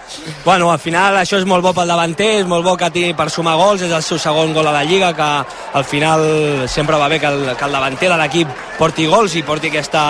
Bueno, 0.45 0.71
al 0.71 0.79
final 0.79 1.17
això 1.17 1.39
és 1.41 1.45
molt 1.49 1.63
bo 1.65 1.73
pel 1.73 1.87
davanter, 1.89 2.29
és 2.41 2.47
molt 2.47 2.63
bo 2.63 2.77
que 2.77 2.89
tingui 2.93 3.13
per 3.17 3.29
sumar 3.33 3.55
gols, 3.57 3.81
és 3.81 3.91
el 3.91 4.03
seu 4.05 4.19
segon 4.21 4.53
gol 4.53 4.67
a 4.69 4.71
la 4.77 4.83
Lliga, 4.85 5.11
que 5.17 5.29
al 5.73 5.83
final 5.83 6.23
sempre 6.69 6.95
va 6.97 7.07
bé 7.09 7.19
que 7.19 7.27
el, 7.27 7.55
que 7.57 7.65
el 7.65 7.71
davanter 7.71 8.09
de 8.13 8.17
l'equip 8.21 8.47
porti 8.77 9.07
gols 9.07 9.35
i 9.35 9.43
porti 9.43 9.67
aquesta, 9.73 10.03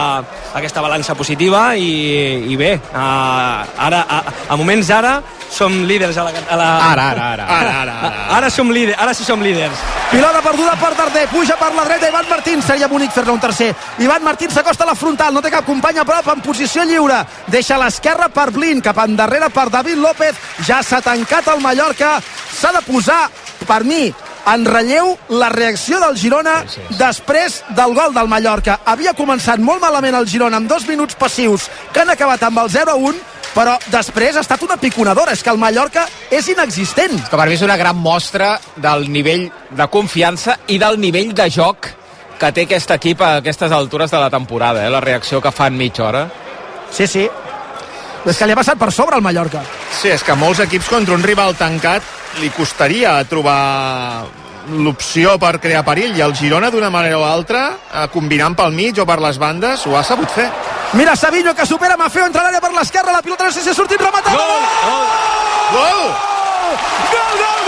aquesta 0.54 0.82
balança 0.84 1.16
positiva 1.16 1.72
i, 1.76 2.52
i 2.52 2.56
bé, 2.60 2.76
a, 2.94 3.66
ara, 3.88 4.06
a, 4.08 4.22
a 4.50 4.58
moments 4.60 4.90
ara 4.92 5.22
som 5.52 5.84
líders 5.84 6.18
a 6.18 6.24
la... 6.24 6.32
A 6.32 6.56
la 6.56 6.68
Ara, 6.92 7.10
ara, 7.12 7.26
ara. 7.34 7.46
Ara, 7.46 7.72
ara, 7.82 7.96
ara. 8.08 8.22
Ara 8.38 8.50
som 8.50 8.72
líders, 8.72 8.98
ara 8.98 9.14
sí 9.14 9.26
som 9.28 9.42
líders. 9.44 9.76
Pilota 10.12 10.42
perduda 10.42 10.78
per 10.80 10.94
Darder, 10.96 11.28
puja 11.32 11.58
per 11.60 11.74
la 11.76 11.84
dreta 11.86 12.08
Ivan 12.08 12.30
Martín, 12.30 12.64
seria 12.64 12.88
bonic 12.88 13.12
fer-ne 13.12 13.36
un 13.36 13.40
tercer. 13.40 13.70
Ivan 14.00 14.24
Martín 14.24 14.50
s'acosta 14.52 14.88
a 14.88 14.92
la 14.92 14.96
frontal, 14.96 15.34
no 15.34 15.44
té 15.44 15.52
cap 15.52 15.68
company 15.68 16.00
a 16.00 16.08
prop, 16.08 16.32
en 16.34 16.42
posició 16.42 16.88
lliure. 16.88 17.20
Deixa 17.52 17.76
a 17.76 17.84
l'esquerra 17.84 18.32
per 18.32 18.50
Blin, 18.56 18.82
cap 18.82 19.04
endarrere 19.04 19.52
per 19.52 19.70
David 19.70 20.00
López. 20.00 20.40
Ja 20.68 20.82
s'ha 20.84 21.04
tancat 21.04 21.52
el 21.54 21.62
Mallorca. 21.64 22.18
S'ha 22.56 22.72
de 22.76 22.84
posar, 22.88 23.26
per 23.68 23.84
mi, 23.84 24.08
en 24.52 24.66
relleu 24.66 25.14
la 25.30 25.50
reacció 25.50 26.00
del 26.02 26.18
Girona 26.18 26.62
després 26.98 27.62
del 27.76 27.94
gol 27.94 28.16
del 28.16 28.32
Mallorca. 28.32 28.80
Havia 28.86 29.14
començat 29.18 29.62
molt 29.62 29.84
malament 29.84 30.18
el 30.18 30.28
Girona 30.28 30.58
amb 30.58 30.70
dos 30.70 30.88
minuts 30.90 31.16
passius 31.16 31.70
que 31.94 32.02
han 32.02 32.10
acabat 32.10 32.44
amb 32.48 32.64
el 32.64 32.72
0-1 32.74 33.31
però 33.56 33.78
després 33.92 34.38
ha 34.38 34.44
estat 34.46 34.64
una 34.64 34.78
piconadora. 34.80 35.34
És 35.34 35.44
que 35.44 35.52
el 35.52 35.60
Mallorca 35.62 36.08
és 36.32 36.48
inexistent. 36.52 37.18
Que 37.30 37.38
per 37.38 37.48
mi 37.50 37.58
és 37.58 37.66
una 37.66 37.78
gran 37.78 37.98
mostra 37.98 38.56
del 38.76 39.10
nivell 39.12 39.50
de 39.70 39.88
confiança 39.92 40.58
i 40.68 40.80
del 40.82 41.00
nivell 41.00 41.34
de 41.36 41.50
joc 41.52 41.92
que 42.42 42.50
té 42.56 42.66
aquest 42.66 42.92
equip 42.96 43.22
a 43.22 43.36
aquestes 43.38 43.72
altures 43.72 44.10
de 44.10 44.18
la 44.18 44.32
temporada, 44.34 44.82
eh? 44.86 44.90
la 44.90 45.02
reacció 45.04 45.42
que 45.42 45.52
fa 45.54 45.68
en 45.70 45.78
mitja 45.78 46.08
hora. 46.08 46.24
Sí, 46.92 47.06
sí. 47.06 47.28
És 48.26 48.38
que 48.38 48.46
li 48.46 48.54
ha 48.54 48.58
passat 48.58 48.80
per 48.82 48.90
sobre 48.94 49.18
el 49.18 49.26
Mallorca. 49.26 49.62
Sí, 50.00 50.10
és 50.10 50.24
que 50.26 50.36
molts 50.38 50.62
equips 50.66 50.90
contra 50.90 51.14
un 51.14 51.24
rival 51.26 51.54
tancat 51.58 52.06
li 52.42 52.50
costaria 52.56 53.14
trobar 53.30 54.26
l'opció 54.72 55.36
per 55.42 55.56
crear 55.62 55.84
perill 55.86 56.18
i 56.18 56.22
el 56.26 56.36
Girona 56.38 56.70
d'una 56.74 56.92
manera 56.94 57.18
o 57.20 57.26
altra 57.26 57.64
eh, 57.72 58.06
combinant 58.14 58.56
pel 58.58 58.74
mig 58.74 59.00
o 59.02 59.08
per 59.10 59.18
les 59.22 59.42
bandes 59.42 59.88
ho 59.90 59.98
ha 59.98 60.04
sabut 60.06 60.30
fer 60.30 60.48
Mira 60.94 61.16
Savinho 61.16 61.56
que 61.56 61.66
supera 61.66 61.96
Mafeo, 61.96 62.26
entra 62.28 62.44
l'àrea 62.44 62.60
per 62.60 62.74
l'esquerra, 62.76 63.14
la 63.16 63.22
pilota 63.24 63.46
no 63.48 63.52
sé 63.52 63.62
si 63.64 63.70
ha 63.72 63.74
sortit 63.74 64.02
rematada. 64.02 64.36
Gol! 64.36 64.62
Gol! 65.72 66.02
Gol, 66.62 66.76
gol, 67.12 67.32
gol, 67.40 67.40
gol, 67.40 67.61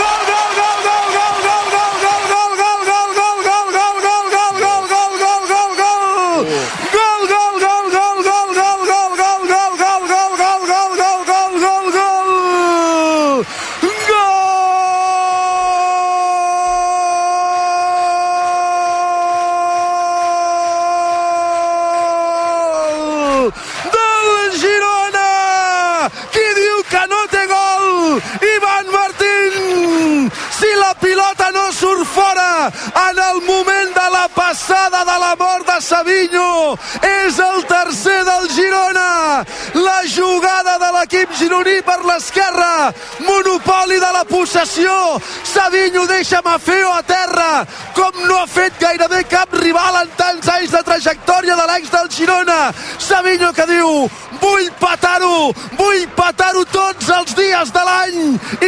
pilota 31.00 31.52
no 31.52 31.72
surt 31.72 32.06
fora 32.08 32.72
en 33.10 33.18
el 33.18 33.42
moment 33.46 33.94
de 33.94 34.10
la 34.12 34.28
passada 34.28 35.04
de 35.06 35.18
la 35.20 35.36
mort 35.36 35.68
de 35.68 35.82
Savinho, 35.82 36.78
és 37.02 37.40
el 37.40 37.66
tercer 37.66 38.24
del 38.26 38.50
Girona! 38.50 39.46
La 39.74 40.02
jugada 40.08 40.78
de 40.80 40.92
l'equip 40.98 41.34
gironí 41.40 41.82
per 41.86 42.00
l'esquerra, 42.06 42.94
monopoli 43.20 44.00
de 44.00 44.12
la 44.18 44.24
possessió, 44.26 45.20
Savinho 45.44 46.06
deixa 46.08 46.42
Mafeo 46.46 46.92
a 46.94 47.04
terra, 47.04 47.66
com 47.96 48.24
no 48.28 48.40
ha 48.42 48.48
fet 48.48 48.80
gairebé 48.80 49.24
cap 49.30 49.54
rival 49.54 50.02
en 50.04 50.14
tants 50.18 50.50
anys 50.58 50.72
de 50.72 50.84
trajectòria 50.84 51.56
de 51.56 51.68
l'ex 51.72 51.92
del 51.92 52.10
Girona. 52.12 52.60
Savinho 53.00 53.54
que 53.54 53.66
diu, 53.70 54.10
vull 54.42 54.70
patar-ho, 54.80 55.52
vull 55.78 56.08
patar-ho 56.16 56.64
tots 56.72 57.10
els 57.10 57.36
dies 57.38 57.74
de 57.74 57.84
l'any, 57.88 58.20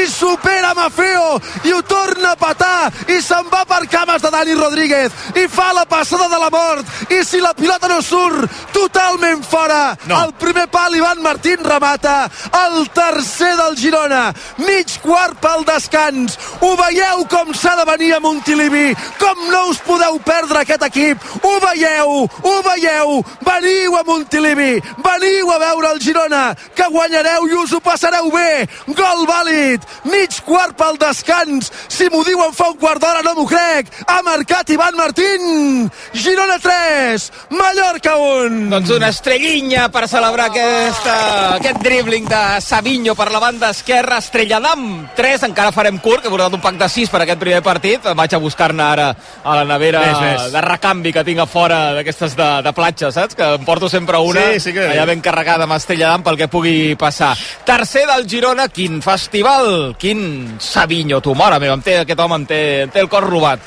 i 0.01 0.05
supera 0.11 0.73
Mafeo, 0.77 1.39
i 1.63 1.73
ho 1.73 1.81
torna 1.87 2.33
a 2.33 2.39
patar, 2.39 2.91
i 3.07 3.21
se'n 3.21 3.49
va 3.51 3.63
per 3.69 3.83
cames 3.91 4.21
de 4.21 4.31
Dani 4.33 4.55
Rodríguez, 4.57 5.11
i 5.35 5.47
fa 5.51 5.71
la 5.73 5.85
passada 5.85 6.27
de 6.31 6.39
la 6.41 6.49
mort, 6.53 7.11
i 7.11 7.23
si 7.25 7.41
la 7.41 7.53
pilota 7.57 7.89
no 7.91 8.01
surt, 8.01 8.49
totalment 8.73 9.43
fora. 9.45 9.95
No. 10.07 10.23
El 10.25 10.33
primer 10.41 10.67
pal 10.71 10.95
Ivan 10.95 11.21
Martín 11.21 11.63
remata, 11.63 12.29
el 12.65 12.89
tercer 12.89 13.55
del 13.57 13.77
Girona, 13.77 14.33
mig 14.57 14.99
quart 15.03 15.39
pel 15.41 15.65
descans. 15.67 16.37
Ho 16.61 16.75
veieu 16.79 17.25
com 17.31 17.53
s'ha 17.53 17.75
de 17.79 17.85
venir 17.91 18.13
a 18.15 18.19
Montilivi, 18.23 18.95
com 19.19 19.45
no 19.51 19.65
us 19.71 19.81
podeu 19.85 20.19
perdre 20.25 20.61
aquest 20.61 20.85
equip. 20.87 21.23
Ho 21.43 21.53
veieu, 21.63 22.25
ho 22.25 22.55
veieu. 22.69 23.21
Veniu 23.45 23.97
a 23.97 24.03
Montilivi, 24.07 24.81
veniu 25.05 25.51
a 25.51 25.59
veure 25.65 25.91
el 25.95 25.99
Girona, 26.01 26.43
que 26.75 26.87
guanyareu 26.93 27.47
i 27.49 27.53
us 27.63 27.73
ho 27.73 27.79
passareu 27.83 28.29
bé. 28.33 28.67
Gol 28.87 29.25
vàlid, 29.29 29.81
mig 30.11 30.39
quart 30.45 30.75
pel 30.77 30.97
descans. 31.01 31.71
Si 31.87 32.09
m'ho 32.11 32.23
diuen 32.27 32.53
fa 32.53 32.69
un 32.73 32.77
quart 32.81 33.01
d'hora 33.01 33.21
no 33.25 33.33
m'ho 33.35 33.47
crec. 33.49 33.89
Ha 34.07 34.21
marcat 34.25 34.69
Ivan 34.75 34.95
Martín. 34.95 35.89
Girona 36.13 36.57
3, 36.59 37.31
Mallorca 37.49 38.17
1. 38.17 38.69
Doncs 38.73 38.89
una 38.95 39.09
estrellinya 39.13 39.87
per 39.93 40.07
celebrar 40.11 40.49
aquesta, 40.51 41.15
aquest 41.55 41.79
dribbling 41.83 42.27
de 42.29 42.41
Savinho 42.61 43.15
per 43.15 43.29
la 43.31 43.39
banda 43.39 43.69
esquerra, 43.73 44.17
Estrelladam 44.23 45.07
3, 45.15 45.43
encara 45.49 45.71
farem 45.75 45.97
curt, 46.03 46.21
que 46.23 46.27
he 46.29 46.33
portat 46.33 46.53
un 46.57 46.61
pack 46.63 46.77
de 46.81 46.89
6 46.89 47.09
per 47.13 47.21
aquest 47.23 47.39
primer 47.41 47.61
partit, 47.65 48.03
vaig 48.17 48.33
a 48.35 48.41
buscar-ne 48.41 48.83
ara 48.83 49.07
a 49.43 49.55
la 49.59 49.63
nevera 49.69 50.01
Ves, 50.01 50.19
ves. 50.21 50.51
de 50.53 50.61
recanvi 50.65 51.13
que 51.13 51.23
tinc 51.23 51.39
a 51.39 51.45
fora 51.47 51.79
d'aquestes 51.97 52.35
de, 52.35 52.49
de 52.65 52.73
platja, 52.73 53.11
saps? 53.15 53.35
Que 53.37 53.47
em 53.55 53.63
porto 53.65 53.89
sempre 53.89 54.17
una 54.19 54.41
Sí, 54.53 54.59
sí 54.59 54.73
que- 54.73 54.87
allà 54.91 55.05
ben 55.05 55.21
carregada 55.21 55.44
amb 55.53 55.75
Estrelladam 55.77 56.23
pel 56.25 56.37
que 56.39 56.49
pugui 56.51 56.95
passar. 56.99 57.33
Tercer 57.65 58.05
del 58.09 58.27
Girona, 58.29 58.67
quin 58.73 59.01
festival, 59.05 59.95
quin 59.99 60.55
Savinho, 60.59 61.21
tu, 61.21 61.35
mare 61.37 61.59
meva, 61.61 61.77
té, 61.85 61.99
aquest 62.01 62.19
home 62.19 62.41
em 62.41 62.45
té, 62.49 62.61
em 62.83 62.93
té 62.93 63.03
el 63.05 63.11
cor 63.11 63.29
robat. 63.29 63.59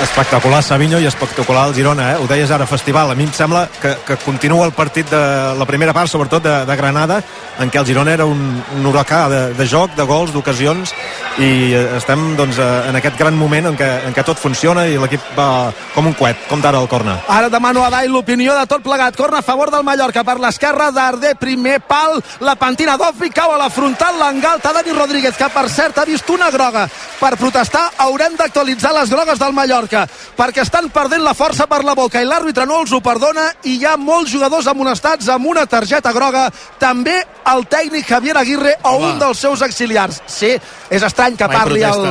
Espectacular 0.00 0.62
Savinho 0.64 0.98
i 0.98 1.06
espectacular 1.06 1.66
el 1.68 1.74
Girona, 1.76 2.12
eh? 2.12 2.16
Ho 2.16 2.26
deies 2.26 2.50
ara, 2.50 2.66
festival. 2.66 3.10
A 3.12 3.14
mi 3.14 3.26
em 3.26 3.32
sembla 3.36 3.66
que, 3.80 3.92
que 4.06 4.16
continua 4.24 4.64
el 4.64 4.72
partit 4.72 5.10
de 5.10 5.20
la 5.58 5.66
primera 5.68 5.92
part, 5.92 6.08
sobretot 6.08 6.42
de, 6.42 6.54
de 6.66 6.76
Granada, 6.76 7.20
en 7.60 7.70
què 7.70 7.78
el 7.78 7.86
Girona 7.86 8.14
era 8.16 8.24
un, 8.24 8.40
un 8.78 8.86
huracà 8.88 9.28
de, 9.28 9.42
de 9.54 9.66
joc, 9.68 9.92
de 9.94 10.06
gols, 10.08 10.32
d'ocasions, 10.32 10.94
i 11.38 11.50
eh, 11.76 11.84
estem 11.98 12.32
doncs, 12.38 12.58
eh, 12.58 12.88
en 12.88 12.98
aquest 12.98 13.18
gran 13.20 13.36
moment 13.36 13.68
en 13.70 13.76
què, 13.78 13.90
en 14.08 14.16
què 14.16 14.24
tot 14.26 14.40
funciona 14.40 14.86
i 14.88 14.96
l'equip 14.98 15.28
va 15.36 15.70
com 15.94 16.08
un 16.08 16.16
coet, 16.18 16.40
com 16.48 16.64
d'ara 16.64 16.80
al 16.80 16.88
corna. 16.88 17.18
Ara 17.28 17.52
demano 17.52 17.84
a 17.84 17.92
Dai 17.92 18.08
l'opinió 18.08 18.56
de 18.56 18.64
tot 18.66 18.82
plegat. 18.82 19.16
Corna 19.16 19.42
a 19.42 19.46
favor 19.46 19.70
del 19.70 19.84
Mallorca 19.84 20.24
per 20.24 20.38
l'esquerra 20.40 20.90
d'Ardé, 20.90 21.34
primer 21.38 21.78
pal, 21.84 22.18
la 22.40 22.56
pentina 22.56 22.96
d'Offi, 22.96 23.30
cau 23.30 23.52
a 23.52 23.60
la 23.60 23.70
frontal, 23.70 24.16
l'engalta 24.18 24.72
Dani 24.72 24.96
Rodríguez, 24.96 25.36
que 25.36 25.52
per 25.52 25.68
cert 25.70 26.00
ha 26.00 26.08
vist 26.08 26.28
una 26.32 26.50
groga. 26.50 26.88
Per 27.20 27.34
protestar 27.36 27.90
haurem 28.02 28.40
d'actualitzar 28.40 28.96
les 28.96 29.12
grogues 29.12 29.38
del 29.38 29.52
Mallorca, 29.52 29.81
perquè 29.88 30.62
estan 30.62 30.88
perdent 30.92 31.22
la 31.24 31.34
força 31.34 31.66
per 31.70 31.82
la 31.84 31.94
boca 31.98 32.20
i 32.22 32.28
l'àrbitre 32.28 32.66
no 32.68 32.80
els 32.82 32.92
ho 32.92 33.00
perdona 33.04 33.48
i 33.64 33.78
hi 33.78 33.86
ha 33.86 33.96
molts 33.96 34.30
jugadors 34.32 34.68
amonestats 34.70 35.28
amb 35.32 35.46
una 35.50 35.66
targeta 35.66 36.12
groga, 36.12 36.48
també 36.78 37.18
el 37.52 37.66
tècnic 37.66 38.06
Javier 38.08 38.36
Aguirre 38.38 38.76
o 38.82 38.94
Home. 38.96 39.12
un 39.12 39.18
dels 39.18 39.38
seus 39.38 39.62
auxiliars. 39.62 40.22
Sí, 40.26 40.54
és 40.90 41.02
estrany 41.02 41.36
que 41.36 41.48
Mai 41.48 41.56
parli 41.56 41.82
el, 41.86 42.06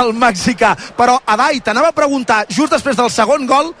el 0.00 0.12
mexicà. 0.12 0.74
Però, 0.96 1.18
Adai, 1.26 1.60
t'anava 1.60 1.92
a 1.92 1.96
preguntar, 1.96 2.44
just 2.48 2.72
després 2.72 2.96
del 2.96 3.10
segon 3.10 3.46
gol, 3.46 3.72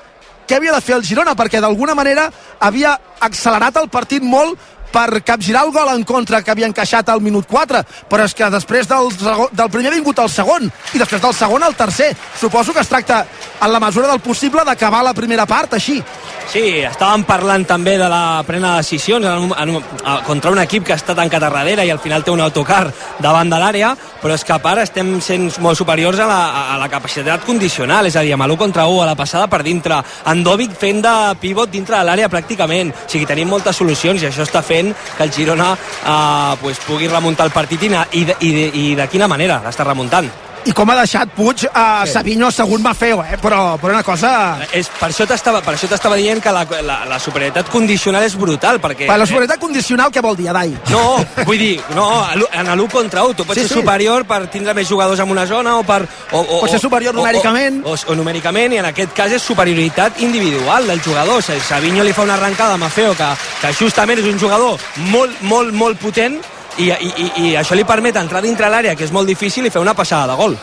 què 0.46 0.56
havia 0.56 0.74
de 0.76 0.80
fer 0.80 0.96
el 0.96 1.04
Girona, 1.04 1.34
perquè 1.34 1.60
d'alguna 1.60 1.94
manera 1.98 2.28
havia 2.62 2.94
accelerat 3.20 3.76
el 3.80 3.88
partit 3.90 4.22
molt 4.22 4.58
per 4.96 5.20
capgirar 5.22 5.66
el 5.66 5.72
gol 5.74 5.90
en 5.92 6.04
contra 6.08 6.40
que 6.42 6.52
havia 6.54 6.68
encaixat 6.70 7.10
al 7.12 7.20
minut 7.20 7.44
4, 7.50 7.82
però 8.08 8.24
és 8.24 8.34
que 8.36 8.48
després 8.52 8.88
del, 8.88 9.10
del 9.52 9.72
primer 9.72 9.92
ha 9.92 9.96
vingut 9.98 10.22
el 10.22 10.32
segon 10.32 10.70
i 10.94 11.00
després 11.02 11.20
del 11.20 11.34
segon 11.36 11.66
el 11.66 11.76
tercer. 11.76 12.14
Suposo 12.40 12.72
que 12.72 12.80
es 12.80 12.88
tracta, 12.88 13.26
en 13.60 13.72
la 13.72 13.80
mesura 13.82 14.08
del 14.08 14.24
possible, 14.24 14.64
d'acabar 14.64 15.02
la 15.04 15.14
primera 15.14 15.44
part 15.46 15.76
així. 15.76 15.98
Sí, 16.46 16.62
estàvem 16.86 17.24
parlant 17.26 17.64
també 17.66 17.96
de 17.98 18.08
la 18.08 18.40
prena 18.46 18.76
de 18.76 18.84
decisions 18.84 19.26
en 19.26 19.52
en 19.56 19.82
a, 20.04 20.20
contra 20.26 20.52
un 20.54 20.60
equip 20.62 20.84
que 20.86 20.94
està 20.94 21.14
tancat 21.16 21.42
a 21.42 21.50
darrere 21.50 21.84
i 21.84 21.90
al 21.90 21.98
final 21.98 22.24
té 22.24 22.30
un 22.30 22.40
autocar 22.40 22.86
davant 23.20 23.50
de 23.50 23.58
l'àrea, 23.60 23.92
però 24.22 24.34
és 24.34 24.44
que 24.44 24.54
a 24.54 24.60
part 24.62 24.80
estem 24.82 25.16
sent 25.20 25.48
molt 25.60 25.78
superiors 25.78 26.20
a 26.22 26.28
la, 26.30 26.40
a 26.74 26.78
la 26.78 26.88
capacitat 26.88 27.44
condicional, 27.44 28.06
és 28.06 28.16
a 28.16 28.22
dir, 28.22 28.32
amb 28.36 28.46
l'1 28.46 28.58
contra 28.60 28.86
1 28.86 29.02
a 29.02 29.10
la 29.10 29.16
passada 29.18 29.48
per 29.50 29.62
dintre, 29.66 29.98
Andovic 30.24 30.76
fent 30.78 31.02
de 31.02 31.14
pivot 31.40 31.70
dintre 31.70 31.98
de 31.98 32.06
l'àrea 32.06 32.30
pràcticament, 32.32 32.94
o 32.94 33.10
sigui, 33.10 33.26
tenim 33.26 33.50
moltes 33.50 33.76
solucions 33.76 34.22
i 34.22 34.30
això 34.30 34.46
està 34.46 34.62
fent 34.62 34.85
que 34.92 35.24
el 35.24 35.32
Girona 35.32 35.72
eh, 35.74 36.56
pues, 36.60 36.80
pugui 36.86 37.08
remuntar 37.08 37.46
el 37.46 37.54
partit 37.54 37.86
i, 37.86 37.92
i, 38.20 38.26
i, 38.40 38.52
i 38.82 38.88
de 38.98 39.08
quina 39.08 39.28
manera 39.28 39.62
l'està 39.64 39.86
remuntant. 39.86 40.30
I 40.66 40.72
com 40.74 40.90
ha 40.90 40.96
deixat 40.98 41.30
Puig 41.36 41.66
a 41.72 41.84
Sí. 42.06 42.12
Savinho 42.12 42.50
segon 42.50 42.82
Mafeo, 42.82 43.20
eh? 43.22 43.36
però, 43.42 43.76
però 43.78 43.92
una 43.94 44.02
cosa... 44.02 44.58
És, 44.74 44.88
per 44.98 45.08
això 45.12 45.26
t'estava 45.28 45.60
per 45.62 45.74
això 45.76 45.86
t'estava 45.90 46.16
dient 46.18 46.40
que 46.42 46.52
la, 46.52 46.64
la, 46.82 46.96
la 47.06 47.18
superioritat 47.22 47.70
condicional 47.70 48.24
és 48.26 48.34
brutal, 48.38 48.80
perquè... 48.82 49.06
Per 49.06 49.18
la 49.18 49.26
superioritat 49.28 49.60
condicional, 49.62 50.10
què 50.10 50.22
vol 50.24 50.36
dir, 50.38 50.48
Adai? 50.50 50.74
No, 50.90 51.18
vull 51.46 51.60
dir, 51.60 51.76
no, 51.94 52.08
en 52.50 52.72
l'1 52.74 52.90
contra 52.92 53.22
1, 53.26 53.36
tu 53.38 53.46
pots 53.46 53.60
Sí, 53.60 53.66
ser 53.66 53.76
sí. 53.76 53.80
superior 53.80 54.26
per 54.26 54.40
tindre 54.50 54.74
més 54.74 54.88
jugadors 54.90 55.22
en 55.22 55.30
una 55.30 55.46
zona 55.46 55.76
o 55.78 55.84
per... 55.86 56.00
O, 56.32 56.40
o, 56.40 56.60
Pot 56.64 56.74
ser 56.74 56.82
superior 56.82 57.14
numèricament. 57.14 57.80
O, 57.84 57.94
o, 57.94 58.02
o, 58.10 58.18
numèricament, 58.18 58.74
i 58.74 58.82
en 58.82 58.90
aquest 58.90 59.14
cas 59.16 59.32
és 59.38 59.46
superioritat 59.46 60.20
individual 60.26 60.90
del 60.90 61.02
jugador. 61.04 61.38
O 61.38 61.46
sigui, 61.46 61.62
Savinho 61.62 62.04
li 62.04 62.14
fa 62.16 62.26
una 62.26 62.34
arrencada 62.40 62.74
a 62.74 62.82
Mafeo, 62.82 63.14
que, 63.14 63.30
que 63.62 63.72
justament 63.78 64.18
és 64.22 64.28
un 64.32 64.38
jugador 64.42 64.82
molt, 65.14 65.38
molt, 65.46 65.74
molt 65.74 66.02
potent, 66.02 66.40
i, 66.78 66.90
i, 66.90 67.10
i, 67.16 67.30
i 67.46 67.54
això 67.56 67.76
li 67.76 67.86
permet 67.88 68.16
entrar 68.20 68.42
dintre 68.44 68.68
l'àrea, 68.72 68.94
que 68.96 69.06
és 69.06 69.14
molt 69.14 69.28
difícil, 69.28 69.66
i 69.66 69.72
fer 69.72 69.82
una 69.82 69.94
passada 69.96 70.32
de 70.32 70.38
gol. 70.38 70.56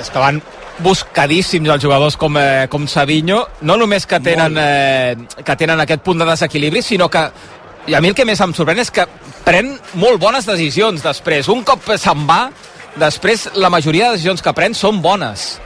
És 0.00 0.10
que 0.10 0.22
van 0.22 0.40
buscadíssims 0.82 1.68
els 1.70 1.82
jugadors 1.84 2.16
com, 2.16 2.36
eh, 2.40 2.66
com 2.72 2.86
Savinho, 2.88 3.42
no 3.62 3.76
només 3.76 4.06
que 4.06 4.20
tenen, 4.20 4.56
eh, 4.58 5.16
que 5.44 5.56
tenen 5.56 5.80
aquest 5.80 6.02
punt 6.02 6.18
de 6.18 6.26
desequilibri, 6.26 6.82
sinó 6.82 7.08
que 7.08 7.28
i 7.86 7.94
a 7.94 8.00
mi 8.00 8.12
el 8.12 8.14
que 8.14 8.24
més 8.24 8.40
em 8.40 8.52
sorprèn 8.54 8.78
és 8.78 8.92
que 8.94 9.06
pren 9.42 9.72
molt 9.98 10.20
bones 10.22 10.46
decisions 10.46 11.02
després. 11.02 11.48
Un 11.50 11.64
cop 11.66 11.88
se'n 11.98 12.26
va, 12.28 12.44
després 12.94 13.48
la 13.58 13.70
majoria 13.74 14.10
de 14.10 14.18
decisions 14.18 14.42
que 14.42 14.54
pren 14.54 14.74
són 14.78 15.00
bones. 15.02 15.56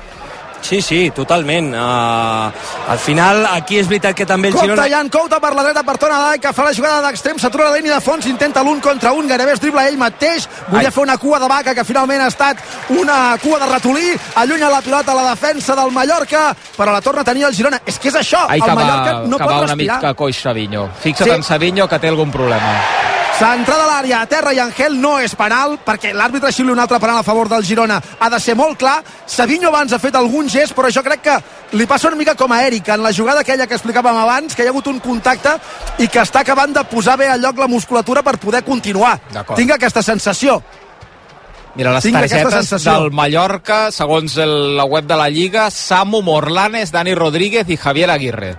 Sí, 0.67 0.81
sí, 0.83 1.11
totalment. 1.15 1.69
Uh, 1.75 2.51
al 2.91 2.99
final, 2.99 3.45
aquí 3.53 3.77
és 3.79 3.87
veritat 3.87 4.17
que 4.19 4.27
també 4.27 4.49
el 4.49 4.55
Compte, 4.57 4.73
Girona... 4.73 4.89
Jan 4.91 5.09
Couta 5.15 5.39
per 5.43 5.53
la 5.55 5.63
dreta 5.63 5.85
per 5.87 5.95
Tona 6.03 6.17
Dai, 6.25 6.41
que 6.43 6.51
fa 6.57 6.65
la 6.67 6.73
jugada 6.75 7.05
d'extrem, 7.07 7.39
s'atura 7.39 7.69
la 7.71 7.77
línia 7.77 7.95
de 7.95 8.01
fons, 8.03 8.27
intenta 8.27 8.65
l'un 8.67 8.81
contra 8.83 9.13
un, 9.15 9.29
gairebé 9.31 9.53
es 9.55 9.61
dribla 9.63 9.85
ell 9.87 9.99
mateix, 10.01 10.49
volia 10.69 10.89
Ai. 10.91 10.95
fer 10.97 11.05
una 11.05 11.17
cua 11.23 11.39
de 11.39 11.49
vaca, 11.53 11.75
que 11.79 11.85
finalment 11.87 12.25
ha 12.25 12.27
estat 12.33 12.59
una 12.99 13.37
cua 13.43 13.61
de 13.63 13.71
ratolí, 13.71 14.11
allunya 14.43 14.69
la 14.75 14.83
pilota 14.83 15.13
a 15.13 15.19
la 15.23 15.29
defensa 15.31 15.77
del 15.79 15.93
Mallorca, 15.95 16.49
però 16.77 16.91
la 16.93 17.01
torna 17.01 17.23
a 17.23 17.25
tenir 17.31 17.45
el 17.47 17.55
Girona. 17.55 17.81
És 17.87 17.99
que 18.03 18.09
és 18.11 18.19
això, 18.19 18.43
Ai, 18.49 18.59
el 18.59 18.65
que 18.65 18.75
va, 18.75 18.81
Mallorca 18.83 19.13
no 19.29 19.37
que 19.39 19.45
pot 19.45 19.53
va 19.53 19.59
una 19.63 19.67
respirar. 19.73 19.97
mica 20.03 20.15
coix 20.15 20.43
Savinho. 20.43 20.89
Fixa't 21.03 21.29
Sí. 21.31 21.35
en 21.39 21.43
Savinho, 21.45 21.87
que 21.89 21.99
té 22.03 22.09
algun 22.09 22.31
problema. 22.35 23.16
Centrada 23.37 23.85
a 23.85 23.89
l'àrea, 23.91 24.23
a 24.23 24.27
terra 24.31 24.53
i 24.57 24.59
Angel 24.63 24.95
no 24.97 25.19
és 25.21 25.35
penal, 25.37 25.75
perquè 25.85 26.15
l'àrbitre 26.17 26.49
xiuli 26.57 26.73
un 26.73 26.79
altre 26.81 26.97
penal 27.03 27.19
a 27.21 27.25
favor 27.27 27.51
del 27.51 27.67
Girona. 27.69 27.99
Ha 28.01 28.31
de 28.33 28.39
ser 28.41 28.55
molt 28.57 28.79
clar. 28.81 29.03
Savinho 29.29 29.69
abans 29.69 29.93
ha 29.93 29.99
fet 30.01 30.17
algun 30.17 30.49
gest, 30.49 30.73
però 30.73 30.89
jo 30.89 31.03
crec 31.05 31.21
que 31.27 31.35
li 31.77 31.85
passa 31.85 32.09
una 32.09 32.17
mica 32.17 32.33
com 32.35 32.55
a 32.57 32.63
Eric, 32.65 32.89
en 32.95 33.05
la 33.05 33.13
jugada 33.13 33.43
aquella 33.45 33.67
que 33.69 33.77
explicàvem 33.77 34.23
abans, 34.23 34.57
que 34.57 34.65
hi 34.65 34.71
ha 34.71 34.73
hagut 34.73 34.89
un 34.89 35.03
contacte 35.05 35.53
i 36.01 36.09
que 36.09 36.23
està 36.25 36.41
acabant 36.41 36.73
de 36.73 36.87
posar 36.89 37.19
bé 37.21 37.29
al 37.29 37.45
lloc 37.45 37.61
la 37.61 37.69
musculatura 37.69 38.25
per 38.25 38.39
poder 38.41 38.65
continuar. 38.65 39.19
Tinc 39.53 39.77
aquesta 39.77 40.01
sensació. 40.03 40.63
Mira, 41.77 41.93
les 41.93 42.09
Tinc 42.09 42.17
targetes 42.17 42.89
del 42.89 43.13
Mallorca, 43.13 43.91
segons 43.93 44.41
el, 44.41 44.79
la 44.81 44.89
web 44.89 45.05
de 45.05 45.21
la 45.21 45.29
Lliga, 45.29 45.69
Samu 45.71 46.23
Morlanes, 46.25 46.89
Dani 46.89 47.13
Rodríguez 47.15 47.69
i 47.69 47.77
Javier 47.77 48.09
Aguirre. 48.17 48.55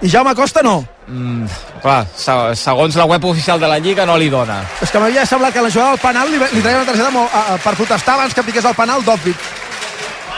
I 0.00 0.08
Jaume 0.08 0.32
Costa 0.34 0.64
no. 0.64 0.95
Mm, 1.06 1.46
clar, 1.82 2.00
se- 2.18 2.56
segons 2.58 2.96
la 2.98 3.04
web 3.06 3.24
oficial 3.24 3.60
de 3.60 3.68
la 3.70 3.78
Lliga 3.78 4.04
no 4.06 4.16
li 4.18 4.28
dona. 4.28 4.60
És 4.82 4.90
que 4.90 4.98
m'havia 4.98 5.24
semblat 5.26 5.52
que 5.54 5.62
la 5.62 5.70
jugada 5.70 5.90
del 5.94 6.00
penal 6.02 6.30
li, 6.32 6.38
li 6.52 6.62
traia 6.64 6.80
una 6.80 6.86
targeta 6.88 7.10
molt, 7.14 7.30
a, 7.32 7.42
a, 7.54 7.58
per 7.62 7.74
protestar 7.78 8.14
abans 8.16 8.34
que 8.34 8.42
piqués 8.42 8.64
el 8.66 8.74
penal 8.74 9.04
d'Òbvic. 9.06 9.36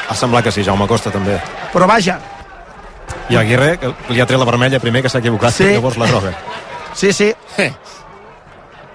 Ha 0.09 0.15
semblat 0.17 0.45
que 0.45 0.53
sí, 0.53 0.65
Jaume 0.65 0.87
Costa 0.89 1.11
també. 1.11 1.39
Però 1.73 1.87
vaja, 1.89 2.19
I 3.31 3.37
Aguirre, 3.37 3.79
que 3.81 3.95
li 4.13 4.21
ha 4.21 4.27
tret 4.29 4.39
la 4.41 4.45
vermella 4.49 4.79
primer, 4.81 5.03
que 5.03 5.09
s'ha 5.13 5.19
equivocat, 5.21 5.53
Sí. 5.53 5.65
sí. 5.65 5.73
llavors 5.75 5.97
la 6.01 6.07
droga. 6.07 6.33
sí, 6.95 7.13
sí. 7.13 7.33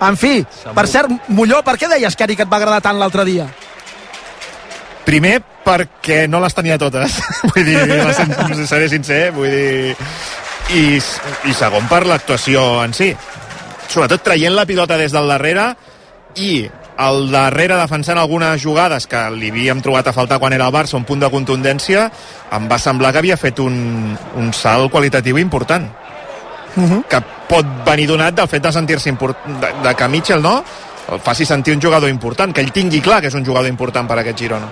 En 0.04 0.18
fi, 0.18 0.46
per 0.76 0.88
cert, 0.88 1.10
Molló, 1.30 1.62
per 1.64 1.78
què 1.80 1.88
deies 1.88 2.16
que 2.16 2.24
Eric 2.26 2.40
et 2.44 2.50
va 2.52 2.58
agradar 2.58 2.82
tant 2.82 2.98
l'altre 3.00 3.24
dia? 3.26 3.46
Primer, 5.06 5.42
perquè 5.64 6.28
no 6.28 6.40
les 6.44 6.54
tenia 6.56 6.78
totes. 6.78 7.18
vull 7.54 7.66
dir, 7.66 8.68
seré 8.68 8.90
sincer, 8.90 9.32
vull 9.36 9.50
dir... 9.50 9.96
I, 10.74 10.98
i 10.98 11.54
segon, 11.54 11.86
per 11.90 12.04
l'actuació 12.10 12.84
en 12.84 12.96
si. 12.98 13.12
Sobretot 13.92 14.24
traient 14.26 14.56
la 14.56 14.66
pilota 14.66 14.98
des 14.98 15.14
del 15.14 15.30
darrere 15.30 15.68
i 16.42 16.64
al 16.98 17.28
darrere 17.32 17.78
defensant 17.78 18.18
algunes 18.22 18.62
jugades 18.62 19.06
que 19.10 19.22
li 19.34 19.52
havíem 19.54 19.82
trobat 19.86 20.10
a 20.10 20.14
faltar 20.14 20.40
quan 20.42 20.54
era 20.54 20.66
al 20.66 20.74
Barça, 20.74 20.98
un 20.98 21.06
punt 21.06 21.22
de 21.22 21.30
contundència, 21.34 22.08
em 22.54 22.70
va 22.70 22.80
semblar 22.82 23.12
que 23.14 23.22
havia 23.22 23.38
fet 23.38 23.62
un, 23.62 23.76
un 24.38 24.54
salt 24.54 24.92
qualitatiu 24.94 25.38
important 25.42 25.90
que 27.10 27.20
pot 27.50 27.66
venir 27.86 28.08
donat 28.10 28.34
del 28.34 28.50
fet 28.50 28.64
de 28.64 28.72
sentir-se 28.74 29.10
import... 29.12 29.46
de, 29.46 29.70
de 29.84 29.94
que 29.94 30.08
Mitchell 30.10 30.42
no 30.42 30.56
el 31.12 31.20
faci 31.20 31.46
sentir 31.46 31.76
un 31.76 31.82
jugador 31.82 32.10
important, 32.10 32.54
que 32.54 32.64
ell 32.64 32.72
tingui 32.72 33.02
clar 33.04 33.20
que 33.22 33.30
és 33.30 33.38
un 33.38 33.46
jugador 33.46 33.70
important 33.70 34.08
per 34.08 34.18
aquest 34.22 34.40
Girona. 34.40 34.70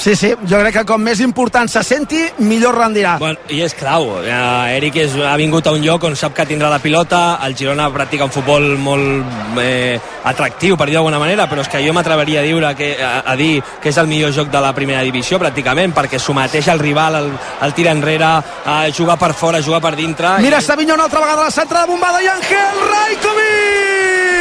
Sí, 0.00 0.16
sí, 0.16 0.30
jo 0.48 0.56
crec 0.56 0.78
que 0.78 0.82
com 0.88 1.02
més 1.04 1.20
important 1.20 1.68
se 1.68 1.82
senti, 1.84 2.22
millor 2.48 2.72
rendirà. 2.78 3.18
Bueno, 3.20 3.36
I 3.52 3.58
és 3.66 3.74
clau. 3.76 4.24
Eh, 4.24 4.78
Eric 4.78 4.96
és, 5.02 5.12
ha 5.20 5.36
vingut 5.36 5.66
a 5.68 5.74
un 5.76 5.82
lloc 5.84 6.06
on 6.08 6.16
sap 6.16 6.32
que 6.38 6.46
tindrà 6.48 6.70
la 6.72 6.78
pilota, 6.80 7.36
el 7.44 7.52
Girona 7.52 7.90
practica 7.92 8.24
un 8.24 8.32
futbol 8.32 8.78
molt 8.80 9.60
eh, 9.60 10.00
atractiu, 10.24 10.78
per 10.80 10.88
dir 10.88 10.96
d'alguna 10.96 11.20
manera, 11.20 11.44
però 11.50 11.60
és 11.60 11.68
que 11.68 11.84
jo 11.84 11.92
m'atreveria 11.92 12.40
a, 12.40 12.44
dir 12.48 12.56
que, 12.78 12.88
a, 12.96 13.20
a 13.28 13.36
dir 13.36 13.60
que 13.82 13.92
és 13.92 13.98
el 14.00 14.08
millor 14.08 14.32
joc 14.32 14.48
de 14.48 14.60
la 14.64 14.72
primera 14.72 15.04
divisió, 15.04 15.36
pràcticament, 15.42 15.92
perquè 15.92 16.16
someteix 16.16 16.72
el 16.72 16.80
rival, 16.80 17.14
el, 17.20 17.28
el 17.68 17.76
tira 17.76 17.92
enrere, 17.92 18.40
eh, 18.64 18.88
jugar 18.96 19.18
per 19.20 19.34
fora, 19.36 19.60
jugar 19.60 19.84
per 19.84 19.96
dintre... 20.00 20.40
Mira, 20.40 20.64
Savinho 20.64 20.94
una 20.96 21.04
altra 21.10 21.20
vegada 21.20 21.42
a 21.44 21.52
la 21.52 21.56
centrada 21.60 21.84
bombada 21.84 22.24
i 22.24 22.26
Ángel 22.38 22.72
Rajkovic! 22.88 24.40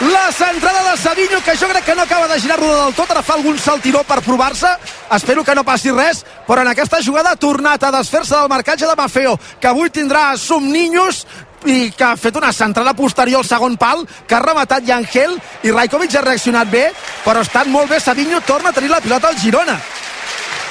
La 0.00 0.32
centrada 0.32 0.90
de 0.90 0.96
Savinho, 0.98 1.40
que 1.44 1.56
jo 1.56 1.68
crec 1.68 1.84
que 1.84 1.94
no 1.94 2.02
acaba 2.02 2.26
de 2.26 2.40
girar 2.40 2.58
rodar 2.58 2.86
del 2.86 2.94
tot, 2.94 3.10
ara 3.10 3.22
fa 3.22 3.36
algun 3.38 3.58
saltiró 3.58 4.02
per 4.02 4.20
provar-se, 4.26 4.66
espero 5.14 5.44
que 5.46 5.54
no 5.54 5.62
passi 5.62 5.92
res, 5.94 6.24
però 6.48 6.64
en 6.64 6.70
aquesta 6.72 6.98
jugada 6.98 7.30
ha 7.30 7.38
tornat 7.38 7.84
a 7.84 7.92
desfer-se 7.94 8.34
del 8.34 8.50
marcatge 8.50 8.88
de 8.90 8.96
Mafeo, 8.98 9.38
que 9.60 9.70
avui 9.70 9.92
tindrà 9.94 10.32
somninyos 10.36 11.24
i 11.70 11.92
que 11.94 12.04
ha 12.04 12.16
fet 12.18 12.34
una 12.36 12.52
centrada 12.52 12.92
posterior 12.98 13.44
al 13.44 13.46
segon 13.46 13.76
pal, 13.78 14.02
que 14.26 14.34
ha 14.34 14.42
rematat 14.42 14.82
Yangel 14.84 15.38
i 15.62 15.70
Rajkovic 15.70 16.16
ha 16.18 16.24
reaccionat 16.26 16.70
bé, 16.70 16.88
però 17.22 17.44
estat 17.46 17.70
molt 17.70 17.88
bé 17.94 18.00
Savinho, 18.02 18.42
torna 18.42 18.74
a 18.74 18.76
tenir 18.76 18.90
la 18.90 19.00
pilota 19.00 19.30
al 19.30 19.38
Girona. 19.38 19.78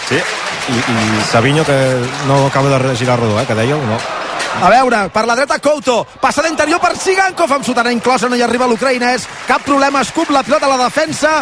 Sí, 0.09 0.19
i, 0.19 0.75
i 0.75 1.23
Savinho, 1.31 1.63
que 1.63 1.79
no 2.27 2.45
acaba 2.47 2.75
de 2.77 2.95
girar 2.97 3.17
rodó, 3.19 3.39
eh, 3.39 3.47
que 3.47 3.55
dèieu, 3.55 3.79
no. 3.87 4.01
A 4.61 4.69
veure, 4.69 5.09
per 5.09 5.25
la 5.25 5.35
dreta 5.35 5.57
Couto, 5.59 6.05
passada 6.21 6.47
interior 6.47 6.79
per 6.79 6.93
Sigankov, 6.97 7.51
amb 7.51 7.65
sotana 7.65 7.91
inclosa, 7.91 8.29
no 8.29 8.37
hi 8.37 8.43
arriba 8.45 8.67
l'ucraïnès, 8.69 9.25
cap 9.47 9.65
problema, 9.65 10.03
escup 10.05 10.29
la 10.31 10.43
pilota 10.45 10.69
a 10.69 10.71
la 10.71 10.85
defensa, 10.85 11.33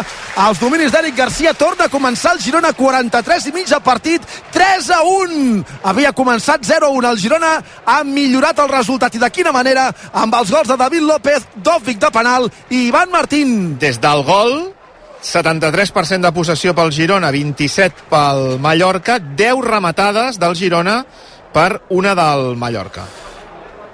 als 0.42 0.58
dominis 0.58 0.90
d'Eric 0.94 1.16
Garcia, 1.18 1.52
torna 1.54 1.86
a 1.86 1.92
començar 1.92 2.32
el 2.34 2.42
Girona, 2.42 2.72
43 2.72 3.48
i 3.50 3.54
mig 3.54 3.70
de 3.70 3.80
partit, 3.84 4.26
3 4.56 4.90
a 4.96 5.00
1, 5.06 5.64
havia 5.92 6.12
començat 6.16 6.64
0 6.66 6.88
a 6.88 6.92
1, 6.98 7.08
el 7.12 7.22
Girona 7.22 7.54
ha 7.84 8.02
millorat 8.02 8.58
el 8.64 8.72
resultat, 8.72 9.14
i 9.14 9.22
de 9.22 9.30
quina 9.30 9.52
manera, 9.54 9.90
amb 10.12 10.34
els 10.40 10.50
gols 10.50 10.72
de 10.72 10.78
David 10.80 11.06
López, 11.06 11.50
Dovvik 11.56 12.00
de 12.02 12.10
penal 12.10 12.50
i 12.70 12.86
Ivan 12.88 13.12
Martín. 13.12 13.76
Des 13.78 14.00
del 14.00 14.24
gol 14.26 14.72
73% 15.22 16.26
de 16.26 16.32
possessió 16.34 16.74
pel 16.74 16.90
Girona, 16.90 17.30
27 17.30 18.08
pel 18.10 18.58
Mallorca, 18.58 19.20
10 19.20 19.62
rematades 19.62 20.40
del 20.42 20.56
Girona 20.58 21.04
per 21.52 21.82
una 21.90 22.14
del 22.18 22.56
Mallorca. 22.56 23.04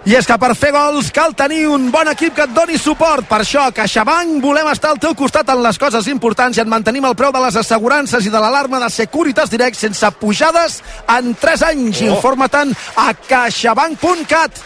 I 0.08 0.14
és 0.16 0.24
que 0.24 0.36
per 0.40 0.54
fer 0.56 0.70
gols 0.72 1.10
cal 1.12 1.34
tenir 1.36 1.66
un 1.68 1.90
bon 1.92 2.08
equip 2.08 2.32
que 2.36 2.46
et 2.46 2.52
doni 2.56 2.78
suport. 2.80 3.26
Per 3.28 3.42
això, 3.42 3.66
CaixaBank, 3.74 4.38
volem 4.40 4.70
estar 4.70 4.94
al 4.94 5.00
teu 5.02 5.12
costat 5.18 5.50
en 5.52 5.60
les 5.64 5.76
coses 5.76 6.06
importants 6.08 6.56
i 6.56 6.62
et 6.62 6.70
mantenim 6.70 7.04
el 7.04 7.16
preu 7.18 7.34
de 7.34 7.42
les 7.44 7.58
assegurances 7.60 8.24
i 8.24 8.32
de 8.32 8.40
l'alarma 8.40 8.80
de 8.80 8.88
Securitas 8.94 9.52
Direct 9.52 9.76
sense 9.76 10.10
pujades 10.20 10.80
en 11.18 11.34
3 11.34 11.66
anys. 11.74 12.00
Oh. 12.00 12.14
Informa-te'n 12.14 12.72
a 13.04 13.10
caixabank.cat. 13.28 14.62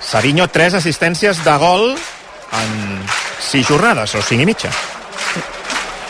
Savinho, 0.00 0.48
3 0.48 0.80
assistències 0.80 1.44
de 1.44 1.56
gol 1.60 1.90
en 1.94 2.76
6 3.52 3.68
jornades, 3.68 4.16
o 4.16 4.24
5 4.24 4.42
i 4.42 4.48
mitja 4.48 4.72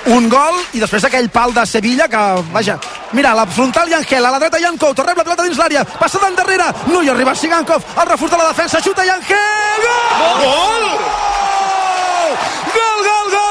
un 0.07 0.29
gol 0.33 0.57
i 0.73 0.81
després 0.81 1.05
aquell 1.05 1.29
pal 1.33 1.53
de 1.55 1.65
Sevilla 1.67 2.09
que, 2.09 2.23
vaja, 2.55 2.79
mira, 3.13 3.35
la 3.37 3.47
frontal 3.47 3.91
i 3.91 3.95
Angel, 3.99 4.25
a 4.25 4.31
la 4.31 4.41
dreta 4.41 4.61
Jankov, 4.63 4.97
rep 5.05 5.19
la 5.19 5.25
pelota 5.25 5.45
dins 5.45 5.61
l'àrea, 5.61 5.85
passa 6.01 6.23
d'endarrere, 6.23 6.71
no 6.89 7.03
hi 7.03 7.11
arriba 7.13 7.35
Sigankov, 7.35 7.85
el 8.01 8.11
reforç 8.11 8.33
de 8.33 8.43
la 8.43 8.49
defensa, 8.49 8.81
xuta 8.81 9.05
Jankov, 9.05 9.37
gol! 9.85 10.41
Gol! 10.41 10.91
Gol, 12.75 13.01
gol, 13.11 13.31
gol! 13.37 13.50